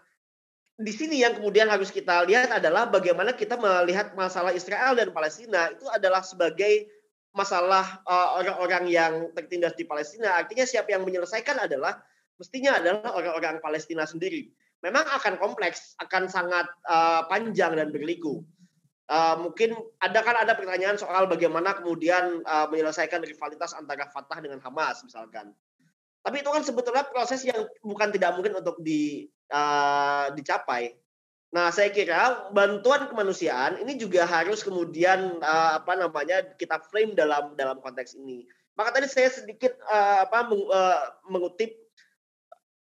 di 0.75 0.91
sini 0.91 1.23
yang 1.23 1.39
kemudian 1.39 1.71
harus 1.71 1.95
kita 1.95 2.27
lihat 2.27 2.51
adalah 2.51 2.91
bagaimana 2.91 3.37
kita 3.37 3.55
melihat 3.55 4.17
masalah 4.19 4.51
Israel 4.51 4.99
dan 4.99 5.15
Palestina 5.15 5.71
itu 5.71 5.87
adalah 5.87 6.25
sebagai 6.27 6.91
masalah 7.35 8.03
uh, 8.07 8.43
orang-orang 8.43 8.91
yang 8.91 9.13
tertindas 9.35 9.75
di 9.79 9.87
Palestina. 9.87 10.39
Artinya 10.39 10.67
siapa 10.67 10.95
yang 10.95 11.07
menyelesaikan 11.07 11.63
adalah 11.63 12.03
mestinya 12.39 12.79
adalah 12.79 13.15
orang-orang 13.15 13.63
Palestina 13.63 14.07
sendiri. 14.07 14.51
Memang 14.83 15.07
akan 15.07 15.39
kompleks, 15.39 15.99
akan 16.03 16.27
sangat 16.31 16.67
uh, 16.87 17.27
panjang 17.27 17.75
dan 17.75 17.91
berliku. 17.91 18.43
Uh, 19.05 19.37
mungkin 19.47 19.77
ada 20.01 20.25
kan 20.25 20.33
ada 20.43 20.57
pertanyaan 20.57 20.97
soal 20.97 21.29
bagaimana 21.29 21.77
kemudian 21.77 22.41
uh, 22.49 22.67
menyelesaikan 22.73 23.21
rivalitas 23.21 23.77
antara 23.77 24.09
Fatah 24.09 24.41
dengan 24.41 24.59
Hamas 24.65 25.05
misalkan. 25.05 25.53
Tapi 26.25 26.41
itu 26.41 26.49
kan 26.49 26.65
sebetulnya 26.65 27.05
proses 27.05 27.45
yang 27.45 27.69
bukan 27.85 28.09
tidak 28.09 28.33
mungkin 28.33 28.57
untuk 28.57 28.81
di, 28.81 29.29
uh, 29.53 30.33
dicapai. 30.33 30.97
Nah, 31.55 31.71
saya 31.71 31.93
kira 31.95 32.51
bantuan 32.51 33.07
kemanusiaan 33.07 33.79
ini 33.79 33.95
juga 33.95 34.27
harus 34.27 34.65
kemudian 34.67 35.39
uh, 35.39 35.79
apa 35.79 35.95
namanya 35.95 36.43
kita 36.59 36.83
frame 36.91 37.15
dalam 37.15 37.55
dalam 37.55 37.79
konteks 37.79 38.19
ini. 38.19 38.43
Maka 38.75 38.99
tadi 38.99 39.07
saya 39.07 39.31
sedikit 39.31 39.79
uh, 39.87 40.27
apa 40.27 40.51
meng, 40.51 40.67
uh, 40.67 41.15
mengutip 41.31 41.79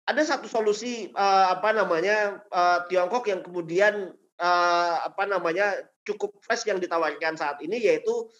ada 0.08 0.22
satu 0.24 0.48
solusi 0.48 1.12
uh, 1.12 1.52
apa 1.52 1.76
namanya 1.76 2.40
uh, 2.48 2.86
Tiongkok 2.88 3.28
yang 3.28 3.44
kemudian 3.44 4.16
uh, 4.40 4.94
apa 5.04 5.28
namanya 5.28 5.76
cukup 6.06 6.32
fresh 6.40 6.64
yang 6.64 6.80
ditawarkan 6.80 7.36
saat 7.36 7.60
ini 7.60 7.76
yaitu 7.76 8.30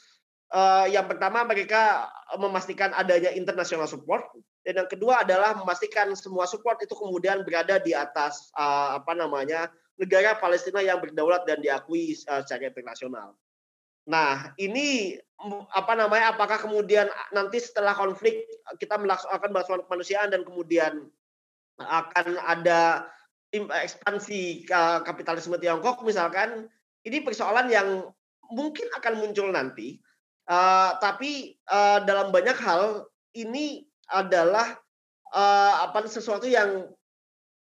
uh, 0.54 0.86
yang 0.88 1.04
pertama 1.10 1.44
mereka 1.44 2.08
memastikan 2.38 2.94
adanya 2.96 3.34
international 3.34 3.90
support 3.90 4.24
dan 4.66 4.82
yang 4.82 4.90
kedua 4.90 5.22
adalah 5.22 5.54
memastikan 5.54 6.10
semua 6.18 6.42
support 6.50 6.82
itu 6.82 6.90
kemudian 6.98 7.46
berada 7.46 7.78
di 7.78 7.94
atas 7.94 8.50
uh, 8.58 8.98
apa 8.98 9.14
namanya 9.14 9.70
negara 9.94 10.34
Palestina 10.42 10.82
yang 10.82 10.98
berdaulat 10.98 11.46
dan 11.46 11.62
diakui 11.62 12.18
uh, 12.26 12.42
secara 12.42 12.74
internasional. 12.74 13.38
Nah, 14.10 14.50
ini 14.58 15.14
apa 15.70 15.94
namanya? 15.94 16.34
Apakah 16.34 16.58
kemudian 16.58 17.06
nanti 17.30 17.62
setelah 17.62 17.94
konflik 17.94 18.42
kita 18.82 18.98
melaksanakan 18.98 19.50
bantuan 19.54 19.82
kemanusiaan 19.86 20.34
dan 20.34 20.42
kemudian 20.42 21.14
akan 21.78 22.34
ada 22.42 23.06
ekspansi 23.54 24.66
kapitalisme 25.06 25.58
Tiongkok 25.62 26.02
misalkan, 26.02 26.66
ini 27.06 27.22
persoalan 27.22 27.70
yang 27.70 28.10
mungkin 28.50 28.90
akan 28.98 29.14
muncul 29.22 29.46
nanti. 29.54 30.02
Uh, 30.46 30.94
tapi 31.02 31.58
uh, 31.70 32.02
dalam 32.06 32.30
banyak 32.30 32.54
hal 32.58 33.10
ini 33.34 33.86
adalah 34.06 34.78
uh, 35.34 35.74
apa 35.86 36.06
sesuatu 36.06 36.46
yang 36.46 36.86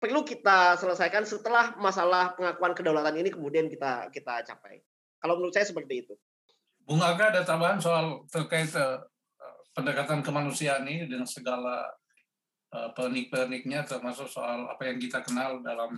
perlu 0.01 0.27
kita 0.27 0.75
selesaikan 0.75 1.23
setelah 1.23 1.77
masalah 1.79 2.35
pengakuan 2.35 2.75
kedaulatan 2.75 3.15
ini 3.23 3.31
kemudian 3.31 3.71
kita 3.71 4.11
kita 4.11 4.43
capai. 4.43 4.83
Kalau 5.23 5.39
menurut 5.39 5.55
saya 5.55 5.63
seperti 5.63 6.03
itu. 6.03 6.13
Bung 6.83 6.99
Aga 6.99 7.31
ada 7.31 7.47
tambahan 7.47 7.79
soal 7.79 8.27
terkait 8.27 8.67
uh, 8.75 8.99
pendekatan 9.71 10.19
kemanusiaan 10.19 10.83
ini 10.83 11.07
dengan 11.07 11.23
segala 11.23 11.87
uh, 12.75 12.89
pernik-perniknya 12.91 13.87
termasuk 13.87 14.27
soal 14.27 14.67
apa 14.67 14.91
yang 14.91 14.99
kita 14.99 15.23
kenal 15.23 15.63
dalam 15.63 15.95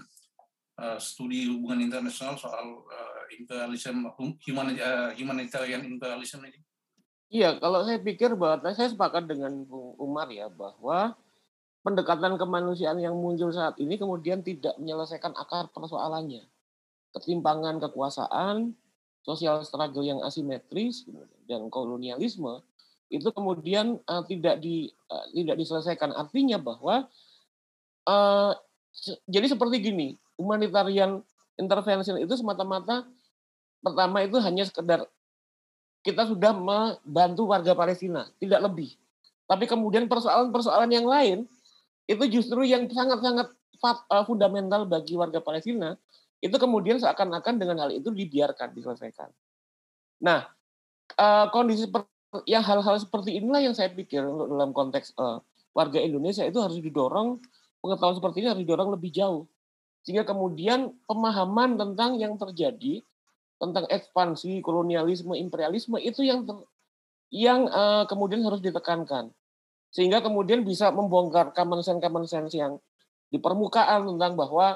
uh, 0.77 0.99
studi 1.01 1.49
hubungan 1.49 1.89
internasional 1.89 2.37
soal 2.37 2.85
uh, 2.85 3.23
imperialisme 3.33 4.05
human, 4.45 4.77
uh, 4.77 5.09
humanitarian 5.17 5.81
imperialism 5.81 6.45
ini. 6.45 6.61
Iya, 7.33 7.57
kalau 7.57 7.81
saya 7.81 7.97
pikir 7.97 8.37
bahwa 8.37 8.61
saya 8.73 8.89
sepakat 8.89 9.25
dengan 9.25 9.65
Bung 9.65 9.97
Umar 9.97 10.29
ya 10.29 10.45
bahwa 10.45 11.17
pendekatan 11.81 12.37
kemanusiaan 12.37 13.01
yang 13.01 13.17
muncul 13.17 13.49
saat 13.49 13.77
ini 13.81 13.97
kemudian 13.97 14.45
tidak 14.45 14.77
menyelesaikan 14.77 15.33
akar 15.33 15.69
persoalannya. 15.73 16.45
Ketimpangan 17.17 17.81
kekuasaan, 17.81 18.77
sosial 19.25 19.65
struggle 19.65 20.05
yang 20.05 20.21
asimetris 20.21 21.09
dan 21.49 21.65
kolonialisme 21.73 22.61
itu 23.09 23.29
kemudian 23.33 23.97
uh, 24.05 24.21
tidak 24.25 24.61
di 24.61 24.93
uh, 25.09 25.25
tidak 25.33 25.57
diselesaikan 25.57 26.13
artinya 26.13 26.57
bahwa 26.57 27.05
uh, 28.09 28.53
se 28.93 29.13
jadi 29.29 29.49
seperti 29.49 29.81
gini 29.81 30.07
humanitarian 30.37 31.21
intervention 31.57 32.17
itu 32.17 32.33
semata-mata 32.33 33.05
pertama 33.81 34.25
itu 34.25 34.41
hanya 34.41 34.65
sekedar 34.65 35.05
kita 36.05 36.29
sudah 36.29 36.53
membantu 36.53 37.49
warga 37.49 37.73
Palestina 37.73 38.29
tidak 38.37 38.61
lebih 38.69 38.93
tapi 39.49 39.65
kemudian 39.65 40.05
persoalan-persoalan 40.05 40.89
yang 40.93 41.09
lain 41.09 41.37
itu 42.05 42.23
justru 42.29 42.65
yang 42.69 42.85
sangat-sangat 42.85 43.49
fundamental 44.25 44.85
bagi 44.85 45.17
warga 45.17 45.41
Palestina 45.41 45.97
itu 46.41 46.55
kemudian 46.61 47.01
seakan-akan 47.01 47.57
dengan 47.57 47.81
hal 47.81 47.89
itu 47.93 48.13
dibiarkan 48.13 48.73
diselesaikan. 48.77 49.29
Nah, 50.21 50.45
uh, 51.17 51.49
kondisi 51.49 51.89
yang 52.45 52.61
hal-hal 52.61 53.01
seperti 53.01 53.39
inilah 53.41 53.61
yang 53.65 53.75
saya 53.77 53.89
pikir 53.89 54.21
dalam 54.25 54.75
konteks 54.75 55.15
uh, 55.17 55.41
warga 55.71 55.97
Indonesia 56.01 56.43
itu 56.45 56.59
harus 56.61 56.77
didorong 56.77 57.39
pengetahuan 57.79 58.15
seperti 58.17 58.37
ini 58.43 58.47
harus 58.51 58.61
didorong 58.63 58.89
lebih 58.93 59.11
jauh 59.13 59.47
sehingga 60.05 60.27
kemudian 60.27 60.93
pemahaman 61.09 61.79
tentang 61.79 62.19
yang 62.21 62.37
terjadi 62.37 63.01
tentang 63.55 63.87
ekspansi 63.87 64.59
kolonialisme 64.59 65.31
imperialisme 65.35 65.95
itu 66.01 66.27
yang 66.27 66.43
yang 67.31 67.67
uh, 67.71 68.03
kemudian 68.05 68.43
harus 68.43 68.59
ditekankan 68.59 69.31
sehingga 69.95 70.19
kemudian 70.19 70.67
bisa 70.67 70.91
membongkar 70.91 71.55
common 71.55 71.79
sense 71.79 72.03
common 72.03 72.27
sense 72.27 72.51
yang 72.55 72.75
di 73.31 73.39
permukaan 73.39 74.05
tentang 74.05 74.35
bahwa 74.35 74.75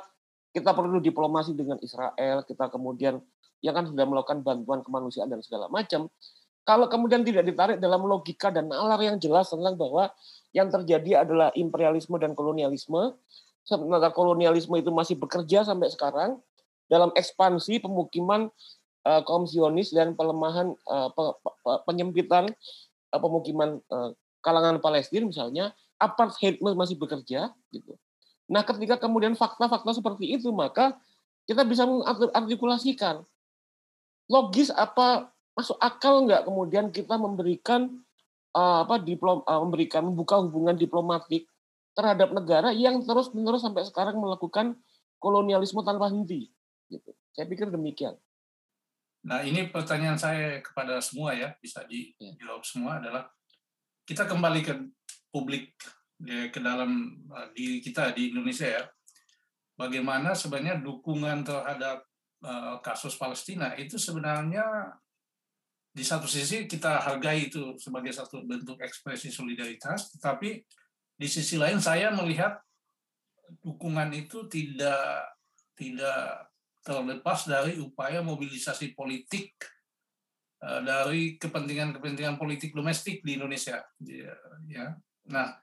kita 0.49 0.73
perlu 0.73 0.97
diplomasi 0.97 1.53
dengan 1.53 1.77
Israel, 1.80 2.41
kita 2.43 2.73
kemudian 2.73 3.21
yang 3.61 3.75
kan 3.75 3.86
sudah 3.86 4.05
melakukan 4.07 4.41
bantuan 4.41 4.82
kemanusiaan 4.82 5.30
dan 5.30 5.43
segala 5.45 5.69
macam. 5.69 6.09
Kalau 6.65 6.86
kemudian 6.89 7.25
tidak 7.25 7.45
ditarik 7.49 7.77
dalam 7.82 8.05
logika 8.05 8.53
dan 8.53 8.69
nalar 8.69 8.99
yang 9.01 9.17
jelas 9.17 9.49
tentang 9.49 9.77
bahwa 9.77 10.09
yang 10.53 10.69
terjadi 10.69 11.25
adalah 11.25 11.49
imperialisme 11.53 12.17
dan 12.17 12.34
kolonialisme, 12.34 13.17
sementara 13.65 14.09
kolonialisme 14.13 14.73
itu 14.77 14.89
masih 14.93 15.17
bekerja 15.17 15.65
sampai 15.65 15.89
sekarang 15.93 16.41
dalam 16.89 17.13
ekspansi 17.13 17.79
pemukiman 17.79 18.49
uh, 19.05 19.21
kaum 19.23 19.45
Zionis 19.45 19.93
dan 19.93 20.17
pelemahan 20.17 20.73
uh, 20.89 21.09
pe, 21.13 21.23
pe, 21.45 21.71
penyempitan 21.85 22.49
uh, 23.13 23.19
pemukiman 23.21 23.79
uh, 23.93 24.11
kalangan 24.41 24.81
Palestina 24.81 25.29
misalnya, 25.29 25.71
apartheid 26.01 26.59
masih 26.59 26.97
bekerja 26.97 27.53
gitu. 27.69 27.93
Nah, 28.49 28.65
ketika 28.65 28.97
kemudian 28.97 29.37
fakta-fakta 29.37 29.93
seperti 29.93 30.33
itu, 30.33 30.49
maka 30.49 30.97
kita 31.45 31.61
bisa 31.61 31.85
mengartikulasikan 31.85 33.21
logis 34.29 34.69
apa 34.69 35.33
masuk 35.57 35.75
akal 35.81 36.23
nggak 36.23 36.45
kemudian 36.45 36.93
kita 36.93 37.17
memberikan 37.17 37.89
uh, 38.53 38.85
apa 38.85 39.01
diplom 39.01 39.41
uh, 39.43 39.59
memberikan 39.65 40.05
membuka 40.05 40.37
hubungan 40.39 40.77
diplomatik 40.77 41.49
terhadap 41.97 42.31
negara 42.31 42.69
yang 42.71 43.01
terus 43.03 43.33
menerus 43.33 43.65
sampai 43.65 43.83
sekarang 43.83 44.15
melakukan 44.21 44.77
kolonialisme 45.19 45.81
tanpa 45.83 46.07
henti. 46.13 46.47
Gitu. 46.89 47.13
Saya 47.31 47.45
pikir 47.45 47.69
demikian. 47.69 48.17
Nah 49.29 49.45
ini 49.45 49.69
pertanyaan 49.69 50.17
saya 50.17 50.63
kepada 50.63 50.97
semua 51.03 51.35
ya 51.37 51.53
bisa 51.61 51.85
ya. 51.85 52.33
dijawab 52.33 52.63
semua 52.65 52.97
adalah 52.97 53.29
kita 54.07 54.25
kembali 54.25 54.61
ke 54.65 54.73
publik 55.29 55.77
ya, 56.23 56.49
ke 56.49 56.57
dalam 56.57 57.21
uh, 57.29 57.47
diri 57.53 57.83
kita 57.83 58.15
di 58.15 58.33
Indonesia 58.33 58.65
ya, 58.65 58.83
bagaimana 59.77 60.33
sebenarnya 60.33 60.81
dukungan 60.81 61.45
terhadap 61.45 62.01
uh, 62.41 62.81
kasus 62.81 63.13
Palestina 63.19 63.77
itu 63.77 64.01
sebenarnya 64.01 64.97
di 65.93 66.01
satu 66.01 66.25
sisi 66.25 66.65
kita 66.65 67.01
hargai 67.03 67.51
itu 67.51 67.75
sebagai 67.77 68.15
satu 68.15 68.41
bentuk 68.47 68.81
ekspresi 68.81 69.29
solidaritas, 69.29 70.15
tetapi 70.17 70.63
di 71.19 71.27
sisi 71.27 71.59
lain 71.59 71.77
saya 71.77 72.09
melihat 72.15 72.55
dukungan 73.61 74.09
itu 74.15 74.47
tidak 74.47 75.37
tidak 75.75 76.49
terlepas 76.89 77.45
dari 77.45 77.77
upaya 77.77 78.25
mobilisasi 78.25 78.97
politik 78.97 79.53
uh, 80.65 80.81
dari 80.81 81.37
kepentingan-kepentingan 81.37 82.41
politik 82.41 82.73
domestik 82.73 83.21
di 83.21 83.37
Indonesia. 83.37 83.85
Ya, 84.01 84.33
ya. 84.65 84.97
Nah, 85.29 85.53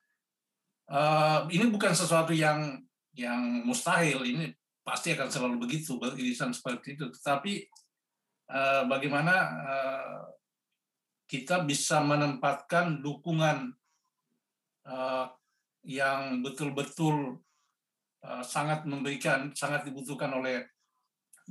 uh, 0.86 1.50
ini 1.50 1.66
bukan 1.66 1.90
sesuatu 1.98 2.30
yang 2.30 2.78
yang 3.18 3.66
mustahil 3.66 4.22
ini 4.22 4.54
pasti 4.86 5.18
akan 5.18 5.26
selalu 5.26 5.66
begitu 5.66 5.98
beririsan 5.98 6.54
seperti 6.54 6.94
itu 6.94 7.10
tetapi 7.10 7.66
uh, 8.54 8.86
bagaimana 8.86 9.34
kita 11.26 11.66
bisa 11.66 11.98
menempatkan 12.06 13.02
dukungan 13.02 13.74
yang 15.82 16.38
betul-betul 16.38 17.42
sangat 18.46 18.86
memberikan 18.86 19.50
sangat 19.50 19.90
dibutuhkan 19.90 20.30
oleh 20.38 20.75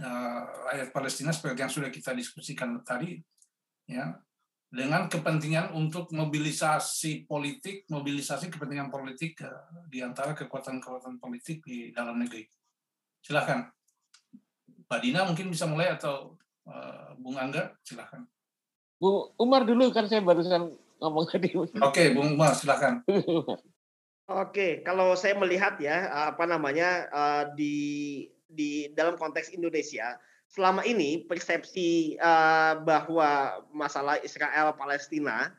uh, 0.02 0.42
rakyat 0.72 0.90
Palestina 0.92 1.32
seperti 1.32 1.60
yang 1.64 1.72
sudah 1.72 1.90
kita 1.92 2.12
diskusikan 2.12 2.82
tadi 2.84 3.20
ya 3.86 4.18
dengan 4.76 5.08
kepentingan 5.08 5.72
untuk 5.72 6.12
mobilisasi 6.12 7.24
politik, 7.30 7.88
mobilisasi 7.88 8.52
kepentingan 8.52 8.92
politik 8.92 9.40
uh, 9.46 9.88
di 9.88 10.04
antara 10.04 10.36
kekuatan-kekuatan 10.36 11.22
politik 11.22 11.64
di 11.64 11.96
dalam 11.96 12.20
negeri. 12.20 12.44
Silakan. 13.24 13.72
Pak 14.86 15.00
Dina 15.02 15.26
mungkin 15.26 15.50
bisa 15.50 15.66
mulai 15.66 15.96
atau 15.96 16.38
uh, 16.70 17.16
Bung 17.18 17.40
Angga, 17.40 17.74
silakan. 17.82 18.28
Bu 19.00 19.34
Umar 19.40 19.66
dulu 19.66 19.90
kan 19.90 20.06
saya 20.06 20.22
barusan 20.22 20.76
ngomong 21.02 21.26
tadi. 21.32 21.56
Oke, 21.56 21.72
okay, 21.82 22.08
Bung 22.14 22.38
Umar, 22.38 22.54
silakan. 22.54 23.02
Oke, 24.26 24.82
kalau 24.82 25.14
saya 25.14 25.38
melihat 25.38 25.78
ya 25.78 26.10
apa 26.34 26.50
namanya 26.50 27.06
uh, 27.14 27.44
di 27.54 28.26
di 28.50 28.92
dalam 28.94 29.18
konteks 29.18 29.52
Indonesia, 29.54 30.18
selama 30.50 30.86
ini 30.86 31.26
persepsi 31.26 32.16
uh, 32.22 32.80
bahwa 32.86 33.62
masalah 33.74 34.22
Israel 34.22 34.74
Palestina 34.78 35.52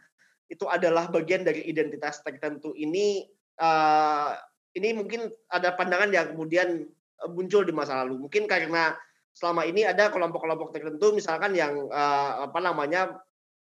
itu 0.46 0.64
adalah 0.70 1.10
bagian 1.10 1.42
dari 1.42 1.66
identitas 1.66 2.22
tertentu 2.22 2.70
ini 2.78 3.26
uh, 3.58 4.38
ini 4.78 4.94
mungkin 4.94 5.26
ada 5.50 5.74
pandangan 5.74 6.12
yang 6.12 6.26
kemudian 6.36 6.86
muncul 7.32 7.64
di 7.64 7.72
masa 7.72 8.04
lalu. 8.04 8.28
Mungkin 8.28 8.44
karena 8.46 8.94
selama 9.32 9.64
ini 9.64 9.84
ada 9.84 10.12
kelompok-kelompok 10.12 10.72
tertentu 10.76 11.16
misalkan 11.16 11.56
yang 11.56 11.88
uh, 11.88 12.46
apa 12.46 12.60
namanya 12.60 13.16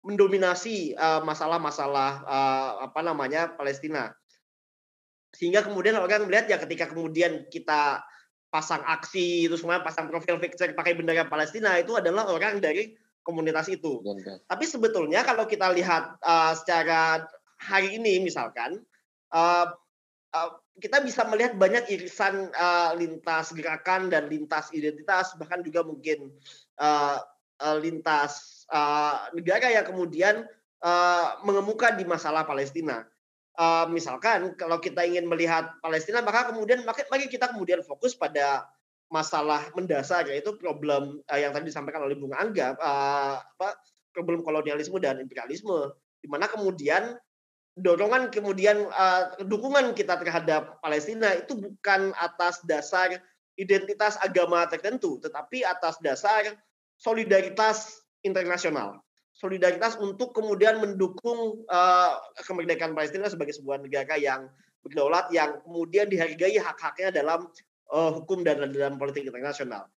mendominasi 0.01 0.97
masalah-masalah 0.97 2.25
uh, 2.25 2.71
apa 2.89 3.05
namanya 3.05 3.53
Palestina. 3.53 4.09
Sehingga 5.29 5.61
kemudian 5.61 5.93
orang 5.93 6.25
melihat 6.25 6.49
ya 6.49 6.57
ketika 6.57 6.89
kemudian 6.89 7.45
kita 7.53 8.01
pasang 8.51 8.83
aksi 8.83 9.47
itu 9.47 9.55
semua 9.55 9.79
pasang 9.79 10.11
profil 10.11 10.35
picture 10.37 10.75
pakai 10.75 10.93
bendera 10.93 11.23
Palestina 11.25 11.79
itu 11.79 11.95
adalah 11.95 12.27
orang 12.27 12.59
dari 12.59 12.93
komunitas 13.23 13.71
itu. 13.71 14.03
Ya, 14.03 14.37
Tapi 14.43 14.67
sebetulnya 14.67 15.23
kalau 15.23 15.47
kita 15.47 15.71
lihat 15.71 16.19
uh, 16.19 16.53
secara 16.53 17.23
hari 17.57 17.95
ini 17.95 18.19
misalkan 18.19 18.83
uh, 19.31 19.71
uh, 20.35 20.51
kita 20.83 20.99
bisa 20.99 21.23
melihat 21.31 21.55
banyak 21.55 21.87
irisan 21.93 22.51
uh, 22.51 22.91
lintas 22.99 23.55
gerakan 23.55 24.11
dan 24.11 24.27
lintas 24.27 24.67
identitas 24.75 25.31
bahkan 25.39 25.63
juga 25.63 25.87
mungkin 25.87 26.33
uh, 26.81 27.23
uh, 27.61 27.77
lintas 27.79 28.65
uh, 28.73 29.31
negara 29.31 29.69
yang 29.71 29.85
kemudian 29.87 30.43
uh, 30.83 31.39
mengemuka 31.45 31.93
di 31.95 32.03
masalah 32.03 32.43
Palestina. 32.43 33.05
Uh, 33.51 33.83
misalkan 33.91 34.55
kalau 34.55 34.79
kita 34.79 35.03
ingin 35.03 35.27
melihat 35.27 35.75
Palestina, 35.83 36.23
maka 36.23 36.55
kemudian 36.55 36.87
mari 36.87 37.27
kita 37.27 37.51
kemudian 37.51 37.83
fokus 37.83 38.15
pada 38.15 38.63
masalah 39.11 39.67
mendasar 39.75 40.23
yaitu 40.31 40.55
problem 40.55 41.19
uh, 41.27 41.39
yang 41.39 41.51
tadi 41.51 41.67
disampaikan 41.67 42.07
oleh 42.07 42.15
Bung 42.15 42.31
Angga, 42.31 42.79
uh, 42.79 43.43
apa, 43.43 43.75
problem 44.15 44.39
kolonialisme 44.39 44.95
dan 45.03 45.19
imperialisme, 45.19 45.91
di 46.23 46.31
mana 46.31 46.47
kemudian 46.47 47.19
dorongan 47.75 48.31
kemudian 48.31 48.87
uh, 48.87 49.35
dukungan 49.43 49.95
kita 49.95 50.15
terhadap 50.19 50.79
Palestina 50.79 51.35
itu 51.35 51.59
bukan 51.59 52.15
atas 52.19 52.63
dasar 52.63 53.19
identitas 53.59 54.15
agama 54.23 54.63
tertentu, 54.71 55.19
tetapi 55.19 55.67
atas 55.67 55.99
dasar 55.99 56.55
solidaritas 56.95 57.99
internasional. 58.23 59.03
Solidaritas 59.41 59.97
untuk 59.97 60.37
kemudian 60.37 60.77
mendukung 60.77 61.65
uh, 61.65 62.13
kemerdekaan 62.45 62.93
Palestina 62.93 63.25
sebagai 63.25 63.57
sebuah 63.57 63.81
negara 63.81 64.13
yang 64.21 64.45
berdaulat 64.85 65.33
yang 65.33 65.57
kemudian 65.65 66.05
dihargai 66.13 66.61
hak-haknya 66.61 67.09
dalam 67.09 67.49
uh, 67.89 68.11
hukum 68.21 68.45
dan 68.45 68.61
dalam 68.69 69.01
politik 69.01 69.25
internasional. 69.25 69.89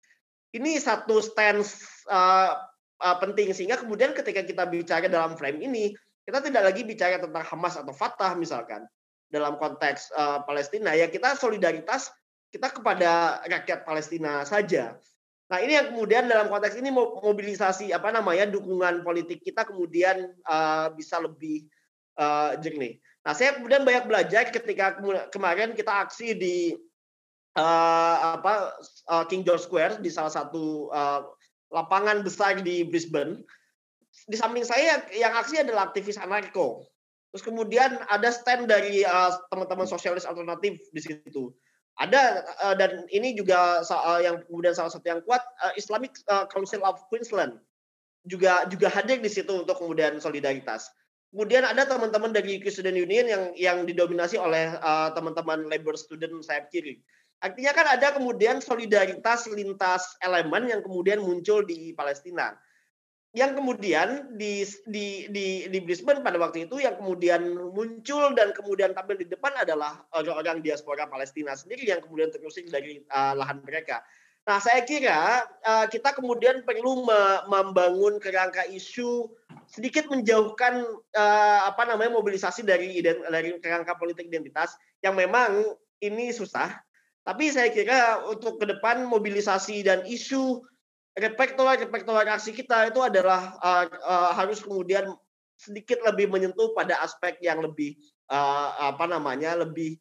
Ini 0.56 0.80
satu 0.80 1.20
stance 1.20 1.84
uh, 2.08 2.56
uh, 3.04 3.16
penting 3.20 3.52
sehingga 3.52 3.76
kemudian 3.76 4.16
ketika 4.16 4.40
kita 4.40 4.64
bicara 4.64 5.12
dalam 5.12 5.36
frame 5.36 5.60
ini 5.60 5.92
kita 6.24 6.40
tidak 6.40 6.72
lagi 6.72 6.88
bicara 6.88 7.20
tentang 7.20 7.44
Hamas 7.44 7.76
atau 7.76 7.92
Fatah 7.92 8.32
misalkan 8.32 8.88
dalam 9.28 9.60
konteks 9.60 10.14
uh, 10.16 10.40
Palestina 10.48 10.96
ya 10.96 11.10
kita 11.12 11.36
solidaritas 11.36 12.08
kita 12.48 12.70
kepada 12.70 13.42
rakyat 13.50 13.82
Palestina 13.82 14.46
saja. 14.46 14.94
Nah 15.52 15.58
ini 15.60 15.76
yang 15.76 15.92
kemudian 15.92 16.24
dalam 16.24 16.48
konteks 16.48 16.80
ini 16.80 16.88
mobilisasi 16.94 17.92
apa 17.92 18.08
namanya 18.08 18.48
dukungan 18.48 19.04
politik 19.04 19.44
kita 19.44 19.68
kemudian 19.68 20.32
uh, 20.48 20.88
bisa 20.96 21.20
lebih 21.20 21.68
uh, 22.16 22.56
jernih. 22.64 22.96
Nah 23.24 23.36
saya 23.36 23.60
kemudian 23.60 23.84
banyak 23.84 24.08
belajar 24.08 24.48
ketika 24.48 24.96
kemarin 25.28 25.76
kita 25.76 26.08
aksi 26.08 26.32
di 26.32 26.56
uh, 27.60 28.40
apa 28.40 28.72
uh, 29.12 29.24
King 29.28 29.44
George 29.44 29.68
Square 29.68 30.00
di 30.00 30.08
salah 30.08 30.32
satu 30.32 30.88
uh, 30.88 31.28
lapangan 31.72 32.24
besar 32.24 32.60
di 32.64 32.84
Brisbane. 32.86 33.44
Di 34.30 34.38
samping 34.38 34.62
saya 34.62 35.02
yang 35.10 35.34
aksi 35.34 35.60
adalah 35.60 35.90
aktivis 35.90 36.16
anarko. 36.16 36.86
Terus 37.34 37.42
kemudian 37.50 37.98
ada 38.06 38.30
stand 38.30 38.70
dari 38.70 39.02
uh, 39.02 39.34
teman-teman 39.50 39.90
sosialis 39.90 40.22
alternatif 40.22 40.78
di 40.94 41.00
situ. 41.02 41.50
Ada 41.94 42.42
uh, 42.66 42.74
dan 42.74 43.06
ini 43.14 43.38
juga 43.38 43.78
uh, 43.86 44.20
yang 44.20 44.42
kemudian 44.50 44.74
salah 44.74 44.90
satu 44.90 45.06
yang 45.06 45.22
kuat 45.22 45.42
uh, 45.62 45.70
Islamic 45.78 46.18
uh, 46.26 46.42
Council 46.50 46.82
of 46.82 46.98
Queensland 47.06 47.62
juga 48.26 48.66
juga 48.66 48.90
hadir 48.90 49.22
di 49.22 49.30
situ 49.30 49.62
untuk 49.62 49.78
kemudian 49.78 50.18
solidaritas. 50.18 50.90
Kemudian 51.30 51.66
ada 51.66 51.86
teman-teman 51.86 52.30
dari 52.30 52.62
Student 52.66 52.98
Union 52.98 53.26
yang 53.26 53.42
yang 53.54 53.78
didominasi 53.86 54.38
oleh 54.38 54.74
uh, 54.82 55.14
teman-teman 55.14 55.66
labor 55.70 55.94
student 55.94 56.42
sayap 56.42 56.70
kiri. 56.70 56.98
Artinya 57.42 57.76
kan 57.76 57.86
ada 57.98 58.16
kemudian 58.16 58.62
solidaritas 58.62 59.44
lintas 59.52 60.16
elemen 60.24 60.70
yang 60.70 60.80
kemudian 60.80 61.20
muncul 61.20 61.60
di 61.66 61.92
Palestina. 61.92 62.56
Yang 63.34 63.58
kemudian 63.58 64.38
di 64.38 64.62
di 64.86 65.26
di 65.26 65.66
di 65.66 65.78
Brisbane 65.82 66.22
pada 66.22 66.38
waktu 66.38 66.70
itu 66.70 66.78
yang 66.78 66.94
kemudian 66.94 67.42
muncul 67.74 68.30
dan 68.30 68.54
kemudian 68.54 68.94
tampil 68.94 69.18
di 69.18 69.26
depan 69.26 69.50
adalah 69.58 70.06
orang-orang 70.14 70.62
diaspora 70.62 71.10
Palestina 71.10 71.58
sendiri 71.58 71.90
yang 71.90 71.98
kemudian 71.98 72.30
terusik 72.30 72.70
dari 72.70 73.02
uh, 73.10 73.34
lahan 73.34 73.58
mereka. 73.66 74.06
Nah, 74.44 74.62
saya 74.62 74.86
kira 74.86 75.50
uh, 75.66 75.86
kita 75.90 76.14
kemudian 76.14 76.62
perlu 76.62 77.02
me 77.02 77.42
membangun 77.50 78.22
kerangka 78.22 78.70
isu 78.70 79.26
sedikit 79.66 80.06
menjauhkan 80.06 80.86
uh, 81.18 81.60
apa 81.66 81.90
namanya 81.90 82.14
mobilisasi 82.14 82.62
dari 82.62 83.02
dari 83.02 83.50
kerangka 83.58 83.98
politik 83.98 84.30
identitas 84.30 84.78
yang 85.02 85.18
memang 85.18 85.74
ini 85.98 86.30
susah 86.30 86.70
tapi 87.24 87.48
saya 87.48 87.72
kira 87.72 88.20
untuk 88.28 88.60
ke 88.60 88.68
depan 88.68 89.08
mobilisasi 89.08 89.80
dan 89.80 90.04
isu 90.04 90.60
repertoire-repertoire 91.14 92.28
aksi 92.34 92.50
kita 92.54 92.90
itu 92.90 93.00
adalah 93.02 93.54
uh, 93.62 93.86
uh, 93.86 94.30
harus 94.34 94.62
kemudian 94.62 95.14
sedikit 95.54 96.02
lebih 96.02 96.26
menyentuh 96.26 96.74
pada 96.74 96.98
aspek 97.02 97.38
yang 97.38 97.62
lebih 97.62 97.94
uh, 98.30 98.90
apa 98.90 99.06
namanya 99.06 99.54
lebih 99.54 99.98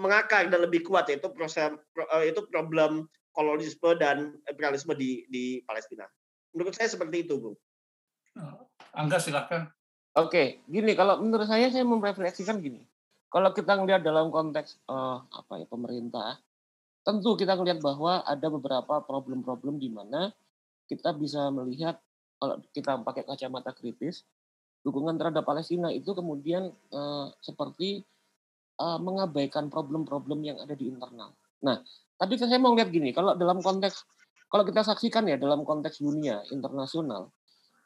mengakar 0.00 0.48
dan 0.48 0.64
lebih 0.64 0.84
kuat 0.84 1.08
yaitu 1.12 1.28
proses 1.32 1.76
uh, 2.12 2.24
itu 2.24 2.40
problem 2.48 3.08
kolonialisme 3.36 3.96
dan 3.96 4.36
imperialisme 4.48 4.92
di 4.96 5.24
di 5.28 5.60
Palestina. 5.64 6.04
Menurut 6.52 6.76
saya 6.76 6.88
seperti 6.88 7.28
itu, 7.28 7.40
Bu. 7.40 7.52
Angga 8.96 9.20
silahkan. 9.20 9.68
Oke, 10.18 10.64
gini 10.66 10.92
kalau 10.98 11.22
menurut 11.22 11.46
saya 11.46 11.70
saya 11.70 11.86
memrefleksikan 11.86 12.58
gini 12.58 12.82
kalau 13.30 13.54
kita 13.54 13.78
ngelihat 13.78 14.02
dalam 14.02 14.34
konteks 14.34 14.82
uh, 14.90 15.22
apa 15.30 15.62
ya 15.62 15.66
pemerintah, 15.70 16.42
tentu 17.06 17.36
kita 17.36 17.56
ngelihat 17.56 17.80
bahwa 17.80 18.20
ada 18.24 18.46
beberapa 18.52 19.00
problem-problem 19.04 19.80
di 19.80 19.88
mana 19.88 20.32
kita 20.86 21.14
bisa 21.16 21.48
melihat 21.54 21.96
kalau 22.40 22.56
kita 22.72 22.96
pakai 23.04 23.22
kacamata 23.28 23.70
kritis, 23.76 24.24
dukungan 24.80 25.20
terhadap 25.20 25.44
Palestina 25.44 25.92
itu 25.92 26.16
kemudian 26.16 26.72
uh, 26.92 27.28
seperti 27.44 28.02
uh, 28.80 28.96
mengabaikan 28.96 29.68
problem-problem 29.68 30.40
yang 30.40 30.56
ada 30.56 30.72
di 30.72 30.88
internal. 30.88 31.36
Nah, 31.60 31.84
tapi 32.16 32.40
saya 32.40 32.56
mau 32.56 32.72
lihat 32.72 32.88
gini, 32.88 33.12
kalau 33.12 33.36
dalam 33.36 33.60
konteks 33.60 34.08
kalau 34.50 34.66
kita 34.66 34.82
saksikan 34.82 35.30
ya 35.30 35.38
dalam 35.38 35.62
konteks 35.62 36.02
dunia 36.02 36.42
internasional, 36.50 37.30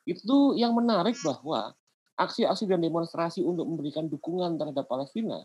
itu 0.08 0.56
yang 0.56 0.72
menarik 0.72 1.18
bahwa 1.20 1.76
aksi-aksi 2.16 2.64
dan 2.70 2.80
demonstrasi 2.80 3.42
untuk 3.44 3.68
memberikan 3.68 4.06
dukungan 4.06 4.56
terhadap 4.56 4.86
Palestina 4.86 5.42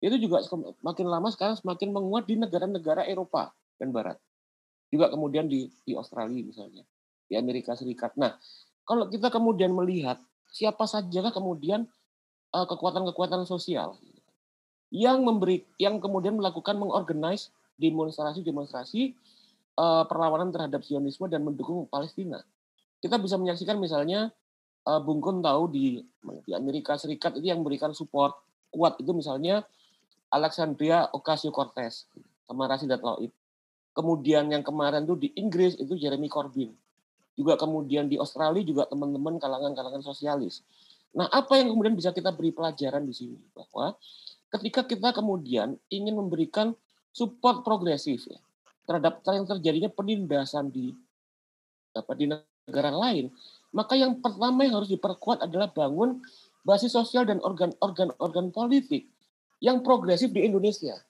itu 0.00 0.16
juga 0.20 0.44
makin 0.84 1.06
lama 1.08 1.28
sekarang 1.32 1.56
semakin 1.56 1.88
menguat 1.92 2.28
di 2.28 2.36
negara-negara 2.36 3.08
Eropa 3.08 3.52
dan 3.80 3.92
Barat. 3.92 4.20
Juga 4.92 5.08
kemudian 5.08 5.48
di, 5.48 5.72
di 5.82 5.96
Australia 5.96 6.42
misalnya, 6.44 6.84
di 7.26 7.34
Amerika 7.34 7.72
Serikat. 7.74 8.14
Nah, 8.14 8.36
kalau 8.86 9.08
kita 9.08 9.32
kemudian 9.32 9.72
melihat 9.72 10.20
siapa 10.52 10.86
saja 10.86 11.32
kemudian 11.32 11.88
uh, 12.54 12.66
kekuatan-kekuatan 12.68 13.48
sosial 13.48 13.98
yang 14.94 15.26
memberi, 15.26 15.66
yang 15.80 15.98
kemudian 15.98 16.38
melakukan 16.38 16.78
mengorganize 16.78 17.50
demonstrasi-demonstrasi 17.80 19.16
uh, 19.76 20.04
perlawanan 20.06 20.54
terhadap 20.54 20.86
Zionisme 20.86 21.26
dan 21.26 21.42
mendukung 21.42 21.88
Palestina. 21.90 22.40
Kita 23.02 23.18
bisa 23.18 23.36
menyaksikan 23.36 23.76
misalnya 23.76 24.30
uh, 24.86 25.00
Bung 25.02 25.18
Kun 25.18 25.42
tahu 25.42 25.68
di 25.72 26.00
di 26.46 26.52
Amerika 26.54 26.94
Serikat 26.94 27.36
itu 27.36 27.50
yang 27.50 27.60
memberikan 27.60 27.92
support 27.92 28.38
kuat 28.70 28.98
itu 29.02 29.10
misalnya 29.12 29.66
Alexandria 30.30 31.06
Ocasio-Cortez 31.14 32.10
sama 32.46 32.66
Rashida 32.66 32.98
Tlaib. 32.98 33.30
Kemudian 33.96 34.52
yang 34.52 34.60
kemarin 34.60 35.08
tuh 35.08 35.16
di 35.16 35.32
Inggris 35.38 35.78
itu 35.80 35.96
Jeremy 35.96 36.28
Corbyn. 36.28 36.74
Juga 37.36 37.56
kemudian 37.56 38.08
di 38.08 38.20
Australia 38.20 38.64
juga 38.64 38.84
teman-teman 38.88 39.40
kalangan-kalangan 39.40 40.04
sosialis. 40.04 40.64
Nah, 41.16 41.28
apa 41.32 41.56
yang 41.56 41.72
kemudian 41.72 41.96
bisa 41.96 42.12
kita 42.12 42.32
beri 42.32 42.52
pelajaran 42.52 43.08
di 43.08 43.14
sini 43.16 43.40
bahwa 43.56 43.96
ketika 44.52 44.84
kita 44.84 45.16
kemudian 45.16 45.80
ingin 45.88 46.12
memberikan 46.12 46.76
support 47.12 47.64
progresif 47.64 48.28
ya, 48.28 48.36
terhadap 48.84 49.24
yang 49.32 49.48
terjadinya 49.48 49.88
penindasan 49.88 50.68
di 50.68 50.92
apa 51.96 52.12
di 52.12 52.28
negara 52.28 52.92
lain, 52.92 53.32
maka 53.72 53.96
yang 53.96 54.20
pertama 54.20 54.68
yang 54.68 54.76
harus 54.76 54.92
diperkuat 54.92 55.40
adalah 55.40 55.72
bangun 55.72 56.20
basis 56.68 56.92
sosial 56.92 57.24
dan 57.24 57.40
organ-organ 57.40 58.52
politik 58.52 59.08
yang 59.60 59.80
progresif 59.80 60.32
di 60.32 60.44
Indonesia. 60.44 61.00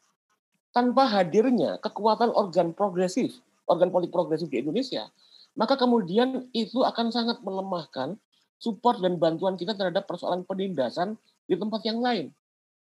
Tanpa 0.70 1.08
hadirnya 1.08 1.80
kekuatan 1.80 2.30
organ 2.36 2.76
progresif, 2.76 3.40
organ 3.64 3.88
politik 3.88 4.12
progresif 4.12 4.52
di 4.52 4.60
Indonesia, 4.60 5.08
maka 5.56 5.74
kemudian 5.74 6.46
itu 6.52 6.84
akan 6.84 7.08
sangat 7.08 7.40
melemahkan 7.40 8.20
support 8.60 9.00
dan 9.00 9.16
bantuan 9.16 9.56
kita 9.56 9.72
terhadap 9.72 10.04
persoalan 10.04 10.44
penindasan 10.44 11.16
di 11.48 11.56
tempat 11.56 11.80
yang 11.84 12.00
lain. 12.04 12.28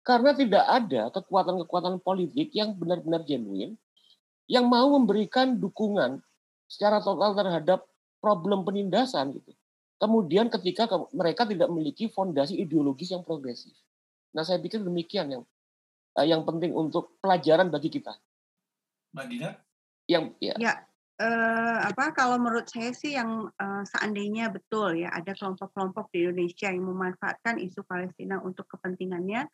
Karena 0.01 0.33
tidak 0.33 0.65
ada 0.65 1.13
kekuatan-kekuatan 1.13 2.01
politik 2.01 2.53
yang 2.53 2.73
benar-benar 2.73 3.21
genuine 3.25 3.77
yang 4.49 4.65
mau 4.65 4.89
memberikan 4.97 5.57
dukungan 5.57 6.21
secara 6.65 7.01
total 7.01 7.37
terhadap 7.37 7.85
problem 8.17 8.65
penindasan 8.65 9.37
gitu. 9.37 9.53
Kemudian 10.01 10.49
ketika 10.49 10.89
mereka 11.13 11.45
tidak 11.45 11.69
memiliki 11.69 12.09
fondasi 12.09 12.57
ideologis 12.57 13.13
yang 13.13 13.21
progresif. 13.21 13.73
Nah, 14.31 14.43
saya 14.47 14.59
pikir 14.63 14.79
demikian 14.83 15.27
yang 15.31 15.43
uh, 16.17 16.25
yang 16.27 16.43
penting 16.47 16.71
untuk 16.75 17.19
pelajaran 17.19 17.71
bagi 17.71 17.91
kita. 17.91 18.15
Mbak 19.11 19.25
Dina? 19.27 19.49
Yang 20.07 20.23
ya. 20.39 20.55
ya 20.59 20.73
uh, 21.21 21.77
apa 21.85 22.11
kalau 22.15 22.41
menurut 22.41 22.67
saya 22.67 22.91
sih 22.91 23.13
yang 23.15 23.47
uh, 23.47 23.83
seandainya 23.85 24.49
betul 24.49 24.97
ya 24.97 25.13
ada 25.13 25.31
kelompok-kelompok 25.37 26.09
di 26.11 26.25
Indonesia 26.25 26.67
yang 26.71 26.87
memanfaatkan 26.87 27.61
isu 27.61 27.85
Palestina 27.85 28.41
untuk 28.41 28.65
kepentingannya, 28.71 29.45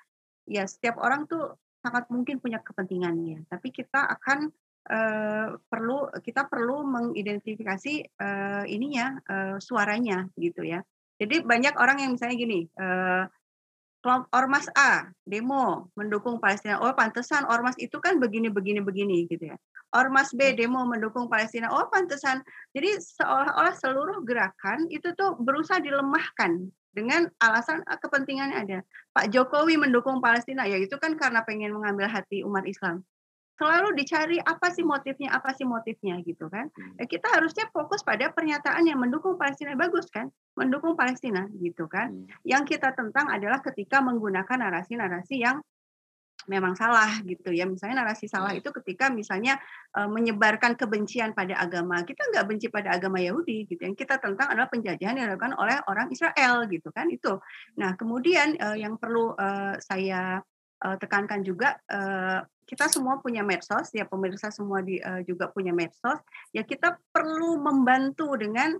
ya 0.47 0.63
setiap 0.65 0.97
orang 1.01 1.27
tuh 1.27 1.57
sangat 1.83 2.07
mungkin 2.09 2.39
punya 2.39 2.63
kepentingannya. 2.63 3.45
Tapi 3.51 3.69
kita 3.69 4.07
akan 4.17 4.49
uh, 4.89 5.47
perlu 5.67 6.09
kita 6.23 6.47
perlu 6.47 6.87
mengidentifikasi 6.87 7.93
uh, 8.17 8.63
ininya 8.65 9.19
uh, 9.27 9.55
suaranya 9.59 10.25
gitu 10.39 10.63
ya. 10.63 10.81
Jadi 11.17 11.41
banyak 11.41 11.73
orang 11.81 11.97
yang 12.05 12.13
misalnya 12.13 12.37
gini, 12.37 12.69
uh, 14.07 14.23
Ormas 14.31 14.71
A 14.73 15.11
demo 15.27 15.91
mendukung 15.99 16.39
Palestina. 16.39 16.79
Oh, 16.79 16.91
pantesan 16.95 17.43
Ormas 17.51 17.75
itu 17.77 17.99
kan 17.99 18.17
begini 18.17 18.47
begini 18.47 18.79
begini 18.79 19.27
gitu 19.27 19.51
ya. 19.51 19.57
Ormas 19.91 20.31
B 20.31 20.55
ya. 20.55 20.63
demo 20.63 20.87
mendukung 20.87 21.27
Palestina. 21.27 21.67
Oh, 21.69 21.91
pantesan. 21.91 22.41
Jadi 22.71 22.97
seolah-olah 22.97 23.75
seluruh 23.75 24.23
gerakan 24.23 24.87
itu 24.87 25.11
tuh 25.13 25.35
berusaha 25.35 25.83
dilemahkan 25.83 26.71
dengan 26.95 27.27
alasan 27.43 27.83
ah, 27.85 27.99
kepentingannya 27.99 28.57
ada. 28.57 28.79
Pak 29.13 29.29
Jokowi 29.29 29.77
mendukung 29.77 30.23
Palestina, 30.23 30.65
ya 30.65 30.81
itu 30.81 30.95
kan 30.97 31.13
karena 31.13 31.45
pengen 31.45 31.75
mengambil 31.75 32.09
hati 32.09 32.41
umat 32.41 32.65
Islam 32.65 33.05
selalu 33.57 33.97
dicari 33.97 34.37
apa 34.37 34.69
sih 34.69 34.85
motifnya, 34.85 35.33
apa 35.33 35.49
sih 35.57 35.65
motifnya 35.65 36.21
gitu 36.21 36.45
kan. 36.47 36.69
Hmm. 36.69 36.93
Ya, 37.01 37.05
kita 37.09 37.27
harusnya 37.33 37.65
fokus 37.73 38.05
pada 38.05 38.29
pernyataan 38.29 38.85
yang 38.85 39.01
mendukung 39.01 39.35
Palestina 39.35 39.73
bagus 39.73 40.07
kan, 40.13 40.29
mendukung 40.53 40.93
Palestina 40.93 41.49
gitu 41.57 41.89
kan. 41.89 42.13
Hmm. 42.13 42.29
Yang 42.45 42.77
kita 42.77 42.93
tentang 42.93 43.33
adalah 43.33 43.59
ketika 43.65 43.97
menggunakan 43.99 44.61
narasi-narasi 44.61 45.41
yang 45.41 45.57
memang 46.47 46.77
salah 46.77 47.17
gitu 47.25 47.49
ya. 47.49 47.65
Misalnya 47.65 48.05
narasi 48.05 48.29
salah 48.29 48.53
hmm. 48.53 48.61
itu 48.61 48.69
ketika 48.81 49.09
misalnya 49.11 49.59
e, 49.91 50.05
menyebarkan 50.05 50.77
kebencian 50.79 51.35
pada 51.35 51.59
agama. 51.59 52.05
Kita 52.05 52.29
nggak 52.29 52.45
benci 52.47 52.67
pada 52.71 52.95
agama 52.95 53.19
Yahudi 53.19 53.67
gitu. 53.67 53.81
Yang 53.83 54.05
kita 54.05 54.21
tentang 54.21 54.53
adalah 54.53 54.71
penjajahan 54.71 55.17
yang 55.17 55.27
dilakukan 55.27 55.57
oleh 55.59 55.81
orang 55.89 56.07
Israel 56.13 56.63
gitu 56.71 56.93
kan 56.95 57.11
itu. 57.11 57.41
Nah 57.81 57.97
kemudian 57.99 58.55
e, 58.55 58.67
yang 58.79 58.95
perlu 58.95 59.35
e, 59.35 59.75
saya 59.83 60.39
e, 60.79 60.87
tekankan 61.01 61.43
juga 61.43 61.75
e, 61.83 61.99
kita 62.67 62.91
semua 62.91 63.23
punya 63.23 63.47
medsos 63.47 63.89
ya 63.95 64.03
pemirsa 64.03 64.51
semua 64.51 64.83
di, 64.83 64.99
uh, 64.99 65.23
juga 65.23 65.47
punya 65.47 65.71
medsos 65.71 66.19
ya 66.51 66.67
kita 66.67 66.99
perlu 67.15 67.55
membantu 67.63 68.35
dengan 68.35 68.75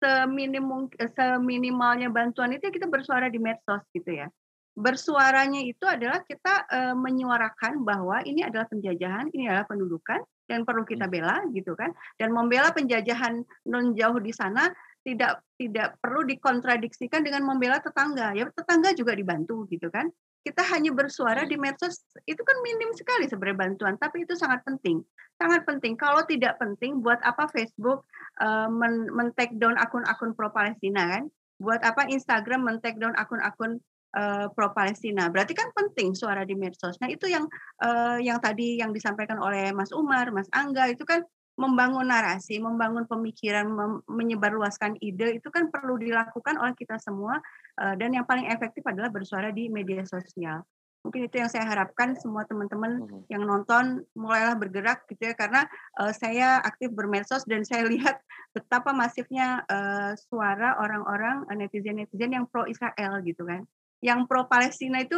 seminim 0.00 0.88
seminimalnya 1.16 2.12
bantuan 2.12 2.52
itu 2.52 2.68
ya 2.68 2.72
kita 2.72 2.86
bersuara 2.88 3.32
di 3.32 3.40
medsos 3.40 3.82
gitu 3.92 4.12
ya. 4.12 4.28
Bersuaranya 4.76 5.64
itu 5.64 5.88
adalah 5.88 6.20
kita 6.20 6.68
uh, 6.68 6.94
menyuarakan 6.96 7.80
bahwa 7.80 8.20
ini 8.28 8.44
adalah 8.44 8.68
penjajahan 8.68 9.32
ini 9.32 9.48
adalah 9.48 9.64
pendudukan 9.64 10.20
dan 10.44 10.68
perlu 10.68 10.84
kita 10.84 11.08
hmm. 11.08 11.14
bela 11.16 11.36
gitu 11.56 11.72
kan. 11.72 11.96
Dan 12.20 12.36
membela 12.36 12.76
penjajahan 12.76 13.40
non 13.64 13.96
jauh 13.96 14.20
di 14.20 14.36
sana 14.36 14.68
tidak 15.00 15.40
tidak 15.56 15.96
perlu 16.02 16.26
dikontradiksikan 16.28 17.22
dengan 17.22 17.46
membela 17.46 17.78
tetangga 17.78 18.34
ya 18.34 18.50
tetangga 18.50 18.90
juga 18.90 19.14
dibantu 19.14 19.62
gitu 19.70 19.86
kan 19.86 20.10
kita 20.46 20.62
hanya 20.70 20.94
bersuara 20.94 21.42
di 21.42 21.58
medsos 21.58 22.06
itu 22.22 22.38
kan 22.38 22.54
minim 22.62 22.94
sekali 22.94 23.26
sebenarnya 23.26 23.66
bantuan 23.66 23.98
tapi 23.98 24.22
itu 24.22 24.38
sangat 24.38 24.62
penting. 24.62 25.02
Sangat 25.34 25.66
penting. 25.66 25.98
Kalau 25.98 26.22
tidak 26.22 26.54
penting 26.62 27.02
buat 27.02 27.18
apa 27.26 27.50
Facebook 27.50 28.06
uh, 28.38 28.70
men, 28.70 29.10
men 29.10 29.34
take 29.34 29.58
down 29.58 29.74
akun-akun 29.74 30.38
pro 30.38 30.54
Palestina 30.54 31.18
kan? 31.18 31.26
Buat 31.58 31.82
apa 31.82 32.06
Instagram 32.06 32.62
men 32.62 32.78
take 32.78 33.02
down 33.02 33.18
akun-akun 33.18 33.82
uh, 34.14 34.46
pro 34.54 34.70
Palestina 34.70 35.26
berarti 35.26 35.50
kan 35.58 35.66
penting 35.74 36.14
suara 36.14 36.46
di 36.46 36.54
medsos. 36.54 36.94
Nah 37.02 37.10
itu 37.10 37.26
yang 37.26 37.50
uh, 37.82 38.22
yang 38.22 38.38
tadi 38.38 38.78
yang 38.78 38.94
disampaikan 38.94 39.42
oleh 39.42 39.74
Mas 39.74 39.90
Umar 39.90 40.30
Mas 40.30 40.46
Angga 40.54 40.86
itu 40.86 41.02
kan 41.02 41.26
membangun 41.56 42.12
narasi, 42.12 42.60
membangun 42.60 43.08
pemikiran, 43.08 43.64
mem 43.66 43.92
menyebarluaskan 44.04 45.00
ide 45.00 45.40
itu 45.40 45.48
kan 45.48 45.72
perlu 45.72 45.96
dilakukan 45.96 46.60
oleh 46.60 46.76
kita 46.76 47.00
semua 47.00 47.40
uh, 47.80 47.94
dan 47.96 48.12
yang 48.12 48.28
paling 48.28 48.44
efektif 48.52 48.84
adalah 48.84 49.08
bersuara 49.08 49.48
di 49.48 49.72
media 49.72 50.04
sosial. 50.04 50.60
Mungkin 51.00 51.30
itu 51.30 51.38
yang 51.38 51.46
saya 51.46 51.62
harapkan 51.70 52.18
semua 52.18 52.42
teman-teman 52.44 52.98
uh 52.98 53.22
yang 53.30 53.42
nonton 53.42 54.06
mulailah 54.14 54.54
bergerak 54.54 55.06
gitu 55.10 55.30
ya 55.30 55.34
karena 55.34 55.66
uh, 55.98 56.12
saya 56.14 56.62
aktif 56.62 56.92
bermedsos 56.92 57.42
dan 57.48 57.64
saya 57.64 57.88
lihat 57.92 58.20
betapa 58.52 58.92
masifnya 58.92 59.64
uh, 59.66 60.12
suara 60.28 60.76
orang-orang 60.78 61.48
netizen-netizen 61.56 62.36
yang 62.36 62.44
pro 62.46 62.68
Israel 62.68 63.22
gitu 63.24 63.48
kan. 63.48 63.64
Yang 64.04 64.28
pro 64.28 64.44
Palestina 64.44 65.00
itu 65.00 65.16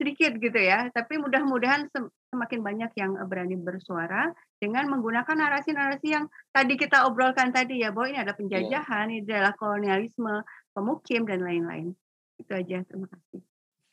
sedikit 0.00 0.32
gitu 0.40 0.56
ya, 0.56 0.88
tapi 0.96 1.20
mudah-mudahan 1.20 1.92
semakin 2.32 2.60
banyak 2.64 2.90
yang 2.96 3.20
berani 3.28 3.60
bersuara 3.60 4.32
dengan 4.56 4.88
menggunakan 4.88 5.36
narasi-narasi 5.36 6.08
yang 6.08 6.24
tadi 6.48 6.80
kita 6.80 7.04
obrolkan 7.04 7.52
tadi 7.52 7.84
ya 7.84 7.92
bahwa 7.92 8.08
ini 8.08 8.18
ada 8.24 8.32
iya. 8.32 8.40
penjajahan, 8.40 9.06
yeah. 9.12 9.16
ini 9.20 9.28
adalah 9.28 9.52
kolonialisme, 9.60 10.40
pemukim 10.72 11.28
dan 11.28 11.44
lain-lain. 11.44 11.92
Itu 12.40 12.56
aja. 12.56 12.80
Terima 12.88 13.04
kasih. 13.12 13.44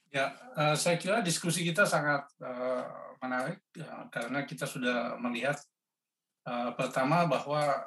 Ya, 0.08 0.32
uh, 0.56 0.76
saya 0.80 0.96
kira 0.96 1.20
diskusi 1.20 1.68
kita 1.68 1.84
sangat 1.84 2.24
uh, 2.40 2.88
menarik 3.20 3.60
uh, 3.76 4.08
karena 4.08 4.48
kita 4.48 4.64
sudah 4.64 5.20
melihat 5.20 5.60
pertama 6.80 7.28
bahwa 7.28 7.84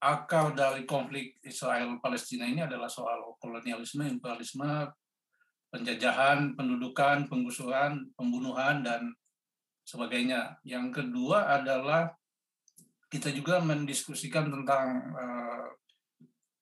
akar 0.00 0.56
dari 0.56 0.88
konflik 0.88 1.36
Israel 1.44 2.00
Palestina 2.00 2.48
ini 2.48 2.64
adalah 2.64 2.88
soal 2.88 3.36
kolonialisme, 3.36 4.00
imperialisme, 4.08 4.88
penjajahan, 5.74 6.54
pendudukan, 6.54 7.26
penggusuran, 7.26 8.14
pembunuhan 8.14 8.86
dan 8.86 9.10
sebagainya. 9.82 10.62
Yang 10.62 11.02
kedua 11.02 11.50
adalah 11.58 12.14
kita 13.10 13.34
juga 13.34 13.58
mendiskusikan 13.58 14.54
tentang 14.54 14.86
uh, 15.18 15.66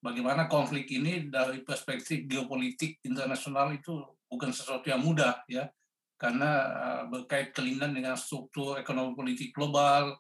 bagaimana 0.00 0.48
konflik 0.48 0.88
ini 0.88 1.28
dari 1.28 1.60
perspektif 1.60 2.24
geopolitik 2.24 3.04
internasional 3.04 3.76
itu 3.76 4.00
bukan 4.32 4.48
sesuatu 4.48 4.88
yang 4.88 5.04
mudah 5.04 5.44
ya 5.44 5.68
karena 6.16 6.50
uh, 6.72 7.02
berkait 7.12 7.52
kelainan 7.52 7.92
dengan 7.92 8.16
struktur 8.16 8.80
ekonomi 8.80 9.12
politik 9.12 9.52
global 9.52 10.16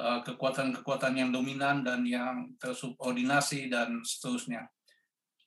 kekuatan 0.00 0.72
kekuatan-kekuatan 0.72 1.12
yang 1.12 1.28
dominan 1.28 1.84
dan 1.84 2.00
yang 2.08 2.48
tersubordinasi 2.56 3.68
dan 3.68 4.00
seterusnya. 4.00 4.64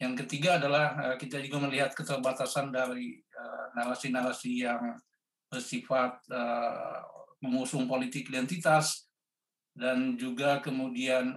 Yang 0.04 0.28
ketiga 0.28 0.60
adalah 0.60 1.00
uh, 1.00 1.16
kita 1.16 1.40
juga 1.40 1.64
melihat 1.64 1.96
keterbatasan 1.96 2.76
dari 2.76 3.24
narasi-narasi 3.72 4.52
uh, 4.60 4.62
yang 4.68 4.84
bersifat 5.48 6.20
uh, 6.28 7.00
mengusung 7.40 7.88
politik 7.88 8.28
identitas 8.28 9.08
dan 9.74 10.20
juga 10.20 10.62
kemudian 10.62 11.34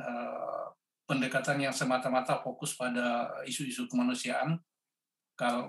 pendekatan 1.09 1.57
yang 1.57 1.73
semata-mata 1.73 2.45
fokus 2.45 2.77
pada 2.77 3.33
isu-isu 3.49 3.89
kemanusiaan 3.89 4.61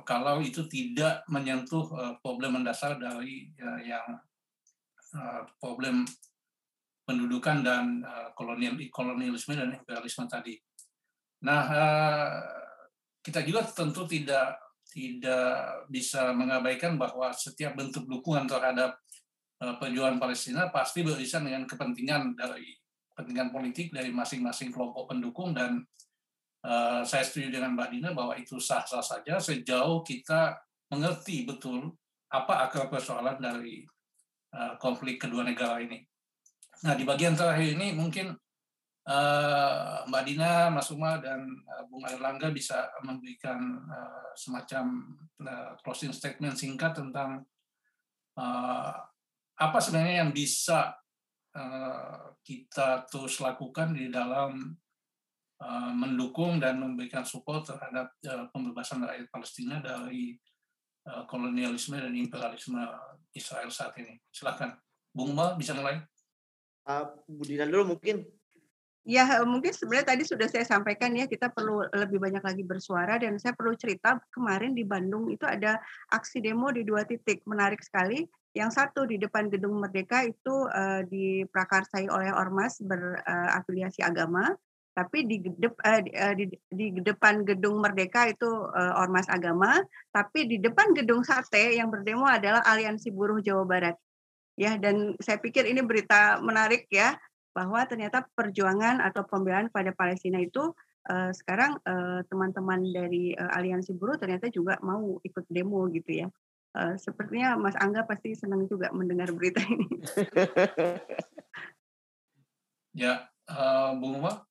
kalau, 0.04 0.44
itu 0.44 0.68
tidak 0.68 1.24
menyentuh 1.32 1.88
uh, 1.96 2.14
problem 2.20 2.60
mendasar 2.60 3.00
dari 3.00 3.52
yang 3.88 4.20
problem 5.64 6.04
pendudukan 7.08 7.64
dan 7.64 8.04
kolonial 8.36 8.76
kolonialisme 8.92 9.56
dan 9.56 9.72
imperialisme 9.80 10.28
tadi. 10.28 10.60
Nah, 11.48 11.64
kita 13.28 13.44
juga 13.44 13.68
tentu 13.68 14.08
tidak 14.08 14.56
tidak 14.88 15.84
bisa 15.92 16.32
mengabaikan 16.32 16.96
bahwa 16.96 17.36
setiap 17.36 17.76
bentuk 17.76 18.08
dukungan 18.08 18.48
terhadap 18.48 18.96
uh, 19.60 19.76
perjuangan 19.76 20.16
Palestina 20.16 20.72
pasti 20.72 21.04
beririsan 21.04 21.44
dengan 21.44 21.68
kepentingan 21.68 22.40
dari 22.40 22.72
kepentingan 23.12 23.52
politik 23.52 23.92
dari 23.92 24.16
masing-masing 24.16 24.72
kelompok 24.72 25.12
pendukung 25.12 25.52
dan 25.52 25.84
uh, 26.64 27.04
saya 27.04 27.28
setuju 27.28 27.60
dengan 27.60 27.76
Mbak 27.76 27.90
Dina 27.92 28.10
bahwa 28.16 28.40
itu 28.40 28.64
sah-sah 28.64 29.04
saja 29.04 29.44
sejauh 29.44 30.08
kita 30.08 30.56
mengerti 30.88 31.44
betul 31.44 31.92
apa 32.32 32.64
akar 32.64 32.88
persoalan 32.88 33.44
dari 33.44 33.84
uh, 34.56 34.80
konflik 34.80 35.20
kedua 35.20 35.44
negara 35.44 35.84
ini. 35.84 36.00
Nah 36.88 36.96
di 36.96 37.04
bagian 37.04 37.36
terakhir 37.36 37.76
ini 37.76 37.92
mungkin 37.92 38.32
Mbak 40.08 40.24
Dina, 40.28 40.68
Mas 40.68 40.92
Umar, 40.92 41.24
dan 41.24 41.48
uh, 41.64 41.84
Bung 41.88 42.04
Erlangga 42.04 42.52
bisa 42.52 42.92
memberikan 43.08 43.80
uh, 43.88 44.36
semacam 44.36 45.16
closing 45.80 46.12
statement 46.12 46.60
singkat 46.60 46.98
tentang 46.98 47.46
apa 49.58 49.78
sebenarnya 49.82 50.22
yang 50.26 50.30
bisa 50.30 50.94
kita 52.46 53.10
terus 53.10 53.42
lakukan 53.42 53.98
di 53.98 54.14
dalam 54.14 54.78
mendukung 55.98 56.62
dan 56.62 56.78
memberikan 56.78 57.26
support 57.26 57.66
terhadap 57.66 58.14
pembebasan 58.54 59.02
rakyat 59.02 59.30
Palestina 59.34 59.82
dari 59.82 60.38
kolonialisme 61.26 61.98
dan 61.98 62.14
imperialisme 62.14 62.82
Israel 63.34 63.74
saat 63.74 63.98
ini. 63.98 64.22
Silakan, 64.30 64.78
Bung 65.10 65.34
Umar 65.34 65.58
bisa 65.58 65.74
mulai. 65.74 65.98
Uh, 66.86 67.10
Bu 67.26 67.44
dulu 67.44 67.98
mungkin 67.98 68.24
Ya, 69.08 69.24
mungkin 69.48 69.72
sebenarnya 69.72 70.12
tadi 70.12 70.28
sudah 70.28 70.52
saya 70.52 70.68
sampaikan 70.68 71.16
ya, 71.16 71.32
kita 71.32 71.48
perlu 71.48 71.80
lebih 71.96 72.20
banyak 72.20 72.44
lagi 72.44 72.60
bersuara 72.68 73.16
dan 73.16 73.40
saya 73.40 73.56
perlu 73.56 73.72
cerita 73.80 74.20
kemarin 74.36 74.76
di 74.76 74.84
Bandung 74.84 75.32
itu 75.32 75.48
ada 75.48 75.80
aksi 76.12 76.44
demo 76.44 76.68
di 76.76 76.84
dua 76.84 77.08
titik 77.08 77.40
menarik 77.48 77.80
sekali. 77.80 78.28
Yang 78.52 78.84
satu 78.84 79.08
di 79.08 79.16
depan 79.16 79.48
Gedung 79.48 79.80
Merdeka 79.80 80.28
itu 80.28 80.68
uh, 80.68 81.08
diprakarsai 81.08 82.12
oleh 82.12 82.36
ormas 82.36 82.84
berafiliasi 82.84 84.04
uh, 84.04 84.12
agama, 84.12 84.52
tapi 84.92 85.24
di, 85.24 85.40
gedep, 85.40 85.80
uh, 85.88 86.02
di, 86.04 86.12
uh, 86.12 86.34
di, 86.36 86.46
di 86.68 86.88
depan 87.00 87.48
Gedung 87.48 87.80
Merdeka 87.80 88.28
itu 88.28 88.50
uh, 88.52 89.00
ormas 89.00 89.32
agama, 89.32 89.80
tapi 90.12 90.52
di 90.52 90.60
depan 90.60 90.92
Gedung 90.92 91.24
Sate 91.24 91.80
yang 91.80 91.88
berdemo 91.88 92.28
adalah 92.28 92.60
Aliansi 92.68 93.16
Buruh 93.16 93.40
Jawa 93.40 93.64
Barat. 93.64 93.96
Ya, 94.60 94.76
dan 94.76 95.16
saya 95.24 95.40
pikir 95.40 95.64
ini 95.64 95.80
berita 95.80 96.44
menarik 96.44 96.92
ya 96.92 97.16
bahwa 97.58 97.82
ternyata 97.90 98.30
perjuangan 98.38 99.02
atau 99.02 99.26
pembelaan 99.26 99.74
pada 99.74 99.90
Palestina 99.98 100.38
itu 100.38 100.78
uh, 101.10 101.34
sekarang 101.34 101.82
teman-teman 102.30 102.86
uh, 102.86 102.94
dari 102.94 103.34
uh, 103.34 103.58
aliansi 103.58 103.98
buruh 103.98 104.22
ternyata 104.22 104.54
juga 104.54 104.78
mau 104.86 105.18
ikut 105.26 105.50
demo 105.50 105.90
gitu 105.90 106.22
ya. 106.22 106.30
Uh, 106.78 106.94
sepertinya 107.02 107.58
Mas 107.58 107.74
Angga 107.82 108.06
pasti 108.06 108.38
senang 108.38 108.70
juga 108.70 108.94
mendengar 108.94 109.34
berita 109.34 109.66
ini. 109.66 109.90
ya, 113.02 113.26
uh, 113.50 113.98
Bung 113.98 114.22
Umar. 114.22 114.46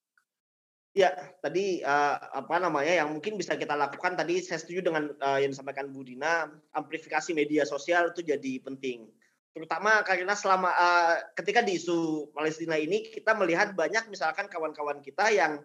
Ya, 0.96 1.12
tadi 1.44 1.86
uh, 1.86 2.16
apa 2.18 2.56
namanya 2.56 3.04
yang 3.04 3.14
mungkin 3.14 3.38
bisa 3.38 3.54
kita 3.54 3.78
lakukan 3.78 4.16
tadi 4.16 4.42
saya 4.42 4.58
setuju 4.58 4.90
dengan 4.90 5.12
uh, 5.22 5.38
yang 5.38 5.54
disampaikan 5.54 5.92
Bu 5.92 6.02
Dina, 6.02 6.50
amplifikasi 6.74 7.30
media 7.36 7.62
sosial 7.68 8.10
itu 8.10 8.26
jadi 8.26 8.58
penting 8.64 9.06
terutama 9.56 10.04
karena 10.04 10.36
selama 10.36 10.68
uh, 10.68 11.16
ketika 11.32 11.64
di 11.64 11.80
isu 11.80 12.28
Palestina 12.36 12.76
ini 12.76 13.08
kita 13.08 13.32
melihat 13.32 13.72
banyak 13.72 14.04
misalkan 14.12 14.52
kawan-kawan 14.52 15.00
kita 15.00 15.32
yang 15.32 15.64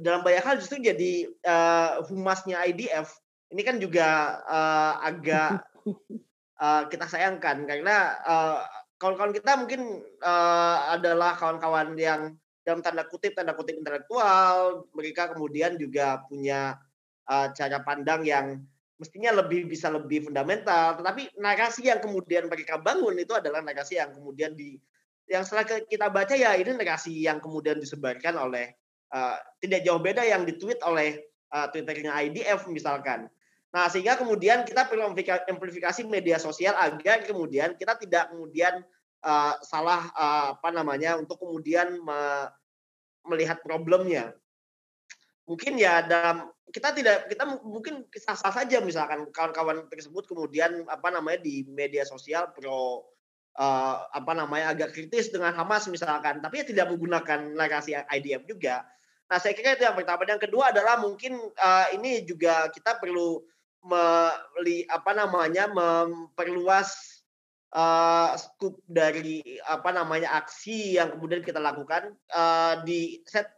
dalam 0.00 0.24
banyak 0.24 0.40
hal 0.40 0.56
justru 0.56 0.80
jadi 0.80 1.28
uh, 1.44 2.00
humasnya 2.08 2.64
IDF 2.64 3.12
ini 3.52 3.60
kan 3.60 3.76
juga 3.76 4.40
uh, 4.48 5.04
agak 5.04 5.68
uh, 6.64 6.88
kita 6.88 7.04
sayangkan 7.04 7.68
karena 7.68 8.16
uh, 8.24 8.64
kawan-kawan 8.96 9.36
kita 9.36 9.52
mungkin 9.60 10.00
uh, 10.24 10.96
adalah 10.96 11.36
kawan-kawan 11.36 11.92
yang 12.00 12.32
dalam 12.66 12.82
tanda 12.82 13.06
kutip 13.06 13.36
tanda 13.38 13.54
kutip 13.54 13.78
intelektual. 13.78 14.88
Mereka 14.96 15.36
kemudian 15.36 15.78
juga 15.78 16.24
punya 16.26 16.74
uh, 17.30 17.52
cara 17.54 17.78
pandang 17.84 18.26
yang 18.26 18.46
mestinya 18.96 19.30
lebih 19.44 19.68
bisa 19.68 19.92
lebih 19.92 20.28
fundamental. 20.28 20.96
Tetapi 21.00 21.36
narasi 21.36 21.88
yang 21.88 22.00
kemudian 22.00 22.48
mereka 22.48 22.80
bangun 22.80 23.16
itu 23.16 23.32
adalah 23.36 23.60
narasi 23.60 24.00
yang 24.00 24.12
kemudian 24.12 24.56
di 24.56 24.76
yang 25.26 25.42
setelah 25.42 25.82
kita 25.82 26.06
baca 26.06 26.34
ya 26.38 26.54
ini 26.54 26.70
narasi 26.78 27.26
yang 27.26 27.42
kemudian 27.42 27.82
disebarkan 27.82 28.38
oleh 28.38 28.72
uh, 29.10 29.36
tidak 29.58 29.82
jauh 29.82 29.98
beda 29.98 30.22
yang 30.22 30.46
ditweet 30.46 30.78
oleh 30.86 31.18
uh, 31.52 31.66
twitternya 31.68 32.14
IDF 32.14 32.64
misalkan. 32.70 33.28
Nah 33.74 33.90
sehingga 33.92 34.16
kemudian 34.16 34.64
kita 34.64 34.88
perlu 34.88 35.12
amplifikasi 35.12 36.00
media 36.06 36.40
sosial 36.40 36.72
agar 36.78 37.26
kemudian 37.26 37.76
kita 37.76 37.98
tidak 38.00 38.32
kemudian 38.32 38.80
uh, 39.26 39.54
salah 39.60 40.08
uh, 40.16 40.56
apa 40.56 40.70
namanya 40.72 41.18
untuk 41.18 41.36
kemudian 41.42 42.00
me 42.00 42.48
melihat 43.26 43.58
problemnya 43.66 44.30
mungkin 45.46 45.78
ya 45.78 46.02
dalam 46.02 46.50
kita 46.74 46.92
tidak 46.92 47.30
kita 47.30 47.46
mungkin 47.62 48.04
sah-sah 48.10 48.52
saja 48.52 48.82
misalkan 48.82 49.30
kawan-kawan 49.30 49.86
tersebut 49.88 50.26
kemudian 50.26 50.84
apa 50.90 51.08
namanya 51.14 51.40
di 51.40 51.62
media 51.70 52.02
sosial 52.02 52.50
pro 52.50 53.06
uh, 53.56 53.96
apa 54.10 54.32
namanya 54.34 54.74
agak 54.74 54.92
kritis 54.92 55.30
dengan 55.30 55.54
Hamas 55.54 55.86
misalkan 55.86 56.42
tapi 56.42 56.60
ya 56.60 56.64
tidak 56.66 56.90
menggunakan 56.92 57.54
narasi 57.54 57.96
IDF 57.96 58.44
juga. 58.50 58.84
Nah 59.26 59.38
saya 59.42 59.54
kira 59.58 59.74
itu 59.74 59.86
yang 59.86 59.98
pertama. 59.98 60.22
Yang 60.26 60.50
kedua 60.50 60.70
adalah 60.70 60.98
mungkin 61.02 61.38
uh, 61.38 61.86
ini 61.94 62.22
juga 62.26 62.70
kita 62.70 62.98
perlu 62.98 63.42
meli 63.86 64.82
apa 64.90 65.14
namanya 65.14 65.70
memperluas 65.70 67.22
uh, 67.74 68.34
skup 68.34 68.82
dari 68.86 69.42
apa 69.66 69.94
namanya 69.94 70.42
aksi 70.42 70.98
yang 70.98 71.14
kemudian 71.14 71.42
kita 71.42 71.62
lakukan 71.62 72.14
uh, 72.34 72.82
di 72.82 73.22
set 73.26 73.55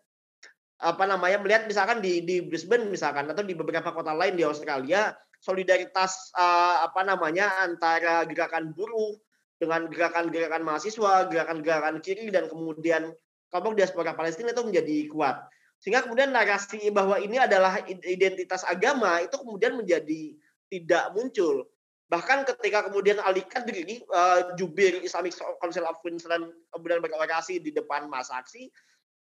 apa 0.78 1.04
namanya 1.10 1.42
melihat 1.42 1.66
misalkan 1.66 1.98
di 1.98 2.22
di 2.22 2.38
Brisbane 2.38 2.86
misalkan 2.86 3.26
atau 3.26 3.42
di 3.42 3.54
beberapa 3.54 3.90
kota 3.90 4.14
lain 4.14 4.38
di 4.38 4.46
Australia 4.46 5.10
solidaritas 5.42 6.30
uh, 6.34 6.86
apa 6.86 7.02
namanya 7.02 7.50
antara 7.62 8.26
gerakan 8.26 8.74
buruh 8.74 9.18
dengan 9.58 9.90
gerakan-gerakan 9.90 10.62
mahasiswa, 10.62 11.26
gerakan-gerakan 11.26 11.98
kiri 11.98 12.30
dan 12.30 12.46
kemudian 12.46 13.10
kelompok 13.50 13.74
diaspora 13.74 14.14
Palestina 14.14 14.54
itu 14.54 14.62
menjadi 14.62 15.10
kuat. 15.10 15.50
Sehingga 15.82 16.06
kemudian 16.06 16.30
narasi 16.30 16.90
bahwa 16.90 17.18
ini 17.22 17.38
adalah 17.38 17.82
identitas 17.86 18.66
agama 18.66 19.22
itu 19.22 19.34
kemudian 19.38 19.78
menjadi 19.78 20.34
tidak 20.70 21.10
muncul. 21.14 21.66
Bahkan 22.08 22.48
ketika 22.54 22.88
kemudian 22.88 23.20
Ali 23.20 23.44
Kadri, 23.44 24.02
uh, 24.10 24.54
jubir 24.56 25.02
Islamic 25.04 25.34
Council 25.60 25.84
of 25.86 26.00
Queensland 26.02 26.50
kemudian 26.72 27.02
berorasi 27.04 27.60
di 27.62 27.70
depan 27.70 28.10
masa 28.10 28.40
aksi, 28.40 28.72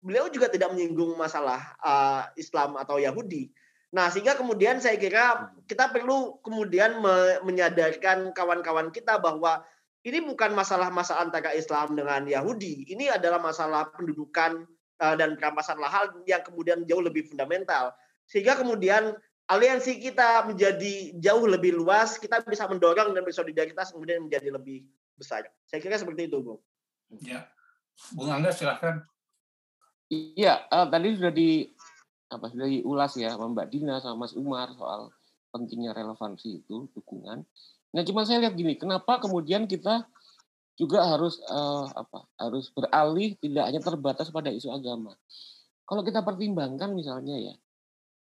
beliau 0.06 0.30
juga 0.30 0.46
tidak 0.46 0.70
menyinggung 0.70 1.18
masalah 1.18 1.74
uh, 1.82 2.30
Islam 2.38 2.78
atau 2.78 3.02
Yahudi. 3.02 3.50
Nah, 3.90 4.06
sehingga 4.06 4.38
kemudian 4.38 4.78
saya 4.78 4.94
kira 4.94 5.50
kita 5.66 5.90
perlu 5.90 6.38
kemudian 6.46 7.02
me 7.02 7.42
menyadarkan 7.42 8.30
kawan-kawan 8.30 8.94
kita 8.94 9.18
bahwa 9.18 9.66
ini 10.06 10.22
bukan 10.22 10.54
masalah 10.54 10.94
masalah 10.94 11.26
antara 11.26 11.50
Islam 11.58 11.98
dengan 11.98 12.22
Yahudi. 12.22 12.86
Ini 12.86 13.18
adalah 13.18 13.42
masalah 13.42 13.90
pendudukan 13.90 14.62
uh, 15.02 15.14
dan 15.18 15.34
perampasan 15.34 15.82
lahan 15.82 16.22
yang 16.30 16.46
kemudian 16.46 16.86
jauh 16.86 17.02
lebih 17.02 17.26
fundamental. 17.26 17.90
Sehingga 18.30 18.54
kemudian 18.54 19.18
aliansi 19.50 19.98
kita 19.98 20.46
menjadi 20.46 21.18
jauh 21.18 21.46
lebih 21.50 21.74
luas, 21.74 22.22
kita 22.22 22.42
bisa 22.46 22.70
mendorong 22.70 23.10
dan 23.10 23.22
bersolidaritas 23.26 23.90
kemudian 23.90 24.22
menjadi 24.26 24.54
lebih 24.54 24.86
besar. 25.18 25.46
Saya 25.66 25.82
kira 25.82 25.98
seperti 25.98 26.30
itu, 26.30 26.38
Bung. 26.38 26.60
Ya. 27.22 27.50
Bung 28.12 28.30
Angga 28.30 28.52
silahkan. 28.52 29.02
Iya, 30.06 30.70
uh, 30.70 30.86
tadi 30.86 31.18
sudah 31.18 31.34
di 31.34 31.66
apa 32.30 32.46
sudah 32.50 32.66
diulas 32.70 33.12
ya 33.18 33.34
Mbak 33.34 33.66
Dina 33.70 33.98
sama 33.98 34.26
Mas 34.26 34.34
Umar 34.38 34.70
soal 34.78 35.10
pentingnya 35.50 35.94
relevansi 35.94 36.62
itu 36.62 36.86
dukungan. 36.94 37.42
Nah, 37.90 38.02
cuma 38.06 38.22
saya 38.22 38.46
lihat 38.46 38.54
gini, 38.54 38.78
kenapa 38.78 39.18
kemudian 39.18 39.66
kita 39.66 40.06
juga 40.78 41.02
harus 41.10 41.42
uh, 41.48 41.90
apa 41.90 42.22
harus 42.38 42.70
beralih 42.70 43.34
tidak 43.40 43.64
hanya 43.66 43.80
terbatas 43.82 44.30
pada 44.30 44.52
isu 44.52 44.70
agama. 44.70 45.16
Kalau 45.86 46.02
kita 46.06 46.22
pertimbangkan 46.22 46.92
misalnya 46.94 47.38
ya 47.38 47.54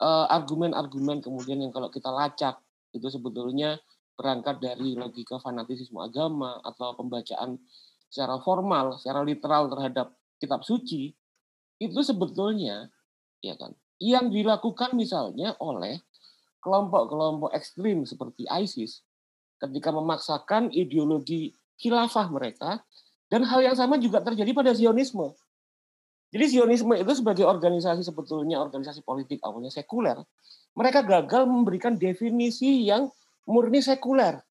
argumen-argumen 0.05 1.23
uh, 1.23 1.25
kemudian 1.25 1.63
yang 1.65 1.73
kalau 1.73 1.89
kita 1.89 2.11
lacak 2.13 2.61
itu 2.93 3.07
sebetulnya 3.09 3.79
berangkat 4.15 4.63
dari 4.63 4.95
logika 4.95 5.43
fanatisisme 5.43 5.99
agama 5.99 6.61
atau 6.63 6.95
pembacaan 6.95 7.59
secara 8.07 8.39
formal, 8.43 9.01
secara 9.01 9.27
literal 9.27 9.67
terhadap 9.67 10.15
kitab 10.39 10.63
suci 10.63 11.11
itu 11.83 12.01
sebetulnya 12.01 12.89
ya 13.43 13.55
kan 13.59 13.75
yang 14.03 14.31
dilakukan 14.31 14.95
misalnya 14.95 15.55
oleh 15.63 16.03
kelompok-kelompok 16.65 17.53
ekstrim 17.53 18.09
seperti 18.09 18.49
ISIS 18.49 19.05
ketika 19.61 19.93
memaksakan 19.93 20.73
ideologi 20.73 21.53
khilafah 21.79 22.27
mereka 22.33 22.81
dan 23.29 23.45
hal 23.45 23.61
yang 23.61 23.77
sama 23.77 24.01
juga 24.01 24.21
terjadi 24.25 24.51
pada 24.53 24.73
Zionisme. 24.73 25.33
Jadi 26.35 26.45
Zionisme 26.51 26.99
itu 26.99 27.13
sebagai 27.15 27.47
organisasi 27.47 28.03
sebetulnya 28.03 28.59
organisasi 28.59 29.07
politik 29.07 29.39
awalnya 29.47 29.71
sekuler, 29.71 30.19
mereka 30.75 31.07
gagal 31.07 31.47
memberikan 31.47 31.95
definisi 31.95 32.91
yang 32.91 33.07
murni 33.47 33.79
sekuler 33.79 34.43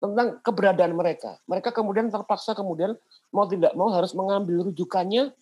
tentang 0.00 0.40
keberadaan 0.40 0.96
mereka. 0.96 1.36
Mereka 1.44 1.72
kemudian 1.76 2.08
terpaksa 2.08 2.56
kemudian 2.56 2.96
mau 3.32 3.44
tidak 3.44 3.76
mau 3.76 3.92
harus 3.92 4.16
mengambil 4.16 4.68
rujukannya 4.72 5.32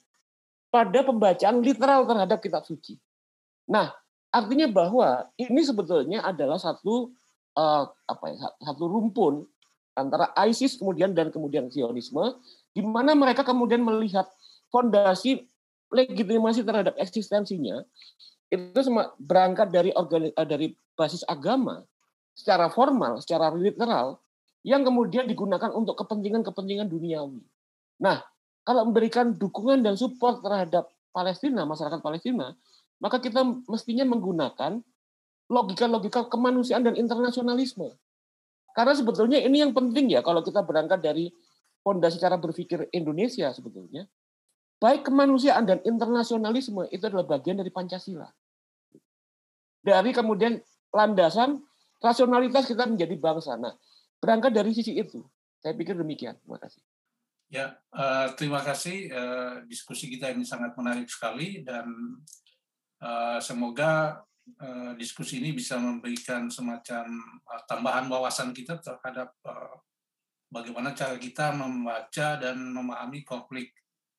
pada 0.75 1.07
pembacaan 1.07 1.63
literal 1.63 2.03
terhadap 2.03 2.43
kitab 2.43 2.67
suci. 2.67 2.99
Nah, 3.71 3.95
artinya 4.35 4.67
bahwa 4.67 5.31
ini 5.39 5.63
sebetulnya 5.63 6.27
adalah 6.27 6.59
satu 6.59 7.15
uh, 7.55 7.87
apa 8.11 8.27
ya, 8.35 8.51
satu 8.59 8.91
rumpun 8.91 9.47
antara 9.95 10.35
ISIS 10.43 10.75
kemudian 10.75 11.15
dan 11.15 11.31
kemudian 11.31 11.71
Zionisme 11.71 12.43
di 12.75 12.83
mana 12.83 13.15
mereka 13.15 13.47
kemudian 13.47 13.87
melihat 13.87 14.27
fondasi 14.75 15.47
legitimasi 15.95 16.67
terhadap 16.67 16.99
eksistensinya 16.99 17.87
itu 18.51 18.83
berangkat 19.23 19.71
dari 19.71 19.95
organi, 19.95 20.35
eh, 20.35 20.47
dari 20.47 20.75
basis 20.99 21.23
agama 21.31 21.87
secara 22.35 22.67
formal, 22.67 23.23
secara 23.23 23.55
literal 23.55 24.19
yang 24.67 24.83
kemudian 24.83 25.31
digunakan 25.31 25.71
untuk 25.71 25.95
kepentingan-kepentingan 26.03 26.91
duniawi. 26.91 27.39
Nah, 28.03 28.27
kalau 28.65 28.89
memberikan 28.89 29.37
dukungan 29.37 29.85
dan 29.85 29.95
support 29.95 30.41
terhadap 30.41 30.89
Palestina, 31.13 31.69
masyarakat 31.69 32.01
Palestina, 32.01 32.57
maka 32.99 33.21
kita 33.21 33.45
mestinya 33.69 34.09
menggunakan 34.09 34.81
logika-logika 35.53 36.27
kemanusiaan 36.33 36.83
dan 36.89 36.97
internasionalisme. 36.97 37.93
Karena 38.75 38.97
sebetulnya 38.97 39.39
ini 39.39 39.63
yang 39.63 39.71
penting 39.71 40.11
ya 40.11 40.25
kalau 40.25 40.43
kita 40.43 40.65
berangkat 40.65 40.99
dari 41.05 41.31
fondasi 41.85 42.17
cara 42.17 42.41
berpikir 42.41 42.89
Indonesia 42.91 43.53
sebetulnya. 43.53 44.09
Baik 44.83 45.07
kemanusiaan 45.07 45.65
dan 45.69 45.79
internasionalisme 45.87 46.89
itu 46.91 47.05
adalah 47.07 47.25
bagian 47.25 47.61
dari 47.61 47.71
Pancasila. 47.71 48.27
Dari 49.85 50.11
kemudian 50.11 50.59
landasan 50.91 51.61
rasionalitas 52.01 52.69
kita 52.69 52.89
menjadi 52.89 53.15
bangsa. 53.21 53.55
Nah, 53.61 53.77
berangkat 54.19 54.53
dari 54.57 54.73
sisi 54.73 54.97
itu. 54.97 55.23
Saya 55.61 55.73
pikir 55.77 55.97
demikian. 55.97 56.37
Terima 56.41 56.61
kasih. 56.61 56.81
Ya, 57.55 57.79
uh, 57.95 58.35
terima 58.35 58.67
kasih. 58.67 59.15
Uh, 59.15 59.55
diskusi 59.71 60.11
kita 60.11 60.35
ini 60.35 60.43
sangat 60.43 60.75
menarik 60.75 61.07
sekali 61.07 61.63
dan 61.63 61.87
uh, 62.99 63.39
semoga 63.39 64.27
uh, 64.59 64.91
diskusi 64.99 65.39
ini 65.39 65.55
bisa 65.55 65.79
memberikan 65.79 66.51
semacam 66.51 67.07
uh, 67.47 67.63
tambahan 67.71 68.11
wawasan 68.11 68.51
kita 68.51 68.83
terhadap 68.83 69.39
uh, 69.47 69.79
bagaimana 70.51 70.99
cara 70.99 71.15
kita 71.15 71.55
membaca 71.55 72.43
dan 72.43 72.59
memahami 72.59 73.23
konflik 73.23 73.71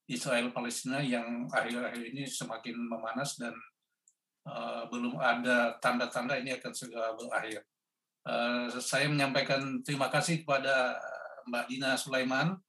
Israel 0.08 0.56
Palestina 0.56 1.04
yang 1.04 1.52
akhir-akhir 1.52 2.16
ini 2.16 2.24
semakin 2.32 2.88
memanas 2.88 3.36
dan 3.36 3.52
uh, 4.48 4.88
belum 4.88 5.20
ada 5.20 5.76
tanda-tanda 5.84 6.40
ini 6.40 6.56
akan 6.56 6.72
segera 6.72 7.12
berakhir. 7.12 7.68
Uh, 8.24 8.72
saya 8.80 9.12
menyampaikan 9.12 9.84
terima 9.84 10.08
kasih 10.08 10.48
kepada 10.48 10.96
Mbak 11.52 11.66
Dina 11.68 12.00
Sulaiman, 12.00 12.64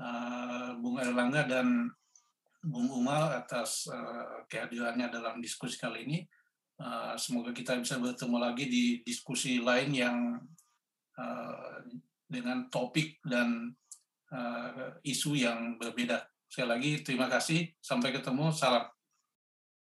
uh, 0.00 0.76
Bung 0.80 0.96
Erlangga 1.00 1.44
dan 1.48 1.90
Bung 2.64 2.88
Umar 2.90 3.36
atas 3.36 3.86
uh, 3.88 4.44
kehadirannya 4.48 5.12
dalam 5.12 5.38
diskusi 5.38 5.76
kali 5.76 6.08
ini. 6.08 6.18
Uh, 6.76 7.16
semoga 7.16 7.56
kita 7.56 7.78
bisa 7.80 7.96
bertemu 7.96 8.36
lagi 8.36 8.64
di 8.68 8.84
diskusi 9.00 9.60
lain 9.60 9.90
yang 9.96 10.18
dengan 12.28 12.68
topik 12.68 13.24
dan 13.24 13.72
isu 15.00 15.32
yang 15.32 15.80
berbeda. 15.80 16.28
Sekali 16.44 16.68
lagi 16.68 16.90
terima 17.00 17.32
kasih. 17.32 17.72
Sampai 17.80 18.12
ketemu. 18.12 18.52
Salam. 18.52 18.95